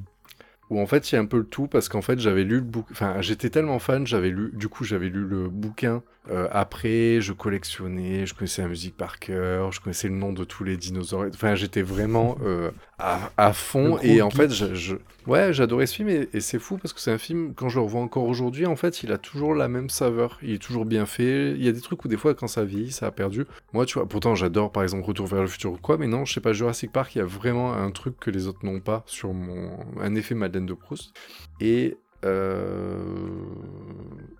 Où 0.71 0.79
en 0.79 0.87
fait 0.87 1.11
il 1.11 1.15
y 1.15 1.17
a 1.19 1.21
un 1.21 1.27
peu 1.27 1.37
le 1.37 1.45
tout 1.45 1.67
parce 1.67 1.89
qu'en 1.89 2.01
fait 2.01 2.17
j'avais 2.17 2.43
lu 2.43 2.55
le 2.55 2.61
bouquin, 2.61 2.91
enfin 2.91 3.21
j'étais 3.21 3.51
tellement 3.51 3.77
fan, 3.77 4.07
j'avais 4.07 4.31
lu, 4.31 4.49
du 4.53 4.67
coup 4.67 4.83
j'avais 4.83 5.09
lu 5.09 5.23
le 5.23 5.47
bouquin 5.47 6.01
euh, 6.29 6.47
après, 6.51 7.21
je 7.21 7.33
collectionnais, 7.33 8.25
je 8.25 8.33
connaissais 8.33 8.61
la 8.61 8.67
musique 8.67 8.97
par 8.97 9.19
cœur, 9.19 9.71
je 9.71 9.79
connaissais 9.81 10.07
le 10.07 10.15
nom 10.15 10.33
de 10.33 10.43
tous 10.43 10.63
les 10.63 10.77
dinosaures, 10.77 11.25
enfin 11.33 11.55
j'étais 11.55 11.81
vraiment 11.83 12.37
euh, 12.43 12.71
à, 12.97 13.31
à 13.37 13.53
fond 13.53 13.97
et 14.01 14.21
en 14.21 14.31
fait 14.31 14.51
je, 14.51 14.73
je- 14.73 14.95
ouais 15.27 15.53
j'adorais 15.53 15.85
ce 15.85 15.95
film 15.95 16.09
et, 16.09 16.29
et 16.33 16.39
c'est 16.39 16.59
fou 16.59 16.77
parce 16.77 16.93
que 16.93 16.99
c'est 16.99 17.11
un 17.11 17.17
film 17.17 17.53
quand 17.55 17.69
je 17.69 17.75
le 17.77 17.83
revois 17.83 18.01
encore 18.01 18.23
aujourd'hui 18.25 18.65
en 18.65 18.75
fait 18.75 19.03
il 19.03 19.11
a 19.11 19.17
toujours 19.17 19.53
la 19.53 19.67
même 19.67 19.89
saveur, 19.89 20.37
il 20.41 20.51
est 20.53 20.61
toujours 20.61 20.85
bien 20.85 21.05
fait, 21.05 21.51
il 21.51 21.63
y 21.63 21.67
a 21.67 21.71
des 21.71 21.81
trucs 21.81 22.03
où 22.05 22.07
des 22.07 22.17
fois 22.17 22.33
quand 22.33 22.47
ça 22.47 22.63
vieillit 22.65 22.91
ça 22.91 23.07
a 23.07 23.11
perdu, 23.11 23.45
moi 23.73 23.85
tu 23.85 23.95
vois 23.95 24.07
pourtant 24.07 24.35
j'adore 24.35 24.71
par 24.71 24.83
exemple 24.83 25.03
Retour 25.05 25.27
vers 25.27 25.41
le 25.41 25.47
futur 25.47 25.73
ou 25.73 25.77
quoi 25.77 25.97
mais 25.97 26.07
non 26.07 26.25
je 26.25 26.33
sais 26.33 26.41
pas 26.41 26.53
Jurassic 26.53 26.91
Park 26.91 27.15
il 27.15 27.19
y 27.19 27.21
a 27.21 27.25
vraiment 27.25 27.73
un 27.73 27.91
truc 27.91 28.17
que 28.19 28.31
les 28.31 28.47
autres 28.47 28.65
n'ont 28.65 28.79
pas 28.79 29.03
sur 29.05 29.33
mon 29.33 29.77
un 29.99 30.15
effet 30.15 30.35
Madeleine 30.35 30.65
de 30.65 30.73
Proust. 30.73 31.13
Et 31.59 31.97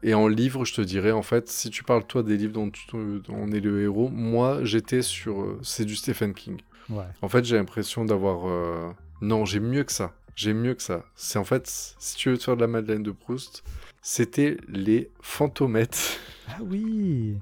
et 0.03 0.13
en 0.13 0.27
livre, 0.27 0.65
je 0.65 0.73
te 0.73 0.81
dirais, 0.81 1.11
en 1.11 1.21
fait, 1.23 1.49
si 1.49 1.69
tu 1.69 1.83
parles 1.83 2.05
toi 2.05 2.23
des 2.23 2.37
livres 2.37 2.53
dont, 2.53 2.69
tu- 2.69 2.85
dont 2.91 3.21
on 3.29 3.51
est 3.51 3.59
le 3.59 3.81
héros, 3.83 4.09
moi 4.09 4.59
j'étais 4.63 5.01
sur. 5.01 5.41
euh, 5.41 5.59
C'est 5.63 5.85
du 5.85 5.95
Stephen 5.95 6.33
King. 6.33 6.57
Ouais. 6.89 7.03
En 7.21 7.29
fait, 7.29 7.43
j'ai 7.45 7.55
l'impression 7.55 8.05
d'avoir. 8.05 8.47
euh, 8.47 8.91
Non, 9.21 9.45
j'ai 9.45 9.59
mieux 9.59 9.83
que 9.83 9.91
ça. 9.91 10.13
J'ai 10.35 10.53
mieux 10.53 10.73
que 10.73 10.83
ça. 10.83 11.05
C'est 11.15 11.39
en 11.39 11.45
fait, 11.45 11.67
si 11.97 12.15
tu 12.17 12.29
veux 12.29 12.37
te 12.37 12.43
faire 12.43 12.55
de 12.57 12.61
la 12.61 12.67
Madeleine 12.67 13.03
de 13.03 13.11
Proust, 13.11 13.63
c'était 14.01 14.57
les 14.67 15.09
fantômettes 15.21 16.19
Ah 16.49 16.57
oui 16.61 17.37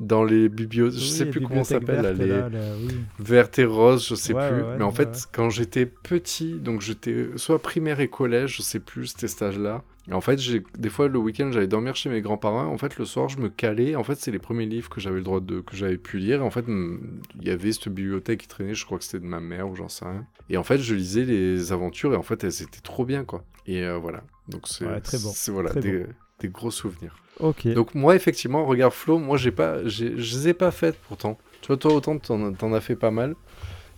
dans 0.00 0.24
les 0.24 0.48
bibliothèques. 0.48 0.98
Je 1.00 1.04
sais 1.06 1.26
plus 1.26 1.40
comment 1.40 1.64
ça 1.64 1.74
s'appelle, 1.80 2.02
vertes, 2.02 2.18
les 2.18 2.26
là, 2.26 2.48
là, 2.48 2.60
oui. 2.80 2.94
vertes 3.18 3.58
et 3.58 3.64
roses, 3.64 4.06
je 4.08 4.14
sais 4.14 4.34
Ouais, 4.34 4.48
plus. 4.48 4.56
ouais, 4.62 4.68
ouais, 4.68 4.76
mais 4.78 4.84
en 4.84 4.92
fait, 4.92 5.26
quand 5.32 5.48
j'étais 5.50 5.86
petit, 5.86 6.54
donc 6.54 6.80
j'étais 6.82 7.28
soit 7.36 7.60
primaire 7.60 8.00
et 8.00 8.08
collège, 8.08 8.56
je 8.56 8.62
sais 8.62 8.80
plus, 8.80 9.06
c'était 9.08 9.28
cet 9.28 9.42
âge-là. 9.42 9.82
Et 10.08 10.12
en 10.12 10.20
fait, 10.20 10.38
j'ai 10.38 10.62
des 10.78 10.88
fois 10.88 11.08
le 11.08 11.18
week-end, 11.18 11.50
j'allais 11.50 11.66
dormir 11.66 11.96
chez 11.96 12.08
mes 12.08 12.20
grands-parents. 12.20 12.66
En 12.66 12.78
fait, 12.78 12.96
le 12.96 13.04
soir, 13.04 13.28
je 13.28 13.38
me 13.38 13.48
calais. 13.48 13.96
En 13.96 14.04
fait, 14.04 14.14
c'est 14.14 14.30
les 14.30 14.38
premiers 14.38 14.66
livres 14.66 14.88
que 14.88 15.00
j'avais 15.00 15.16
le 15.16 15.24
droit 15.24 15.40
de 15.40 15.60
que 15.60 15.74
j'avais 15.74 15.96
pu 15.98 16.18
lire. 16.18 16.42
Et 16.42 16.44
en 16.44 16.50
fait, 16.50 16.64
il 16.68 17.44
y 17.44 17.50
avait 17.50 17.72
cette 17.72 17.88
bibliothèque 17.88 18.42
qui 18.42 18.46
traînait. 18.46 18.74
Je 18.74 18.84
crois 18.86 18.98
que 18.98 19.04
c'était 19.04 19.18
de 19.18 19.24
ma 19.28 19.40
mère 19.40 19.68
ou 19.68 19.74
j'en 19.74 19.88
sais 19.88 20.04
rien. 20.04 20.24
Et 20.48 20.58
en 20.58 20.62
fait, 20.62 20.78
je 20.78 20.94
lisais 20.94 21.24
les 21.24 21.72
aventures 21.72 22.12
et 22.12 22.16
en 22.16 22.22
fait, 22.22 22.44
elles 22.44 22.62
étaient 22.62 22.80
trop 22.84 23.04
bien, 23.04 23.24
quoi. 23.24 23.42
Et 23.66 23.82
euh, 23.82 23.98
voilà. 23.98 24.22
Donc 24.46 24.68
c'est 24.68 24.86
Ouais, 24.86 25.00
très 25.00 25.18
bon, 25.18 25.32
C'est 25.34 25.50
voilà 25.50 25.70
très 25.70 25.80
des, 25.80 26.06
des 26.40 26.48
gros 26.48 26.70
souvenirs. 26.70 27.16
Ok. 27.40 27.66
Donc 27.68 27.94
moi, 27.94 28.14
effectivement, 28.16 28.64
regarde 28.64 28.92
Flo, 28.92 29.18
moi, 29.18 29.36
j'ai 29.36 29.52
pas, 29.52 29.86
je 29.86 30.04
les 30.04 30.48
ai 30.48 30.54
pas 30.54 30.70
faites 30.70 30.98
pourtant. 31.08 31.38
Tu 31.60 31.68
vois, 31.68 31.76
toi, 31.76 31.92
autant 31.94 32.18
t'en, 32.18 32.52
t'en 32.52 32.72
as 32.72 32.80
fait 32.80 32.96
pas 32.96 33.10
mal. 33.10 33.34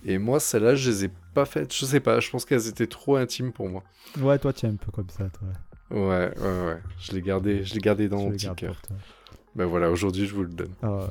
Et 0.05 0.19
moi, 0.19 0.41
celles-là, 0.41 0.75
je 0.75 0.91
les 0.91 1.05
ai 1.07 1.11
pas 1.35 1.45
faites. 1.45 1.75
Je 1.75 1.85
sais 1.85 2.01
pas, 2.01 2.21
je 2.21 2.31
pense 2.31 2.45
qu'elles 2.45 2.69
étaient 2.69 2.87
trop 2.87 3.17
intimes 3.17 3.53
pour 3.53 3.69
moi. 3.69 3.83
Ouais, 4.21 4.39
toi, 4.39 4.53
tu 4.53 4.67
es 4.67 4.69
un 4.69 4.77
peu 4.77 4.91
comme 4.93 5.11
ça, 5.11 5.29
toi. 5.31 5.49
Ouais, 5.91 6.33
ouais, 6.39 6.67
ouais. 6.67 6.79
Je 7.01 7.13
l'ai 7.13 7.23
gardé, 7.23 7.65
je 7.65 7.75
l'ai 7.75 7.81
gardé 7.81 8.09
dans 8.09 8.19
Tu 8.19 8.25
mon 8.25 8.31
petit 8.31 8.55
cœur. 8.57 8.81
Ben 9.55 9.67
voilà, 9.67 9.91
aujourd'hui, 9.91 10.27
je 10.27 10.35
vous 10.35 10.43
le 10.43 10.51
donne. 10.51 10.73
Oh, 10.83 11.05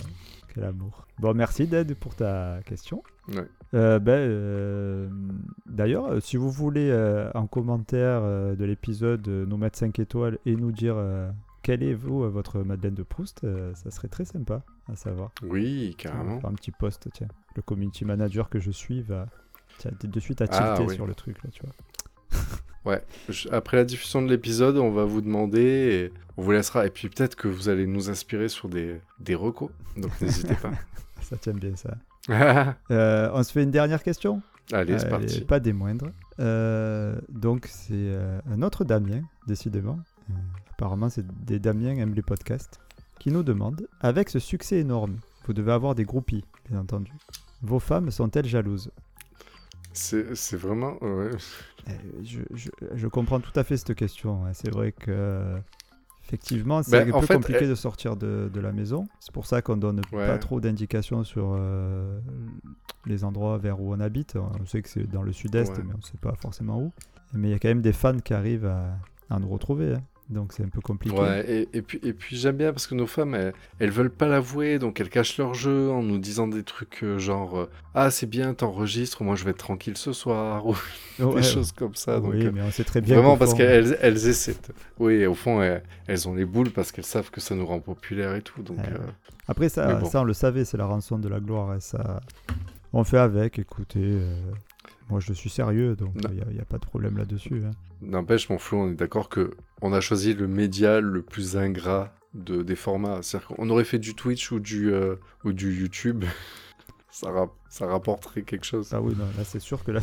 quel 0.53 0.63
amour. 0.63 1.05
Bon, 1.19 1.33
merci 1.33 1.67
Ded 1.67 1.95
pour 1.95 2.15
ta 2.15 2.59
question. 2.65 3.03
Ouais. 3.29 3.47
Euh, 3.73 3.99
ben, 3.99 4.11
euh, 4.13 5.09
D'ailleurs, 5.65 6.05
euh, 6.05 6.19
si 6.19 6.37
vous 6.37 6.49
voulez 6.49 6.89
euh, 6.89 7.29
en 7.33 7.47
commentaire 7.47 8.21
de 8.21 8.65
l'épisode 8.65 9.27
nous 9.27 9.57
mettre 9.57 9.77
5 9.77 9.99
étoiles 9.99 10.37
et 10.45 10.55
nous 10.55 10.71
dire 10.71 10.95
quelle 11.63 11.83
est 11.83 11.93
vous 11.93 12.29
votre 12.31 12.59
Madeleine 12.59 12.93
de 12.95 13.03
Proust, 13.03 13.45
ça 13.75 13.91
serait 13.91 14.07
très 14.07 14.25
sympa 14.25 14.63
à 14.91 14.95
savoir. 14.95 15.31
Oui, 15.43 15.95
carrément. 15.97 16.39
un 16.45 16.53
petit 16.53 16.71
post, 16.71 17.09
tiens. 17.13 17.27
Le 17.55 17.61
community 17.61 18.05
manager 18.05 18.49
que 18.49 18.59
je 18.59 18.71
suis 18.71 19.01
va 19.01 19.25
tiens, 19.79 19.91
de 20.01 20.19
suite 20.19 20.41
à 20.41 20.45
Ah, 20.51 20.75
tilter 20.75 20.89
oui. 20.89 20.95
sur 20.95 21.05
le 21.07 21.13
truc 21.15 21.43
là, 21.43 21.49
tu 21.51 21.61
vois. 21.63 21.73
Ouais. 22.85 23.03
Je- 23.27 23.49
Après 23.49 23.75
la 23.75 23.83
diffusion 23.83 24.21
de 24.21 24.29
l'épisode, 24.29 24.77
on 24.77 24.91
va 24.91 25.03
vous 25.03 25.19
demander 25.19 25.59
et 25.61 26.13
on 26.37 26.41
vous 26.41 26.51
laissera. 26.53 26.85
Et 26.87 26.89
puis 26.89 27.09
peut-être 27.09 27.35
que 27.35 27.49
vous 27.49 27.67
allez 27.67 27.85
nous 27.85 28.09
inspirer 28.09 28.47
sur 28.47 28.69
des, 28.69 29.01
des 29.19 29.35
recos. 29.35 29.69
Donc 29.97 30.11
n'hésitez 30.21 30.55
Ça 31.21 31.35
tient 31.35 31.51
bien 31.53 31.75
ça. 31.75 31.93
Euh, 32.91 33.29
on 33.33 33.43
se 33.43 33.51
fait 33.51 33.63
une 33.63 33.71
dernière 33.71 34.03
question 34.03 34.41
Allez, 34.73 34.99
c'est 34.99 35.05
Allez, 35.05 35.25
parti. 35.25 35.41
Pas 35.41 35.59
des 35.59 35.71
moindres. 35.73 36.11
Euh, 36.39 37.19
donc, 37.29 37.67
c'est 37.69 37.93
euh, 37.93 38.39
un 38.51 38.61
autre 38.61 38.83
Damien, 38.83 39.21
décidément. 39.47 39.99
Euh, 40.29 40.33
apparemment, 40.71 41.09
c'est 41.09 41.25
des 41.45 41.57
Damiens 41.59 41.95
aiment 41.97 42.13
les 42.13 42.21
podcasts. 42.21 42.79
Qui 43.19 43.31
nous 43.31 43.43
demande 43.43 43.87
Avec 44.01 44.29
ce 44.29 44.39
succès 44.39 44.77
énorme, 44.79 45.17
vous 45.45 45.53
devez 45.53 45.71
avoir 45.71 45.95
des 45.95 46.03
groupies, 46.03 46.43
bien 46.69 46.79
entendu. 46.81 47.11
Vos 47.63 47.79
femmes 47.79 48.11
sont-elles 48.11 48.45
jalouses? 48.45 48.91
C'est 49.93 50.57
vraiment. 50.57 50.93
ouais. 51.01 51.31
Euh, 51.89 51.91
je, 52.23 52.41
je- 52.53 52.69
je 52.93 53.07
comprends 53.07 53.39
tout 53.39 53.57
à 53.57 53.63
fait 53.63 53.77
cette 53.77 53.95
question. 53.95 54.45
hein. 54.45 54.51
C'est 54.53 54.69
vrai 54.69 54.91
que. 54.91 55.55
Effectivement, 56.27 56.83
c'est 56.83 56.91
Ben, 56.91 57.13
un 57.15 57.19
peu 57.21 57.25
fait, 57.25 57.35
compliqué 57.35 57.59
elle- 57.63 57.69
de 57.69 57.75
sortir 57.75 58.17
de, 58.17 58.49
de 58.53 58.59
la 58.59 58.73
maison. 58.73 59.07
C'est 59.21 59.31
pour 59.33 59.45
ça 59.45 59.61
qu'on 59.61 59.77
donne 59.77 60.01
Ouais. 60.11 60.27
pas 60.27 60.37
trop 60.37 60.59
d'indications 60.59 61.23
sur 61.23 61.55
euh, 61.57 62.19
les 63.05 63.23
endroits 63.23 63.57
vers 63.57 63.79
où 63.81 63.93
on 63.93 63.99
habite. 64.01 64.35
On 64.35 64.65
sait 64.65 64.81
que 64.81 64.89
c'est 64.89 65.09
dans 65.09 65.21
le 65.23 65.31
sud-est, 65.31 65.77
Ouais. 65.77 65.83
mais 65.87 65.93
on 65.97 66.01
sait 66.01 66.17
pas 66.21 66.33
forcément 66.35 66.81
où. 66.81 66.91
Mais 67.33 67.47
il 67.49 67.51
y 67.51 67.53
a 67.53 67.59
quand 67.59 67.69
même 67.69 67.81
des 67.81 67.93
fans 67.93 68.17
qui 68.19 68.33
arrivent 68.33 68.65
à, 68.65 68.97
à 69.29 69.39
nous 69.39 69.47
retrouver. 69.47 69.93
hein. 69.93 70.01
Donc 70.29 70.51
c'est 70.51 70.63
un 70.63 70.67
peu 70.67 70.81
compliqué. 70.81 71.17
Ouais, 71.17 71.45
et, 71.49 71.69
et 71.77 71.81
puis, 71.81 71.99
et 72.03 72.11
puis 72.11 72.35
j'aime 72.35 72.57
bien 72.57 72.73
parce 72.73 72.85
que 72.85 72.95
nos 72.95 73.07
femmes, 73.07 73.33
elles, 73.33 73.53
elles 73.79 73.91
veulent 73.91 74.09
pas 74.09 74.27
l'avouer, 74.27 74.77
donc 74.77 74.99
elles 74.99 75.09
cachent 75.09 75.37
leur 75.37 75.53
jeu 75.53 75.89
en 75.89 76.03
nous 76.03 76.17
disant 76.17 76.49
des 76.49 76.63
trucs 76.63 77.01
euh, 77.03 77.17
genre 77.17 77.57
euh, 77.57 77.69
Ah, 77.95 78.11
c'est 78.11 78.25
bien, 78.25 78.53
t'enregistres, 78.53 79.23
moi 79.23 79.35
je 79.37 79.45
vais 79.45 79.51
être 79.51 79.57
tranquille 79.59 79.95
ce 79.95 80.11
soir, 80.11 80.65
ou 80.67 80.75
Ouais, 81.19 81.35
des 81.35 81.43
choses 81.43 81.71
comme 81.71 81.95
ça. 81.95 82.19
Donc, 82.19 82.33
oui, 82.33 82.45
euh, 82.45 82.51
mais 82.53 82.61
on 82.61 82.71
sait 82.71 82.83
très 82.83 82.99
bien. 82.99 83.15
vraiment 83.15 83.37
parce 83.37 83.53
qu'elles 83.53 83.97
elles 84.01 84.27
essaient. 84.27 84.57
Oui, 84.99 85.25
au 85.25 85.33
fond, 85.33 85.61
elles, 85.61 85.81
elles 86.07 86.27
ont 86.27 86.33
les 86.33 86.45
boules 86.45 86.71
parce 86.71 86.91
qu'elles 86.91 87.05
savent 87.05 87.31
que 87.31 87.39
ça 87.39 87.55
nous 87.55 87.65
rend 87.65 87.79
populaire 87.79 88.35
et 88.35 88.41
tout. 88.41 88.61
Donc, 88.63 88.79
Ouais. 88.79 88.83
euh, 88.91 88.97
Après, 89.47 89.69
ça, 89.69 89.87
Mais 89.93 90.01
bon. 90.01 90.09
ça, 90.09 90.19
on 90.21 90.25
le 90.25 90.33
savait, 90.33 90.65
c'est 90.65 90.77
la 90.77 90.85
rançon 90.87 91.17
de 91.19 91.29
la 91.29 91.39
gloire. 91.39 91.73
et 91.75 91.79
ça... 91.79 92.19
On 92.91 93.03
fait 93.05 93.17
avec, 93.17 93.59
écoutez. 93.59 93.99
euh, 94.01 94.35
Moi, 95.09 95.19
je 95.21 95.31
suis 95.33 95.49
sérieux, 95.49 95.95
donc 95.95 96.13
il 96.15 96.53
n'y 96.53 96.59
a, 96.59 96.65
pas 96.65 96.77
de 96.77 96.85
problème 96.85 97.17
là-dessus. 97.17 97.63
hein. 97.65 97.71
N'empêche, 98.01 98.49
mon 98.49 98.57
flou, 98.57 98.77
on 98.79 98.91
est 98.91 98.95
d'accord 98.95 99.29
que 99.29 99.51
on 99.81 99.93
a 99.93 100.01
choisi 100.01 100.33
le 100.33 100.47
média 100.47 100.99
le 100.99 101.21
plus 101.21 101.55
ingrat 101.57 102.13
de, 102.33 102.61
des 102.61 102.75
formats. 102.75 103.21
C'est-à-dire 103.21 103.47
qu'on 103.49 103.69
aurait 103.69 103.85
fait 103.85 103.99
du 103.99 104.15
Twitch 104.15 104.51
ou 104.51 104.59
du, 104.59 104.91
euh, 104.91 105.15
ou 105.45 105.53
du 105.53 105.73
YouTube. 105.79 106.25
ça, 107.09 107.31
rap- 107.31 107.55
ça 107.69 107.87
rapporterait 107.87 108.41
quelque 108.43 108.65
chose. 108.65 108.89
Ah 108.93 109.01
oui, 109.01 109.13
non, 109.17 109.25
là 109.37 109.43
c'est 109.45 109.59
sûr 109.59 109.83
que 109.83 109.91
là. 109.91 110.01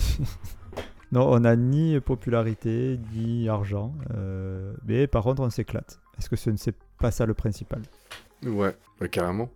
non, 1.12 1.29
on 1.31 1.40
n'a 1.40 1.55
ni 1.55 2.01
popularité, 2.01 2.99
ni 3.14 3.49
argent. 3.49 3.95
euh, 4.14 4.75
mais 4.87 5.07
par 5.07 5.23
contre, 5.23 5.43
on 5.43 5.51
s'éclate. 5.51 6.01
Est-ce 6.19 6.29
que 6.31 6.37
ce 6.37 6.49
ne 6.51 6.57
c'est 6.57 6.75
pas 6.99 7.11
ça 7.11 7.27
le 7.27 7.35
principal? 7.35 7.83
Ouais, 8.45 8.75
bah, 8.99 9.09
carrément. 9.09 9.51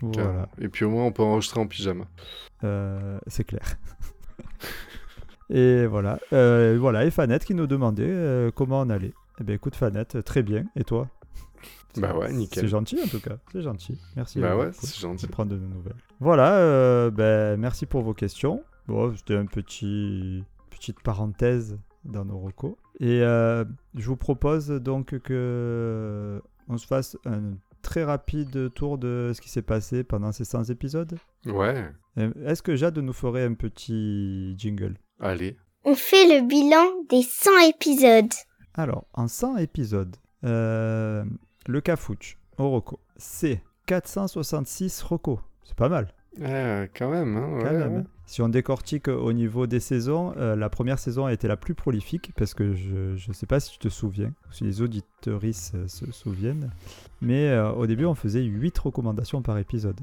carrément. 0.00 0.32
Voilà, 0.32 0.48
Et 0.60 0.68
puis 0.68 0.84
au 0.84 0.90
moins, 0.90 1.04
on 1.04 1.12
peut 1.12 1.22
enregistrer 1.22 1.60
en 1.60 1.66
pyjama. 1.66 2.04
euh, 2.64 3.18
c'est 3.26 3.44
clair. 3.44 3.64
et 5.50 5.86
voilà. 5.86 6.18
Euh, 6.32 6.76
voilà, 6.80 7.04
et 7.04 7.10
Fanette 7.10 7.44
qui 7.44 7.54
nous 7.54 7.66
demandait 7.66 8.06
euh, 8.06 8.50
comment 8.50 8.80
on 8.80 8.90
allait. 8.90 9.12
Eh 9.40 9.44
bien, 9.44 9.54
écoute, 9.54 9.76
Fanette, 9.76 10.22
très 10.24 10.42
bien. 10.42 10.64
Et 10.76 10.84
toi? 10.84 11.08
Bah 11.96 12.16
ouais, 12.16 12.32
nickel. 12.32 12.62
C'est 12.62 12.68
gentil 12.68 12.98
en 13.02 13.06
tout 13.06 13.20
cas. 13.20 13.36
C'est 13.52 13.62
gentil. 13.62 13.98
Merci. 14.16 14.40
Bah 14.40 14.56
ouais, 14.56 14.70
c'est 14.72 14.98
gentil. 14.98 15.26
de 15.26 15.30
prendre 15.30 15.52
de 15.52 15.58
nos 15.58 15.68
nouvelles. 15.68 15.96
Voilà, 16.20 16.56
euh, 16.56 17.10
ben, 17.10 17.58
merci 17.60 17.84
pour 17.86 18.02
vos 18.02 18.14
questions. 18.14 18.62
Bon, 18.88 19.14
c'était 19.14 19.36
un 19.36 19.46
petit 19.46 20.42
petite 20.70 21.00
parenthèse 21.02 21.78
dans 22.04 22.24
nos 22.24 22.38
recos. 22.38 22.76
Et 23.00 23.20
je 23.20 24.06
vous 24.06 24.16
propose 24.16 24.68
donc 24.68 25.18
que 25.18 26.40
on 26.68 26.78
se 26.78 26.86
fasse 26.86 27.18
un 27.26 27.56
très 27.82 28.04
rapide 28.04 28.72
tour 28.74 28.96
de 28.98 29.32
ce 29.34 29.40
qui 29.40 29.48
s'est 29.50 29.62
passé 29.62 30.04
pendant 30.04 30.32
ces 30.32 30.44
100 30.44 30.70
épisodes. 30.70 31.18
Ouais, 31.46 31.84
Euh, 32.18 32.30
Est-ce 32.46 32.62
que 32.62 32.76
Jade 32.76 32.98
nous 32.98 33.12
ferait 33.12 33.44
un 33.44 33.54
petit 33.54 34.54
jingle? 34.58 34.96
Allez. 35.20 35.56
On 35.84 35.94
fait 35.94 36.26
le 36.40 36.46
bilan 36.46 36.84
des 37.10 37.22
100 37.22 37.50
épisodes. 37.68 38.32
Alors, 38.74 39.06
en 39.14 39.28
100 39.28 39.56
épisodes, 39.58 40.14
euh, 40.44 41.24
le 41.66 41.80
Cafouche, 41.80 42.38
Oroco, 42.58 43.00
c'est 43.16 43.62
466 43.86 45.02
recos. 45.02 45.38
C'est 45.64 45.74
pas 45.76 45.88
mal. 45.88 46.12
Ah, 46.42 46.84
quand 46.96 47.10
même, 47.10 47.36
hein, 47.36 47.58
quand 47.60 47.72
même, 47.72 47.96
ouais. 47.96 48.04
Si 48.24 48.40
on 48.40 48.48
décortique 48.48 49.08
au 49.08 49.32
niveau 49.34 49.66
des 49.66 49.80
saisons, 49.80 50.32
euh, 50.38 50.56
la 50.56 50.70
première 50.70 50.98
saison 50.98 51.26
a 51.26 51.32
été 51.32 51.46
la 51.48 51.58
plus 51.58 51.74
prolifique 51.74 52.32
parce 52.36 52.54
que 52.54 52.72
je 52.72 53.28
ne 53.28 53.32
sais 53.34 53.46
pas 53.46 53.60
si 53.60 53.72
tu 53.72 53.78
te 53.78 53.88
souviens, 53.88 54.28
ou 54.48 54.52
si 54.52 54.64
les 54.64 54.80
auditeuristes 54.80 55.74
euh, 55.74 55.88
se 55.88 56.10
souviennent, 56.12 56.70
mais 57.20 57.48
euh, 57.50 57.70
au 57.72 57.86
début 57.86 58.06
on 58.06 58.14
faisait 58.14 58.42
8 58.42 58.78
recommandations 58.78 59.42
par 59.42 59.58
épisode, 59.58 60.00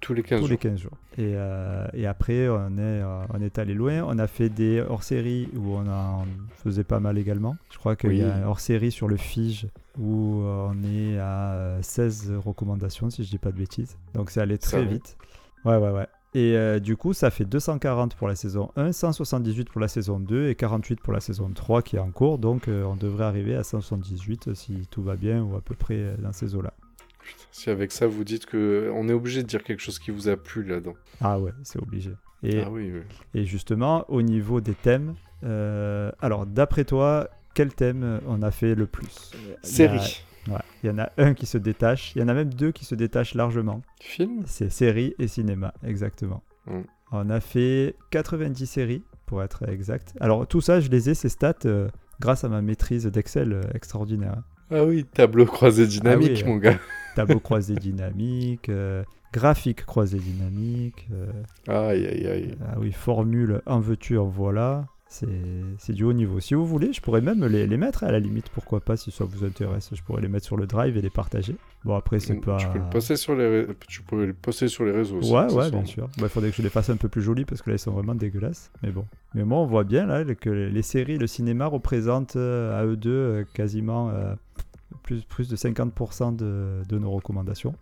Tous 0.00 0.12
les 0.12 0.22
15 0.22 0.40
tous 0.40 0.48
jours. 0.48 0.50
les 0.50 0.58
15 0.58 0.78
jours. 0.78 0.98
Et, 1.16 1.32
euh, 1.36 1.86
et 1.94 2.06
après 2.06 2.46
on 2.50 2.76
est, 2.76 3.00
euh, 3.02 3.24
on 3.32 3.40
est 3.40 3.58
allé 3.58 3.72
loin, 3.72 4.02
on 4.06 4.18
a 4.18 4.26
fait 4.26 4.50
des 4.50 4.80
hors-séries 4.86 5.48
où 5.56 5.74
on 5.76 5.88
en 5.88 6.26
faisait 6.62 6.84
pas 6.84 7.00
mal 7.00 7.16
également. 7.16 7.56
Je 7.70 7.78
crois 7.78 7.96
qu'il 7.96 8.16
y 8.16 8.22
a 8.22 8.34
un 8.36 8.44
hors-série 8.44 8.90
sur 8.92 9.08
le 9.08 9.16
Fige 9.16 9.68
où 9.98 10.42
euh, 10.42 10.68
on 10.70 10.82
est 10.84 11.18
à 11.18 11.52
euh, 11.54 11.78
16 11.82 12.32
recommandations 12.44 13.08
si 13.08 13.24
je 13.24 13.30
dis 13.30 13.38
pas 13.38 13.50
de 13.52 13.56
bêtises. 13.58 13.96
Donc 14.12 14.30
c'est 14.30 14.40
allé 14.42 14.58
très 14.58 14.84
vite. 14.84 15.16
Ouais, 15.64 15.76
ouais, 15.76 15.90
ouais. 15.90 16.06
Et 16.34 16.56
euh, 16.56 16.78
du 16.78 16.96
coup, 16.96 17.12
ça 17.12 17.30
fait 17.30 17.44
240 17.44 18.14
pour 18.14 18.26
la 18.26 18.34
saison 18.34 18.70
1, 18.76 18.92
178 18.92 19.68
pour 19.68 19.80
la 19.82 19.88
saison 19.88 20.18
2 20.18 20.48
et 20.48 20.54
48 20.54 21.00
pour 21.00 21.12
la 21.12 21.20
saison 21.20 21.50
3 21.54 21.82
qui 21.82 21.96
est 21.96 21.98
en 21.98 22.10
cours. 22.10 22.38
Donc 22.38 22.68
euh, 22.68 22.84
on 22.84 22.96
devrait 22.96 23.24
arriver 23.24 23.54
à 23.54 23.62
178 23.62 24.48
euh, 24.48 24.54
si 24.54 24.86
tout 24.90 25.02
va 25.02 25.16
bien 25.16 25.42
ou 25.42 25.56
à 25.56 25.60
peu 25.60 25.74
près 25.74 26.16
dans 26.18 26.32
ces 26.32 26.54
eaux-là. 26.54 26.72
Putain, 27.20 27.44
si 27.50 27.68
avec 27.68 27.92
ça 27.92 28.06
vous 28.06 28.24
dites 28.24 28.46
que 28.46 28.90
on 28.94 29.08
est 29.08 29.12
obligé 29.12 29.42
de 29.42 29.46
dire 29.46 29.62
quelque 29.62 29.80
chose 29.80 29.98
qui 29.98 30.10
vous 30.10 30.28
a 30.28 30.36
plu 30.36 30.62
là-dedans. 30.64 30.94
Ah 31.20 31.38
ouais, 31.38 31.52
c'est 31.64 31.80
obligé. 31.80 32.12
Et, 32.42 32.60
Ah 32.62 32.70
oui, 32.70 32.90
oui. 32.92 33.02
et 33.34 33.44
justement, 33.44 34.04
au 34.08 34.22
niveau 34.22 34.60
des 34.60 34.74
thèmes, 34.74 35.14
euh, 35.44 36.10
alors 36.20 36.46
d'après 36.46 36.84
toi, 36.84 37.28
quel 37.54 37.72
thème 37.74 38.20
on 38.26 38.42
a 38.42 38.50
fait 38.50 38.74
le 38.74 38.86
plus? 38.86 39.30
Il 40.46 40.52
y 40.52 40.54
a- 40.54 40.56
Série. 40.56 40.56
Ouais, 40.56 40.60
il 40.82 40.86
y 40.90 40.90
en 40.92 40.98
a 40.98 41.10
un 41.18 41.34
qui 41.34 41.46
se 41.46 41.58
détache, 41.58 42.14
il 42.16 42.20
y 42.20 42.24
en 42.24 42.28
a 42.28 42.34
même 42.34 42.52
deux 42.52 42.72
qui 42.72 42.84
se 42.84 42.94
détachent 42.94 43.34
largement. 43.34 43.82
Film 44.00 44.42
C'est 44.46 44.70
série 44.70 45.14
et 45.18 45.28
cinéma, 45.28 45.72
exactement. 45.86 46.42
Mm. 46.66 46.80
On 47.12 47.30
a 47.30 47.40
fait 47.40 47.94
90 48.10 48.66
séries, 48.66 49.02
pour 49.26 49.42
être 49.42 49.68
exact. 49.68 50.14
Alors 50.20 50.46
tout 50.46 50.60
ça, 50.60 50.80
je 50.80 50.88
les 50.90 51.10
ai, 51.10 51.14
ces 51.14 51.28
stats, 51.28 51.54
euh, 51.66 51.88
grâce 52.20 52.44
à 52.44 52.48
ma 52.48 52.60
maîtrise 52.62 53.06
d'Excel 53.06 53.52
euh, 53.52 53.62
extraordinaire. 53.74 54.42
Ah 54.70 54.84
oui, 54.84 55.04
tableau 55.04 55.44
croisé 55.46 55.86
dynamique, 55.86 56.30
Ah 56.34 56.40
oui, 56.44 56.44
mon 56.50 56.56
gars. 56.56 56.78
Tableau 57.14 57.40
croisé 57.40 57.74
dynamique, 57.74 58.68
euh, 58.70 59.04
graphique 59.34 59.84
croisé 59.84 60.18
dynamique, 60.18 61.08
euh, 61.12 61.30
Aïe, 61.68 62.06
aïe, 62.06 62.26
aïe. 62.26 62.54
ah 62.66 62.76
oui, 62.78 62.90
formule 62.92 63.60
en 63.66 63.80
veux-tu, 63.80 64.16
en 64.18 64.26
voilà. 64.26 64.86
C'est 65.78 65.92
du 65.92 66.04
haut 66.04 66.12
niveau. 66.12 66.40
Si 66.40 66.54
vous 66.54 66.64
voulez, 66.66 66.92
je 66.92 67.00
pourrais 67.00 67.20
même 67.20 67.44
les, 67.46 67.66
les 67.66 67.76
mettre 67.76 68.02
à 68.04 68.10
la 68.10 68.18
limite, 68.18 68.48
pourquoi 68.48 68.80
pas, 68.80 68.96
si 68.96 69.10
ça 69.10 69.24
vous 69.24 69.44
intéresse. 69.44 69.90
Je 69.92 70.02
pourrais 70.02 70.22
les 70.22 70.28
mettre 70.28 70.46
sur 70.46 70.56
le 70.56 70.66
drive 70.66 70.96
et 70.96 71.02
les 71.02 71.10
partager. 71.10 71.54
Bon, 71.84 71.94
après, 71.96 72.18
c'est 72.18 72.36
pas. 72.40 72.56
Tu 72.56 72.66
peux 72.68 72.78
le 72.78 72.88
poster 72.90 73.16
sur 73.16 73.34
les, 73.34 73.66
tu 73.88 74.02
peux 74.02 74.24
le 74.26 74.32
poster 74.32 74.68
sur 74.68 74.84
les 74.84 74.92
réseaux. 74.92 75.16
aussi, 75.18 75.30
Ouais, 75.32 75.52
ouais, 75.52 75.70
bien 75.70 75.84
sûr. 75.84 76.08
Il 76.18 76.28
faudrait 76.28 76.50
que 76.50 76.56
je 76.56 76.62
les 76.62 76.70
fasse 76.70 76.88
un 76.90 76.96
peu 76.96 77.08
plus 77.08 77.20
jolis 77.22 77.44
parce 77.44 77.60
que 77.60 77.70
là, 77.70 77.76
ils 77.76 77.78
sont 77.78 77.92
vraiment 77.92 78.14
dégueulasses. 78.14 78.70
Mais 78.82 78.90
bon. 78.90 79.04
Mais 79.34 79.44
moi, 79.44 79.58
on 79.58 79.66
voit 79.66 79.84
bien 79.84 80.06
là 80.06 80.24
que 80.34 80.48
les 80.50 80.82
séries, 80.82 81.18
le 81.18 81.26
cinéma 81.26 81.66
représentent 81.66 82.36
euh, 82.36 82.80
à 82.80 82.84
eux 82.86 82.96
deux 82.96 83.10
euh, 83.10 83.44
quasiment 83.52 84.08
euh, 84.10 84.34
plus, 85.02 85.22
plus 85.24 85.48
de 85.48 85.56
50% 85.56 86.36
de, 86.36 86.82
de 86.88 86.98
nos 86.98 87.10
recommandations. 87.10 87.74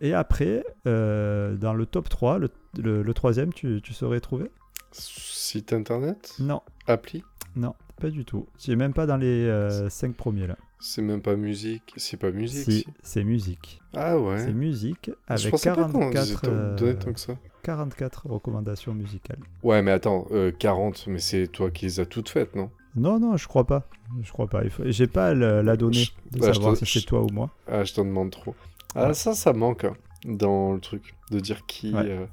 Et 0.00 0.12
après, 0.12 0.64
dans 0.84 1.74
le 1.74 1.84
top 1.86 2.08
3, 2.08 2.38
le, 2.38 2.48
le- 2.80 3.02
le 3.02 3.14
troisième, 3.14 3.52
tu, 3.52 3.80
tu 3.82 3.92
saurais 3.92 4.20
trouver? 4.20 4.50
Site 5.00 5.72
internet 5.72 6.34
Non, 6.38 6.62
Appli 6.86 7.22
non, 7.54 7.74
pas 8.00 8.10
du 8.10 8.24
tout. 8.26 8.46
Tu 8.58 8.70
es 8.72 8.76
même 8.76 8.92
pas 8.92 9.06
dans 9.06 9.16
les 9.16 9.48
5 9.88 10.14
premiers 10.14 10.46
là. 10.46 10.56
C'est 10.78 11.00
même 11.00 11.22
pas 11.22 11.36
musique. 11.36 11.94
C'est 11.96 12.18
pas 12.18 12.30
musique, 12.30 12.64
Si, 12.64 12.72
si. 12.80 12.86
c'est 13.02 13.24
musique. 13.24 13.80
Ah 13.94 14.18
ouais. 14.18 14.38
C'est 14.38 14.52
musique 14.52 15.10
Je 15.28 15.32
avec 15.48 15.54
disait 15.54 15.70
44, 15.70 16.40
tant- 16.42 16.50
euh, 16.50 16.76
donnait 16.76 16.94
tant 16.96 17.12
que 17.14 17.20
ça. 17.20 17.34
44 17.62 18.26
recommandations 18.26 18.92
musicales. 18.94 19.38
Ouais, 19.62 19.80
mais 19.80 19.90
attends, 19.92 20.26
euh, 20.32 20.52
40, 20.52 21.06
mais 21.06 21.18
c'est 21.18 21.46
toi 21.48 21.70
qui 21.70 21.86
les 21.86 21.98
as 22.00 22.04
toutes 22.06 22.28
faites, 22.28 22.54
non? 22.54 22.70
Non, 22.94 23.18
non, 23.18 23.36
je 23.38 23.48
crois 23.48 23.64
pas. 23.66 23.88
Je 24.20 24.30
crois 24.30 24.48
pas. 24.48 24.68
Faut- 24.68 24.82
J'ai 24.86 25.06
pas 25.06 25.32
le- 25.32 25.62
la 25.62 25.76
donnée 25.78 25.94
Je- 26.04 26.10
de 26.32 26.38
bah, 26.40 26.48
je 26.48 26.52
savoir 26.54 26.76
si 26.76 26.84
c'est 26.86 27.00
je- 27.00 27.06
toi 27.06 27.22
ou 27.22 27.28
moi. 27.30 27.50
Ah, 27.66 27.84
je 27.84 27.94
t'en 27.94 28.04
demande 28.04 28.30
trop. 28.30 28.54
Ah, 28.94 29.08
Ouais. 29.08 29.14
ça, 29.14 29.32
ça 29.34 29.52
manque 29.54 29.84
hein, 29.84 29.96
dans 30.26 30.74
le 30.74 30.80
truc, 30.80 31.14
de 31.30 31.40
dire 31.40 31.64
qui... 31.66 31.92
Ouais. 31.94 32.02
euh, 32.04 32.26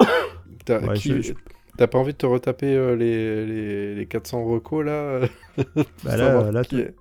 T'as 0.64 0.80
Ouais, 0.80 0.96
qui- 0.96 1.10
je- 1.10 1.20
je- 1.22 1.32
t'as 1.76 1.86
pas 1.86 1.98
envie 1.98 2.12
de 2.12 2.18
te 2.18 2.26
retaper 2.26 2.74
euh, 2.74 2.96
les, 2.96 3.46
les, 3.46 3.94
les 3.94 4.06
400 4.06 4.44
recos, 4.44 4.84
là 4.84 5.20
pour 5.56 5.64
Bah 6.04 6.16
là, 6.16 6.50
là, 6.52 6.64
tout, 6.64 6.78
est- 6.78 6.94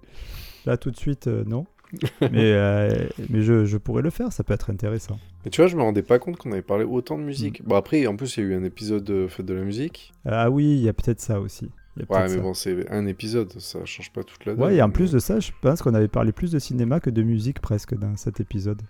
là, 0.66 0.78
tout 0.78 0.92
de 0.92 0.98
suite, 0.98 1.28
euh, 1.28 1.44
non. 1.46 1.66
mais 2.22 2.52
euh, 2.54 3.08
mais 3.30 3.42
je, 3.42 3.66
je 3.66 3.78
pourrais 3.78 4.04
le 4.04 4.12
faire, 4.12 4.32
ça 4.32 4.44
peut 4.44 4.54
être 4.54 4.70
intéressant. 4.70 5.18
Mais 5.44 5.50
tu 5.50 5.60
vois, 5.62 5.68
je 5.68 5.76
me 5.76 5.82
rendais 5.82 6.04
pas 6.04 6.20
compte 6.20 6.38
qu'on 6.38 6.52
avait 6.52 6.62
parlé 6.62 6.84
autant 6.86 7.18
de 7.18 7.24
musique. 7.24 7.66
Bon, 7.66 7.76
après, 7.76 8.06
en 8.06 8.16
plus, 8.16 8.38
il 8.38 8.44
y 8.44 8.46
a 8.46 8.50
eu 8.50 8.54
un 8.56 8.64
épisode 8.64 9.10
euh, 9.10 9.28
fait 9.28 9.42
de 9.42 9.56
la 9.56 9.64
musique. 9.64 10.14
Ah 10.26 10.52
oui, 10.52 10.66
il 10.66 10.82
y 10.84 10.90
a 10.90 10.94
peut-être 10.94 11.20
ça 11.20 11.40
aussi. 11.40 11.72
Y 11.98 12.04
a 12.04 12.14
Ouais, 12.14 12.22
mais 12.24 12.28
ça. 12.30 12.38
bon, 12.42 12.54
c'est 12.54 12.90
un 12.92 13.08
épisode, 13.08 13.52
ça 13.60 13.84
change 13.86 14.12
pas 14.12 14.24
toute 14.24 14.46
la 14.46 14.54
donne. 14.54 14.64
Ouais, 14.64 14.76
et 14.76 14.82
en 14.84 14.88
mais- 14.88 14.94
plus 14.94 15.12
de 15.12 15.18
ça, 15.18 15.40
je 15.40 15.50
pense 15.64 15.82
qu'on 15.82 15.96
avait 15.96 16.08
parlé 16.08 16.32
plus 16.32 16.52
de 16.52 16.60
cinéma 16.60 17.00
que 17.00 17.10
de 17.10 17.24
musique 17.24 17.60
presque 17.60 17.98
dans 17.98 18.16
cet 18.18 18.40
épisode. 18.40 18.82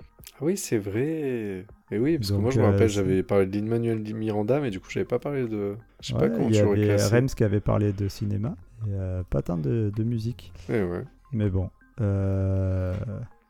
Ah 0.42 0.46
oui, 0.46 0.56
c'est 0.58 0.78
vrai. 0.78 1.66
Et 1.92 1.98
oui, 2.00 2.18
parce 2.18 2.32
que 2.32 2.38
moi, 2.38 2.52
je 2.52 2.60
me 2.60 2.66
euh, 2.66 2.72
rappelle, 2.72 2.88
j'avais 2.90 3.24
parlé 3.24 3.46
de 3.46 3.58
Lin-Manuel 3.58 4.00
Miranda, 4.16 4.60
mais 4.60 4.70
du 4.72 4.80
coup, 4.80 4.88
j'avais 4.90 5.06
pas 5.06 5.20
parlé 5.20 5.48
de... 5.48 5.76
Je 6.02 6.08
sais 6.08 6.14
pas 6.14 6.22
Ouais, 6.22 6.32
comment 6.32 6.48
il 6.50 6.56
y 6.56 6.58
tu 6.58 6.64
l'aurais 6.64 6.78
avait 6.78 6.88
classé. 6.88 7.16
Rems 7.16 7.28
qui 7.28 7.44
avait 7.44 7.60
parlé 7.60 7.92
de 7.94 8.08
cinéma, 8.08 8.56
et 8.88 8.92
euh, 8.94 9.24
pas 9.30 9.42
tant 9.42 9.58
de, 9.58 9.92
de 9.94 10.04
musique. 10.04 10.54
Eh 10.70 10.82
ouais. 10.84 11.04
Mais 11.34 11.50
bon. 11.50 11.70
euh, 12.00 12.94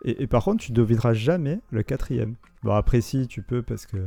Et, 0.04 0.24
et 0.24 0.28
par 0.28 0.44
contre, 0.44 0.64
tu 0.64 0.72
devineras 0.72 1.14
jamais 1.14 1.60
le 1.72 1.84
quatrième. 1.84 2.36
Bon, 2.64 2.74
après, 2.74 3.02
si, 3.02 3.28
tu 3.28 3.42
peux, 3.44 3.62
parce 3.62 3.86
que 3.86 3.98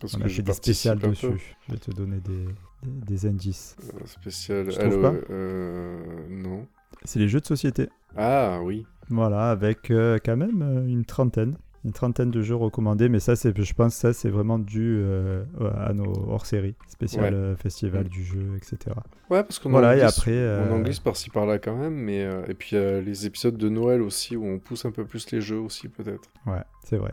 Parce 0.00 0.14
on 0.16 0.20
a 0.22 0.28
fait 0.28 0.42
des 0.42 0.52
spéciales 0.52 0.96
un 0.98 1.00
peu. 1.00 1.08
dessus. 1.10 1.56
Je 1.68 1.72
vais 1.74 1.78
te 1.78 1.90
donner 1.92 2.18
des, 2.20 2.44
des, 2.82 3.06
des 3.06 3.26
indices. 3.26 3.76
Spécial. 4.06 4.68
Je 4.70 4.78
trouve 4.78 4.92
Allo, 4.94 5.00
pas. 5.02 5.14
euh, 5.30 6.02
non. 6.28 6.66
C'est 7.04 7.18
les 7.20 7.28
jeux 7.28 7.40
de 7.40 7.46
société. 7.46 7.88
Ah 8.16 8.60
oui. 8.62 8.84
Voilà, 9.10 9.50
avec 9.50 9.88
quand 9.90 10.36
même 10.36 10.84
une 10.88 11.04
trentaine. 11.04 11.56
Une 11.84 11.92
trentaine 11.92 12.30
de 12.30 12.42
jeux 12.42 12.54
recommandés, 12.54 13.08
mais 13.08 13.18
ça, 13.18 13.34
c'est, 13.34 13.60
je 13.60 13.74
pense 13.74 13.94
ça, 13.96 14.12
c'est 14.12 14.28
vraiment 14.30 14.60
dû 14.60 14.98
euh, 15.00 15.42
à 15.76 15.92
nos 15.92 16.12
hors-séries, 16.28 16.76
spécial 16.86 17.34
Ouais. 17.34 17.40
euh, 17.40 17.56
festival 17.56 18.04
Mm. 18.04 18.08
du 18.08 18.22
jeu, 18.24 18.52
etc. 18.56 18.94
Ouais, 19.30 19.42
parce 19.42 19.58
qu'on 19.58 19.70
Voilà, 19.70 19.88
en 19.88 19.92
et 19.92 20.00
glisse, 20.00 20.18
après, 20.18 20.30
euh, 20.32 20.68
on 20.70 20.74
en 20.76 20.80
glisse 20.80 21.00
par-ci 21.00 21.30
par-là 21.30 21.58
quand 21.58 21.74
même, 21.76 21.94
mais 21.94 22.22
euh, 22.24 22.44
et 22.46 22.54
puis 22.54 22.76
les 22.76 23.26
épisodes 23.26 23.56
de 23.56 23.68
Noël 23.68 24.00
aussi 24.00 24.36
où 24.36 24.44
on 24.46 24.60
pousse 24.60 24.84
un 24.84 24.92
peu 24.92 25.04
plus 25.04 25.28
les 25.32 25.40
jeux 25.40 25.58
aussi 25.58 25.88
peut-être. 25.88 26.28
Ouais, 26.46 26.62
c'est 26.84 26.98
vrai. 26.98 27.12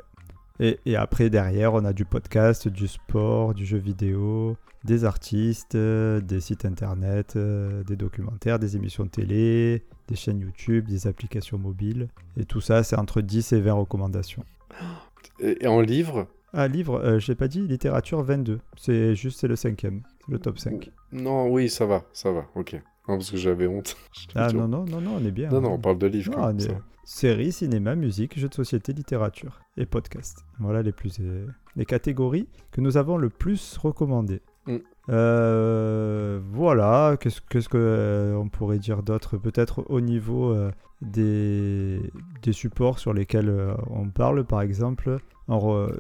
Et, 0.60 0.78
et 0.86 0.96
après, 0.98 1.30
derrière, 1.32 1.74
on 1.74 1.84
a 1.86 1.94
du 1.94 2.06
podcast, 2.06 2.68
du 2.68 2.88
sport, 2.88 3.54
du 3.56 3.66
jeu 3.66 3.78
vidéo, 3.80 4.56
des 4.84 5.04
artistes, 5.06 5.76
des 5.78 6.40
sites 6.42 6.66
internet, 6.66 7.38
des 7.38 7.96
documentaires, 7.96 8.60
des 8.60 8.76
émissions 8.76 9.06
de 9.06 9.10
télé, 9.10 9.84
des 10.10 10.16
chaînes 10.16 10.40
YouTube, 10.42 10.88
des 10.88 11.08
applications 11.08 11.58
mobiles. 11.58 12.10
Et 12.38 12.44
tout 12.46 12.62
ça, 12.62 12.84
c'est 12.84 12.98
entre 12.98 13.22
10 13.22 13.54
et 13.54 13.62
20 13.62 13.74
recommandations. 13.74 14.44
Et, 15.40 15.68
en 15.68 15.82
livre 15.82 16.28
Ah, 16.54 16.68
livre, 16.68 17.00
euh, 17.04 17.20
je 17.20 17.28
l'ai 17.30 17.36
pas 17.36 17.48
dit, 17.48 17.62
littérature 17.68 18.22
22. 18.24 18.60
C'est 18.78 19.16
juste, 19.16 19.40
c'est 19.40 19.48
le 19.48 19.56
cinquième, 19.56 20.02
c'est 20.26 20.32
le 20.32 20.40
top 20.40 20.60
5. 20.60 20.92
Non, 21.12 21.48
oui, 21.50 21.70
ça 21.70 21.86
va, 21.86 22.04
ça 22.14 22.32
va, 22.32 22.46
ok. 22.56 22.74
Non, 23.08 23.16
parce 23.18 23.32
que 23.32 23.38
j'avais 23.38 23.68
honte. 23.68 23.96
Ah 24.36 24.52
non, 24.52 24.68
non, 24.68 24.86
non, 24.86 25.02
non, 25.02 25.16
on 25.20 25.26
est 25.26 25.32
bien. 25.32 25.50
non, 25.50 25.62
non, 25.62 25.70
hein. 25.70 25.74
on 25.76 25.80
parle 25.80 25.98
de 25.98 26.08
livres. 26.08 26.32
Non, 26.32 26.38
quand 26.44 26.58
est- 26.58 26.68
ça. 26.68 26.80
Séries, 27.06 27.52
cinéma, 27.52 27.96
musique, 27.96 28.38
jeux 28.38 28.50
de 28.50 28.54
société, 28.54 28.94
littérature 28.94 29.62
et 29.78 29.88
podcast. 29.88 30.46
Voilà 30.60 30.84
les 30.84 30.92
plus 30.92 31.18
euh, 31.20 31.48
les 31.76 31.86
catégories 31.86 32.48
que 32.72 32.82
nous 32.82 32.98
avons 32.98 33.18
le 33.18 33.30
plus 33.32 33.78
recommandées. 33.78 34.44
Mm. 34.68 34.78
Euh, 35.10 36.40
voilà, 36.52 37.18
qu'est-ce 37.20 37.42
qu'est-ce 37.50 37.68
que 37.68 37.78
euh, 37.80 38.36
on 38.36 38.48
pourrait 38.50 38.78
dire 38.78 39.02
d'autre? 39.02 39.38
Peut-être 39.38 39.84
au 39.90 40.02
niveau 40.02 40.52
euh, 40.54 40.72
des, 41.02 42.02
des 42.42 42.52
supports 42.54 43.00
sur 43.00 43.14
lesquels 43.14 43.50
euh, 43.50 43.74
on 43.90 44.10
parle, 44.10 44.44
par 44.46 44.62
exemple. 44.62 45.18
Alors, 45.48 45.74
euh, 45.74 45.98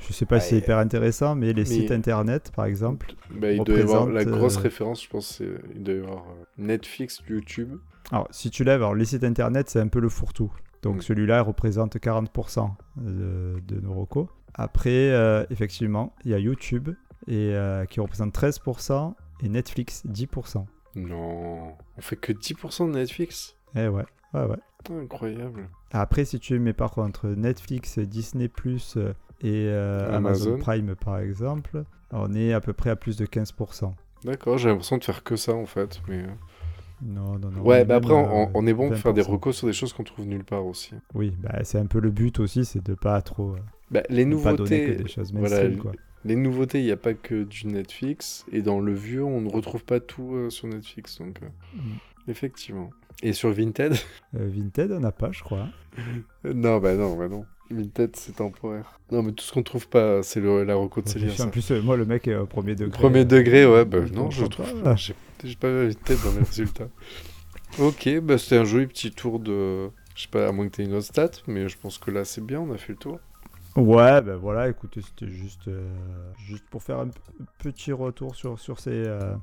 je 0.00 0.12
sais 0.12 0.24
pas 0.26 0.40
si 0.40 0.50
c'est 0.50 0.54
Ouais. 0.56 0.60
hyper 0.62 0.78
intéressant, 0.78 1.34
mais 1.34 1.48
les 1.48 1.54
Mais- 1.62 1.64
sites 1.64 1.90
internet, 1.90 2.52
par 2.54 2.64
exemple. 2.64 3.14
Bah, 3.30 3.52
il 3.52 3.62
doit 3.64 3.76
y 3.78 3.80
avoir 3.82 4.06
la 4.06 4.20
représente, 4.20 4.38
grosse 4.38 4.56
euh, 4.58 4.60
référence, 4.62 5.04
je 5.04 5.08
pense, 5.10 5.26
c'est 5.36 5.48
il 5.74 5.82
doit 5.82 5.94
y 5.94 5.98
avoir 5.98 6.22
euh, 6.28 6.44
Netflix, 6.56 7.22
YouTube. 7.28 7.76
Alors, 8.10 8.28
si 8.30 8.50
tu 8.50 8.64
lèves, 8.64 8.80
alors 8.80 8.94
les 8.94 9.04
sites 9.04 9.24
internet, 9.24 9.68
c'est 9.68 9.80
un 9.80 9.88
peu 9.88 10.00
le 10.00 10.08
fourre-tout. 10.08 10.52
Donc, 10.82 10.96
Mm. 10.98 11.00
celui-là 11.02 11.38
il 11.38 11.42
représente 11.42 11.98
40% 11.98 12.70
de, 12.96 13.56
de 13.66 13.80
nos 13.80 13.92
recos. 13.94 14.28
Après, 14.54 15.10
euh, 15.10 15.44
effectivement, 15.50 16.14
il 16.24 16.30
y 16.30 16.34
a 16.34 16.38
YouTube 16.38 16.88
et, 17.26 17.52
euh, 17.54 17.84
qui 17.84 18.00
représente 18.00 18.32
13% 18.32 19.14
et 19.42 19.48
Netflix 19.48 20.06
10%. 20.06 20.66
Non, 20.96 21.74
on 21.96 22.00
fait 22.00 22.16
que 22.16 22.32
10% 22.32 22.86
de 22.88 22.92
Netflix? 22.94 23.56
Eh 23.76 23.88
ouais, 23.88 24.04
ouais, 24.34 24.44
ouais. 24.44 24.56
Incroyable. 25.02 25.68
Après, 25.90 26.24
si 26.24 26.38
tu 26.40 26.58
mets 26.58 26.72
par 26.72 26.92
contre 26.92 27.28
Netflix, 27.28 27.98
Disney 27.98 28.48
Plus 28.48 28.96
et 29.40 29.66
euh, 29.68 30.06
Amazon. 30.14 30.52
Amazon. 30.54 30.58
Prime, 30.58 30.94
par 30.96 31.18
exemple, 31.18 31.84
on 32.12 32.34
est 32.34 32.52
à 32.52 32.60
peu 32.60 32.72
près 32.72 32.90
à 32.90 32.96
plus 32.96 33.16
de 33.16 33.26
15%. 33.26 33.92
D'accord, 34.24 34.58
j'ai 34.58 34.68
l'impression 34.68 34.96
de 34.98 35.04
faire 35.04 35.22
que 35.22 35.36
ça 35.36 35.52
en 35.54 35.66
fait, 35.66 36.00
mais. 36.08 36.22
euh, 36.22 36.26
Non, 37.02 37.38
non, 37.38 37.50
non. 37.50 37.60
on 37.60 37.66
Ouais, 37.66 37.84
bah 37.84 37.96
après, 37.96 38.14
on, 38.14 38.50
on 38.54 38.66
est 38.66 38.74
bon 38.74 38.88
pour 38.88 38.98
faire 38.98 39.12
des 39.14 39.22
20%. 39.22 39.26
recos 39.30 39.56
sur 39.56 39.66
des 39.66 39.72
choses 39.72 39.92
qu'on 39.92 40.04
trouve 40.04 40.26
nulle 40.26 40.44
part 40.44 40.66
aussi. 40.66 40.94
Oui, 41.14 41.32
bah, 41.38 41.60
c'est 41.64 41.78
un 41.78 41.86
peu 41.86 42.00
le 42.00 42.10
but 42.10 42.40
aussi, 42.40 42.64
c'est 42.64 42.84
de 42.84 42.94
pas 42.94 43.20
trop, 43.22 43.54
euh, 43.54 43.58
Bah, 43.90 44.02
les 44.08 44.24
Ne 44.24 44.34
pas 44.36 44.54
donner 44.54 44.78
nouveautés, 44.80 44.96
que 44.96 45.02
des 45.02 45.08
choses 45.08 45.32
voilà, 45.32 45.68
quoi. 45.76 45.92
les 46.24 46.34
nouveautés, 46.36 46.80
il 46.80 46.84
n'y 46.86 46.90
a 46.92 46.96
pas 46.96 47.14
que 47.14 47.44
du 47.44 47.66
Netflix. 47.66 48.44
Et 48.52 48.62
dans 48.62 48.80
le 48.80 48.92
vieux, 48.94 49.24
on 49.24 49.40
ne 49.40 49.48
retrouve 49.50 49.84
pas 49.84 50.00
tout 50.00 50.34
euh, 50.34 50.50
sur 50.50 50.66
Netflix. 50.68 51.18
Donc, 51.18 51.42
euh, 51.42 51.46
Mm. 51.76 51.80
effectivement. 52.30 52.90
Et 53.22 53.32
sur 53.32 53.50
Vinted 53.52 53.94
Euh, 54.36 54.48
Vinted, 54.48 54.92
on 54.92 55.00
n'a 55.00 55.12
pas, 55.12 55.32
je 55.32 55.42
crois. 55.42 55.66
Non, 56.44 56.78
bah 56.78 56.94
non, 56.94 57.16
bah 57.16 57.28
non. 57.28 57.44
Vinted, 57.70 58.14
c'est 58.16 58.36
temporaire. 58.36 58.98
Non, 59.10 59.22
mais 59.22 59.32
tout 59.32 59.44
ce 59.44 59.52
qu'on 59.52 59.62
trouve 59.62 59.88
pas, 59.88 60.22
c'est 60.22 60.40
le- 60.40 60.64
la 60.64 60.74
reco 60.74 61.00
de 61.02 61.08
Célia. 61.08 61.32
en 61.44 61.48
plus, 61.48 61.70
euh, 61.70 61.80
moi, 61.82 61.96
le 61.96 62.04
mec 62.04 62.28
est 62.28 62.34
au 62.36 62.46
premier 62.46 62.74
degré. 62.74 62.90
Premier 62.98 63.24
degré, 63.24 63.66
ouais, 63.66 63.84
bah 63.84 64.04
je 64.06 64.12
non, 64.12 64.30
je 64.30 64.44
trouve 64.46 64.82
pas. 64.82 64.94
J'ai 64.96 65.14
pas 65.56 65.68
vu 65.70 65.88
Vinted 65.88 66.18
dans 66.24 66.32
mes 66.32 66.46
résultats. 66.46 66.88
Ok, 67.78 68.08
bah 68.22 68.38
c'était 68.38 68.56
un 68.58 68.64
joli 68.64 68.86
petit 68.86 69.10
tour 69.10 69.38
de. 69.40 69.88
Je 70.14 70.22
sais 70.22 70.28
pas, 70.30 70.48
à 70.48 70.52
moins 70.52 70.68
que 70.68 70.74
tu 70.76 70.82
aies 70.82 70.86
une 70.86 70.94
autre 70.94 71.06
stat, 71.06 71.30
mais 71.46 71.68
je 71.68 71.78
pense 71.78 71.98
que 71.98 72.10
là 72.10 72.24
c'est 72.24 72.40
bien, 72.44 72.60
on 72.60 72.72
a 72.72 72.76
fait 72.78 72.92
le 72.92 72.98
tour. 72.98 73.18
Ouais, 73.76 74.20
ben 74.22 74.36
voilà, 74.36 74.68
écoutez, 74.68 75.00
c'était 75.02 75.30
juste, 75.30 75.68
euh, 75.68 75.88
juste 76.38 76.64
pour 76.70 76.82
faire 76.82 76.98
un 76.98 77.08
petit 77.58 77.92
retour 77.92 78.34
sur, 78.34 78.58
sur, 78.58 78.80
ces, 78.80 78.90
euh, 78.90 79.34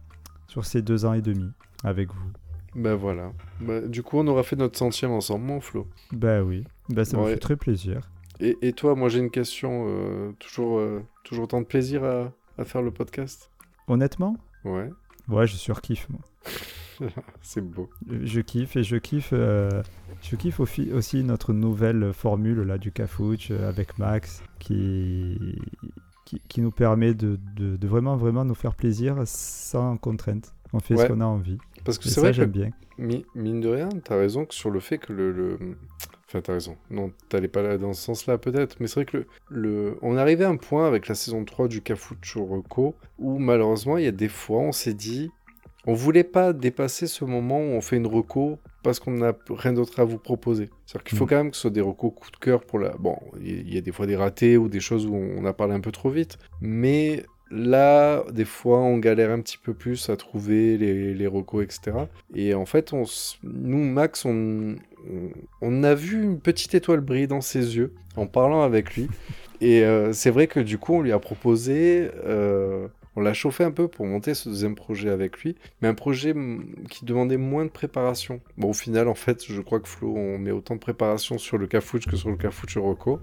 sur 0.48 0.66
ces 0.66 0.82
deux 0.82 1.06
ans 1.06 1.14
et 1.14 1.22
demi 1.22 1.50
avec 1.84 2.10
vous. 2.10 2.32
Bah 2.76 2.96
voilà. 2.96 3.32
Bah, 3.62 3.82
du 3.82 4.04
coup, 4.04 4.18
on 4.18 4.28
aura 4.28 4.44
fait 4.44 4.56
notre 4.58 4.78
centième 4.78 5.12
ensemble, 5.12 5.46
mon 5.46 5.62
Flo. 5.62 5.88
Ben 6.12 6.42
oui, 6.44 6.66
ben 6.90 7.06
ça 7.06 7.18
me 7.18 7.24
Ouais. 7.24 7.34
fait 7.34 7.40
très 7.40 7.56
plaisir. 7.56 8.02
Et, 8.42 8.58
et 8.62 8.74
toi, 8.74 8.96
moi 8.96 9.08
j'ai 9.10 9.20
une 9.20 9.32
question. 9.32 9.86
euh, 9.88 10.32
toujours, 10.40 10.80
euh, 10.80 11.02
toujours 11.24 11.46
autant 11.46 11.62
de 11.62 11.66
plaisir 11.66 12.04
à, 12.04 12.32
à 12.58 12.66
faire 12.66 12.82
le 12.82 12.92
podcast 12.92 13.50
Honnêtement, 13.88 14.36
Ouais, 14.66 14.90
ouais, 15.30 15.48
je 15.48 15.56
surkiffe, 15.56 16.08
moi. 16.10 16.20
c'est 17.42 17.62
beau. 17.62 17.90
Je 18.10 18.42
kiffe 18.42 18.76
et 18.76 18.84
je 18.84 18.96
kiffe, 18.98 19.30
euh, 19.34 19.82
je 20.22 20.36
kiffe 20.36 20.60
aussi, 20.60 21.24
notre 21.24 21.54
nouvelle 21.54 22.12
formule 22.14 22.62
là 22.62 22.78
du 22.78 22.92
Cafouche 22.92 23.52
avec 23.52 23.98
Max 24.00 24.44
qui, 24.60 25.58
qui, 26.26 26.42
qui 26.48 26.62
nous 26.62 26.72
permet 26.72 27.14
de, 27.14 27.38
de, 27.56 27.76
de 27.78 27.88
vraiment 27.88 28.16
vraiment 28.18 28.44
nous 28.46 28.56
faire 28.56 28.76
plaisir 28.76 29.22
sans 29.26 29.98
contrainte. 29.98 30.54
On 30.74 30.80
fait 30.80 30.96
Ouais. 30.96 31.04
ce 31.04 31.08
qu'on 31.12 31.22
a 31.22 31.26
envie. 31.26 31.58
Parce 31.86 31.98
que 31.98 32.10
c'est 32.10 32.20
vrai 32.20 32.32
que 32.32 32.36
j'aime 32.38 32.50
bien. 32.52 32.70
Mine 32.98 33.62
de 33.62 33.70
rien, 33.70 33.90
t'as 34.04 34.18
raison 34.18 34.46
que 34.46 34.54
sur 34.54 34.70
le 34.72 34.80
fait 34.80 34.98
que 34.98 35.14
le. 35.14 35.32
le- 35.32 35.58
Enfin, 36.28 36.42
t'as 36.42 36.54
raison. 36.54 36.76
Non, 36.90 37.12
t'allais 37.30 37.48
pas 37.48 37.62
là 37.62 37.78
dans 37.78 37.94
ce 37.94 38.02
sens-là, 38.02 38.40
peut-être. 38.40 38.78
Mais 38.80 38.88
c'est 38.88 38.96
vrai 38.96 39.06
que 39.06 39.18
le, 39.18 39.26
le... 39.50 39.98
on 40.02 40.18
arrivait 40.18 40.44
à 40.46 40.50
un 40.50 40.56
point 40.58 40.88
avec 40.88 41.08
la 41.08 41.14
saison 41.14 41.46
3 41.46 41.68
du 41.68 41.82
Cafucho 41.82 42.44
Reco 42.46 42.96
où 43.20 43.38
malheureusement, 43.38 43.98
il 44.00 44.06
y 44.06 44.08
a 44.08 44.12
des 44.12 44.28
fois, 44.28 44.60
on 44.60 44.72
s'est 44.72 44.96
dit. 44.96 45.30
On 45.86 45.94
voulait 45.94 46.24
pas 46.24 46.52
dépasser 46.52 47.06
ce 47.06 47.24
moment 47.26 47.60
où 47.60 47.74
on 47.74 47.82
fait 47.82 47.98
une 47.98 48.08
reco 48.08 48.58
parce 48.82 49.00
qu'on 49.00 49.12
n'a 49.12 49.34
rien 49.50 49.74
d'autre 49.74 50.00
à 50.00 50.04
vous 50.04 50.18
proposer. 50.18 50.72
C'est-à-dire 50.88 51.04
qu'il 51.04 51.18
faut 51.20 51.26
Mm. 51.26 51.30
quand 51.30 51.36
même 51.36 51.52
que 51.52 51.56
ce 51.58 51.62
soit 51.62 51.70
des 51.70 51.82
recos 51.82 52.12
coup 52.16 52.32
de 52.32 52.38
cœur 52.38 52.62
pour 52.66 52.80
la. 52.80 52.90
Bon, 52.98 53.18
il 53.40 53.48
y, 53.48 53.52
il 53.62 53.74
y 53.76 53.78
a 53.78 53.82
des 53.82 53.92
fois 53.92 54.08
des 54.08 54.16
ratés 54.16 54.58
ou 54.58 54.68
des 54.68 54.80
choses 54.80 55.06
où 55.06 55.14
on 55.14 55.46
a 55.46 55.54
parlé 55.54 55.76
un 55.76 55.80
peu 55.80 55.92
trop 55.92 56.10
vite. 56.10 56.40
Mais 56.60 57.24
là, 57.52 58.24
des 58.32 58.46
fois, 58.46 58.80
on 58.80 58.98
galère 58.98 59.32
un 59.32 59.42
petit 59.42 59.58
peu 59.58 59.74
plus 59.74 60.10
à 60.10 60.18
trouver 60.18 60.78
les, 60.78 61.14
les 61.14 61.28
recos, 61.28 61.64
etc. 61.64 61.98
Et 62.34 62.54
en 62.54 62.66
fait, 62.66 62.94
on, 62.94 63.04
nous, 63.44 63.84
Max, 63.84 64.26
on, 64.26 64.76
on, 65.62 65.84
a 65.84 65.94
vu 65.94 66.24
une 66.24 66.40
petite 66.40 66.74
étoile 66.74 67.02
briller 67.02 67.28
dans 67.28 67.42
ses 67.42 67.78
yeux 67.78 67.94
en 68.16 68.28
parlant 68.28 68.64
avec 68.64 68.96
lui. 68.96 69.08
Et 69.62 69.84
euh, 69.84 70.12
c'est 70.14 70.32
vrai 70.32 70.48
que 70.48 70.60
du 70.60 70.78
coup, 70.78 70.96
on 70.96 71.02
lui 71.02 71.12
a 71.12 71.20
proposé, 71.20 72.10
euh, 72.26 72.88
on 73.16 73.22
l'a 73.22 73.34
chauffé 73.34 73.64
un 73.64 73.72
peu 73.72 73.88
pour 73.88 74.06
monter 74.06 74.34
ce 74.34 74.50
deuxième 74.50 74.76
projet 74.76 75.10
avec 75.10 75.38
lui, 75.40 75.56
mais 75.82 75.88
un 75.88 75.94
projet 75.94 76.36
qui 76.90 77.06
demandait 77.06 77.38
moins 77.38 77.64
de 77.64 77.70
préparation. 77.70 78.42
Bon, 78.58 78.70
au 78.70 78.74
final, 78.74 79.08
en 79.08 79.16
fait, 79.16 79.46
je 79.48 79.62
crois 79.62 79.80
que 79.80 79.88
Flo, 79.88 80.14
on 80.16 80.38
met 80.38 80.52
autant 80.52 80.76
de 80.76 80.80
préparation 80.80 81.38
sur 81.38 81.58
le 81.58 81.68
Cafouche 81.68 82.06
que 82.06 82.18
sur 82.18 82.30
le 82.30 82.38
Cafouche 82.38 82.78
Rocco. 82.78 83.20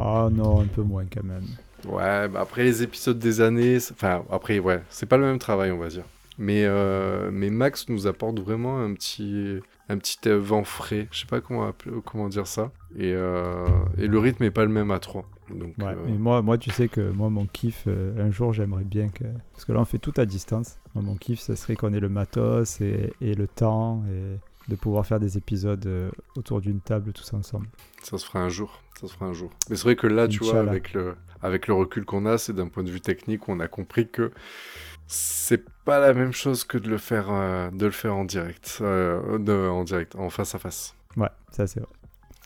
Ah 0.00 0.28
non, 0.32 0.60
un 0.60 0.66
peu 0.66 0.82
moins 0.82 1.04
quand 1.04 1.24
même. 1.24 1.46
Ouais, 1.86 2.28
bah 2.28 2.40
après 2.40 2.64
les 2.64 2.82
épisodes 2.82 3.18
des 3.18 3.40
années, 3.40 3.78
enfin 3.92 4.22
après 4.30 4.58
ouais, 4.58 4.82
c'est 4.90 5.06
pas 5.06 5.16
le 5.16 5.24
même 5.24 5.38
travail 5.38 5.70
on 5.70 5.78
va 5.78 5.88
dire. 5.88 6.04
Mais, 6.40 6.64
euh, 6.66 7.30
mais 7.32 7.50
Max 7.50 7.88
nous 7.88 8.06
apporte 8.06 8.38
vraiment 8.38 8.78
un 8.80 8.94
petit, 8.94 9.58
un 9.88 9.98
petit 9.98 10.18
euh, 10.28 10.38
vent 10.38 10.62
frais, 10.62 11.08
je 11.10 11.20
sais 11.20 11.26
pas 11.26 11.40
comment, 11.40 11.72
comment 12.04 12.28
dire 12.28 12.46
ça. 12.46 12.70
Et, 12.96 13.12
euh, 13.12 13.66
et 13.96 14.06
le 14.06 14.18
rythme 14.20 14.44
est 14.44 14.52
pas 14.52 14.62
le 14.64 14.70
même 14.70 14.92
à 14.92 15.00
3. 15.00 15.28
Donc, 15.50 15.74
Ouais, 15.78 15.86
euh, 15.86 15.94
mais 16.06 16.16
moi, 16.16 16.40
moi, 16.42 16.56
tu 16.56 16.70
sais 16.70 16.86
que 16.86 17.10
moi, 17.10 17.28
mon 17.28 17.46
kiff, 17.46 17.84
euh, 17.88 18.24
un 18.24 18.30
jour, 18.30 18.52
j'aimerais 18.52 18.84
bien 18.84 19.08
que. 19.08 19.24
Parce 19.52 19.64
que 19.64 19.72
là, 19.72 19.80
on 19.80 19.84
fait 19.84 19.98
tout 19.98 20.12
à 20.16 20.26
distance. 20.26 20.78
Moi, 20.94 21.02
mon 21.02 21.16
kiff, 21.16 21.40
ça 21.40 21.56
serait 21.56 21.74
qu'on 21.74 21.92
ait 21.92 21.98
le 22.00 22.08
matos 22.08 22.80
et, 22.80 23.12
et 23.20 23.34
le 23.34 23.48
temps 23.48 24.04
et 24.08 24.38
de 24.70 24.76
pouvoir 24.76 25.06
faire 25.06 25.18
des 25.18 25.38
épisodes 25.38 25.88
autour 26.36 26.60
d'une 26.60 26.80
table 26.80 27.12
tous 27.12 27.32
ensemble. 27.32 27.66
ça 28.02 28.16
se 28.16 28.24
fera 28.26 28.40
un 28.40 28.48
jour. 28.48 28.80
Ça 29.00 29.08
se 29.08 29.14
fera 29.14 29.26
un 29.26 29.32
jour. 29.32 29.50
Mais 29.70 29.76
c'est 29.76 29.84
vrai 29.84 29.96
que 29.96 30.06
là, 30.06 30.28
tu 30.28 30.38
vois, 30.40 30.50
Inch'Allah. 30.50 30.70
avec 30.70 30.92
le, 30.92 31.16
avec 31.42 31.66
le 31.68 31.74
recul 31.74 32.04
qu'on 32.04 32.26
a, 32.26 32.38
c'est 32.38 32.52
d'un 32.52 32.68
point 32.68 32.82
de 32.82 32.90
vue 32.90 33.00
technique, 33.00 33.48
on 33.48 33.60
a 33.60 33.68
compris 33.68 34.08
que 34.08 34.30
c'est 35.06 35.64
pas 35.84 35.98
la 36.00 36.12
même 36.12 36.32
chose 36.32 36.64
que 36.64 36.76
de 36.78 36.88
le 36.88 36.98
faire, 36.98 37.28
euh, 37.30 37.70
de 37.70 37.86
le 37.86 37.92
faire 37.92 38.14
en 38.14 38.24
direct, 38.24 38.78
euh, 38.82 39.38
de- 39.38 39.68
en 39.68 39.84
direct, 39.84 40.16
en 40.16 40.28
face 40.30 40.54
à 40.54 40.58
face. 40.58 40.94
Ouais, 41.16 41.30
ça, 41.50 41.66
c'est 41.66 41.80
vrai. 41.80 41.88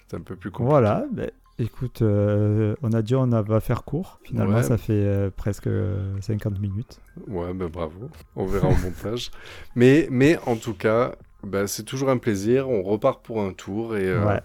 C'est 0.08 0.16
un 0.16 0.20
peu 0.20 0.36
plus 0.36 0.50
compliqué. 0.50 0.70
Voilà, 0.70 1.04
ben, 1.10 1.30
écoute, 1.58 2.02
euh, 2.02 2.74
on 2.82 2.92
a 2.92 3.02
dit 3.02 3.14
on 3.16 3.32
a- 3.32 3.42
va 3.42 3.60
faire 3.60 3.82
court. 3.82 4.20
Finalement, 4.24 4.56
Ouais. 4.58 4.62
ça 4.62 4.76
fait 4.78 5.30
presque 5.36 5.66
euh, 5.66 6.14
50 6.20 6.60
minutes. 6.60 7.00
Ouais, 7.26 7.52
bah 7.54 7.66
bravo. 7.72 8.10
On 8.36 8.46
verra 8.46 8.68
au 8.68 8.76
montage. 8.76 9.30
Mais, 9.74 10.06
mais 10.10 10.38
en 10.46 10.56
tout 10.56 10.74
cas, 10.74 11.14
bah, 11.42 11.66
c'est 11.66 11.82
toujours 11.82 12.10
un 12.10 12.18
plaisir. 12.18 12.68
On 12.68 12.82
repart 12.82 13.24
pour 13.24 13.42
un 13.42 13.52
tour 13.54 13.96
et, 13.96 14.16
Ouais. 14.16 14.40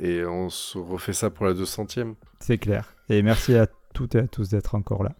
et 0.00 0.24
on 0.26 0.50
se 0.50 0.76
refait 0.76 1.12
ça 1.14 1.30
pour 1.30 1.46
la 1.46 1.54
200e. 1.54 2.14
C'est 2.40 2.58
clair. 2.58 2.92
Et 3.08 3.22
merci 3.22 3.56
à 3.56 3.66
toutes 3.94 4.14
et 4.14 4.18
à 4.18 4.28
tous 4.28 4.50
d'être 4.50 4.74
encore 4.74 5.02
là. 5.04 5.12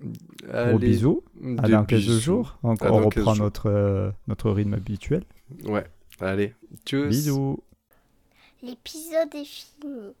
Gros 0.00 0.52
Allez, 0.52 0.78
bisous. 0.78 1.22
À 1.58 1.68
dans 1.68 1.84
15 1.84 1.98
bisous. 2.00 2.20
jours. 2.20 2.58
On, 2.62 2.74
À 2.76 2.90
on 2.92 3.00
dans 3.02 3.08
15 3.08 3.18
reprend 3.20 3.34
jours. 3.34 3.44
notre, 3.44 3.66
euh, 3.70 4.10
notre 4.26 4.50
rythme 4.50 4.74
habituel. 4.74 5.24
Ouais, 5.64 5.84
allez. 6.20 6.54
Tchuss. 6.84 7.08
Bisous. 7.08 7.62
L'épisode 8.62 9.34
est 9.34 9.44
fini. 9.44 10.12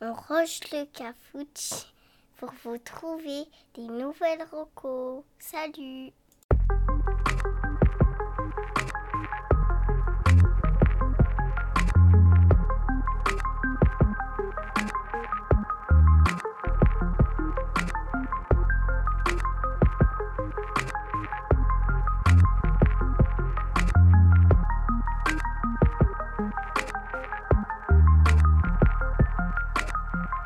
On 0.00 0.12
range 0.12 0.60
le 0.72 0.84
cafouche 0.92 1.86
pour 2.38 2.52
vous 2.64 2.76
trouver 2.78 3.44
des 3.74 3.86
nouvelles 3.88 4.44
recos. 4.52 5.22
Salut 5.38 6.10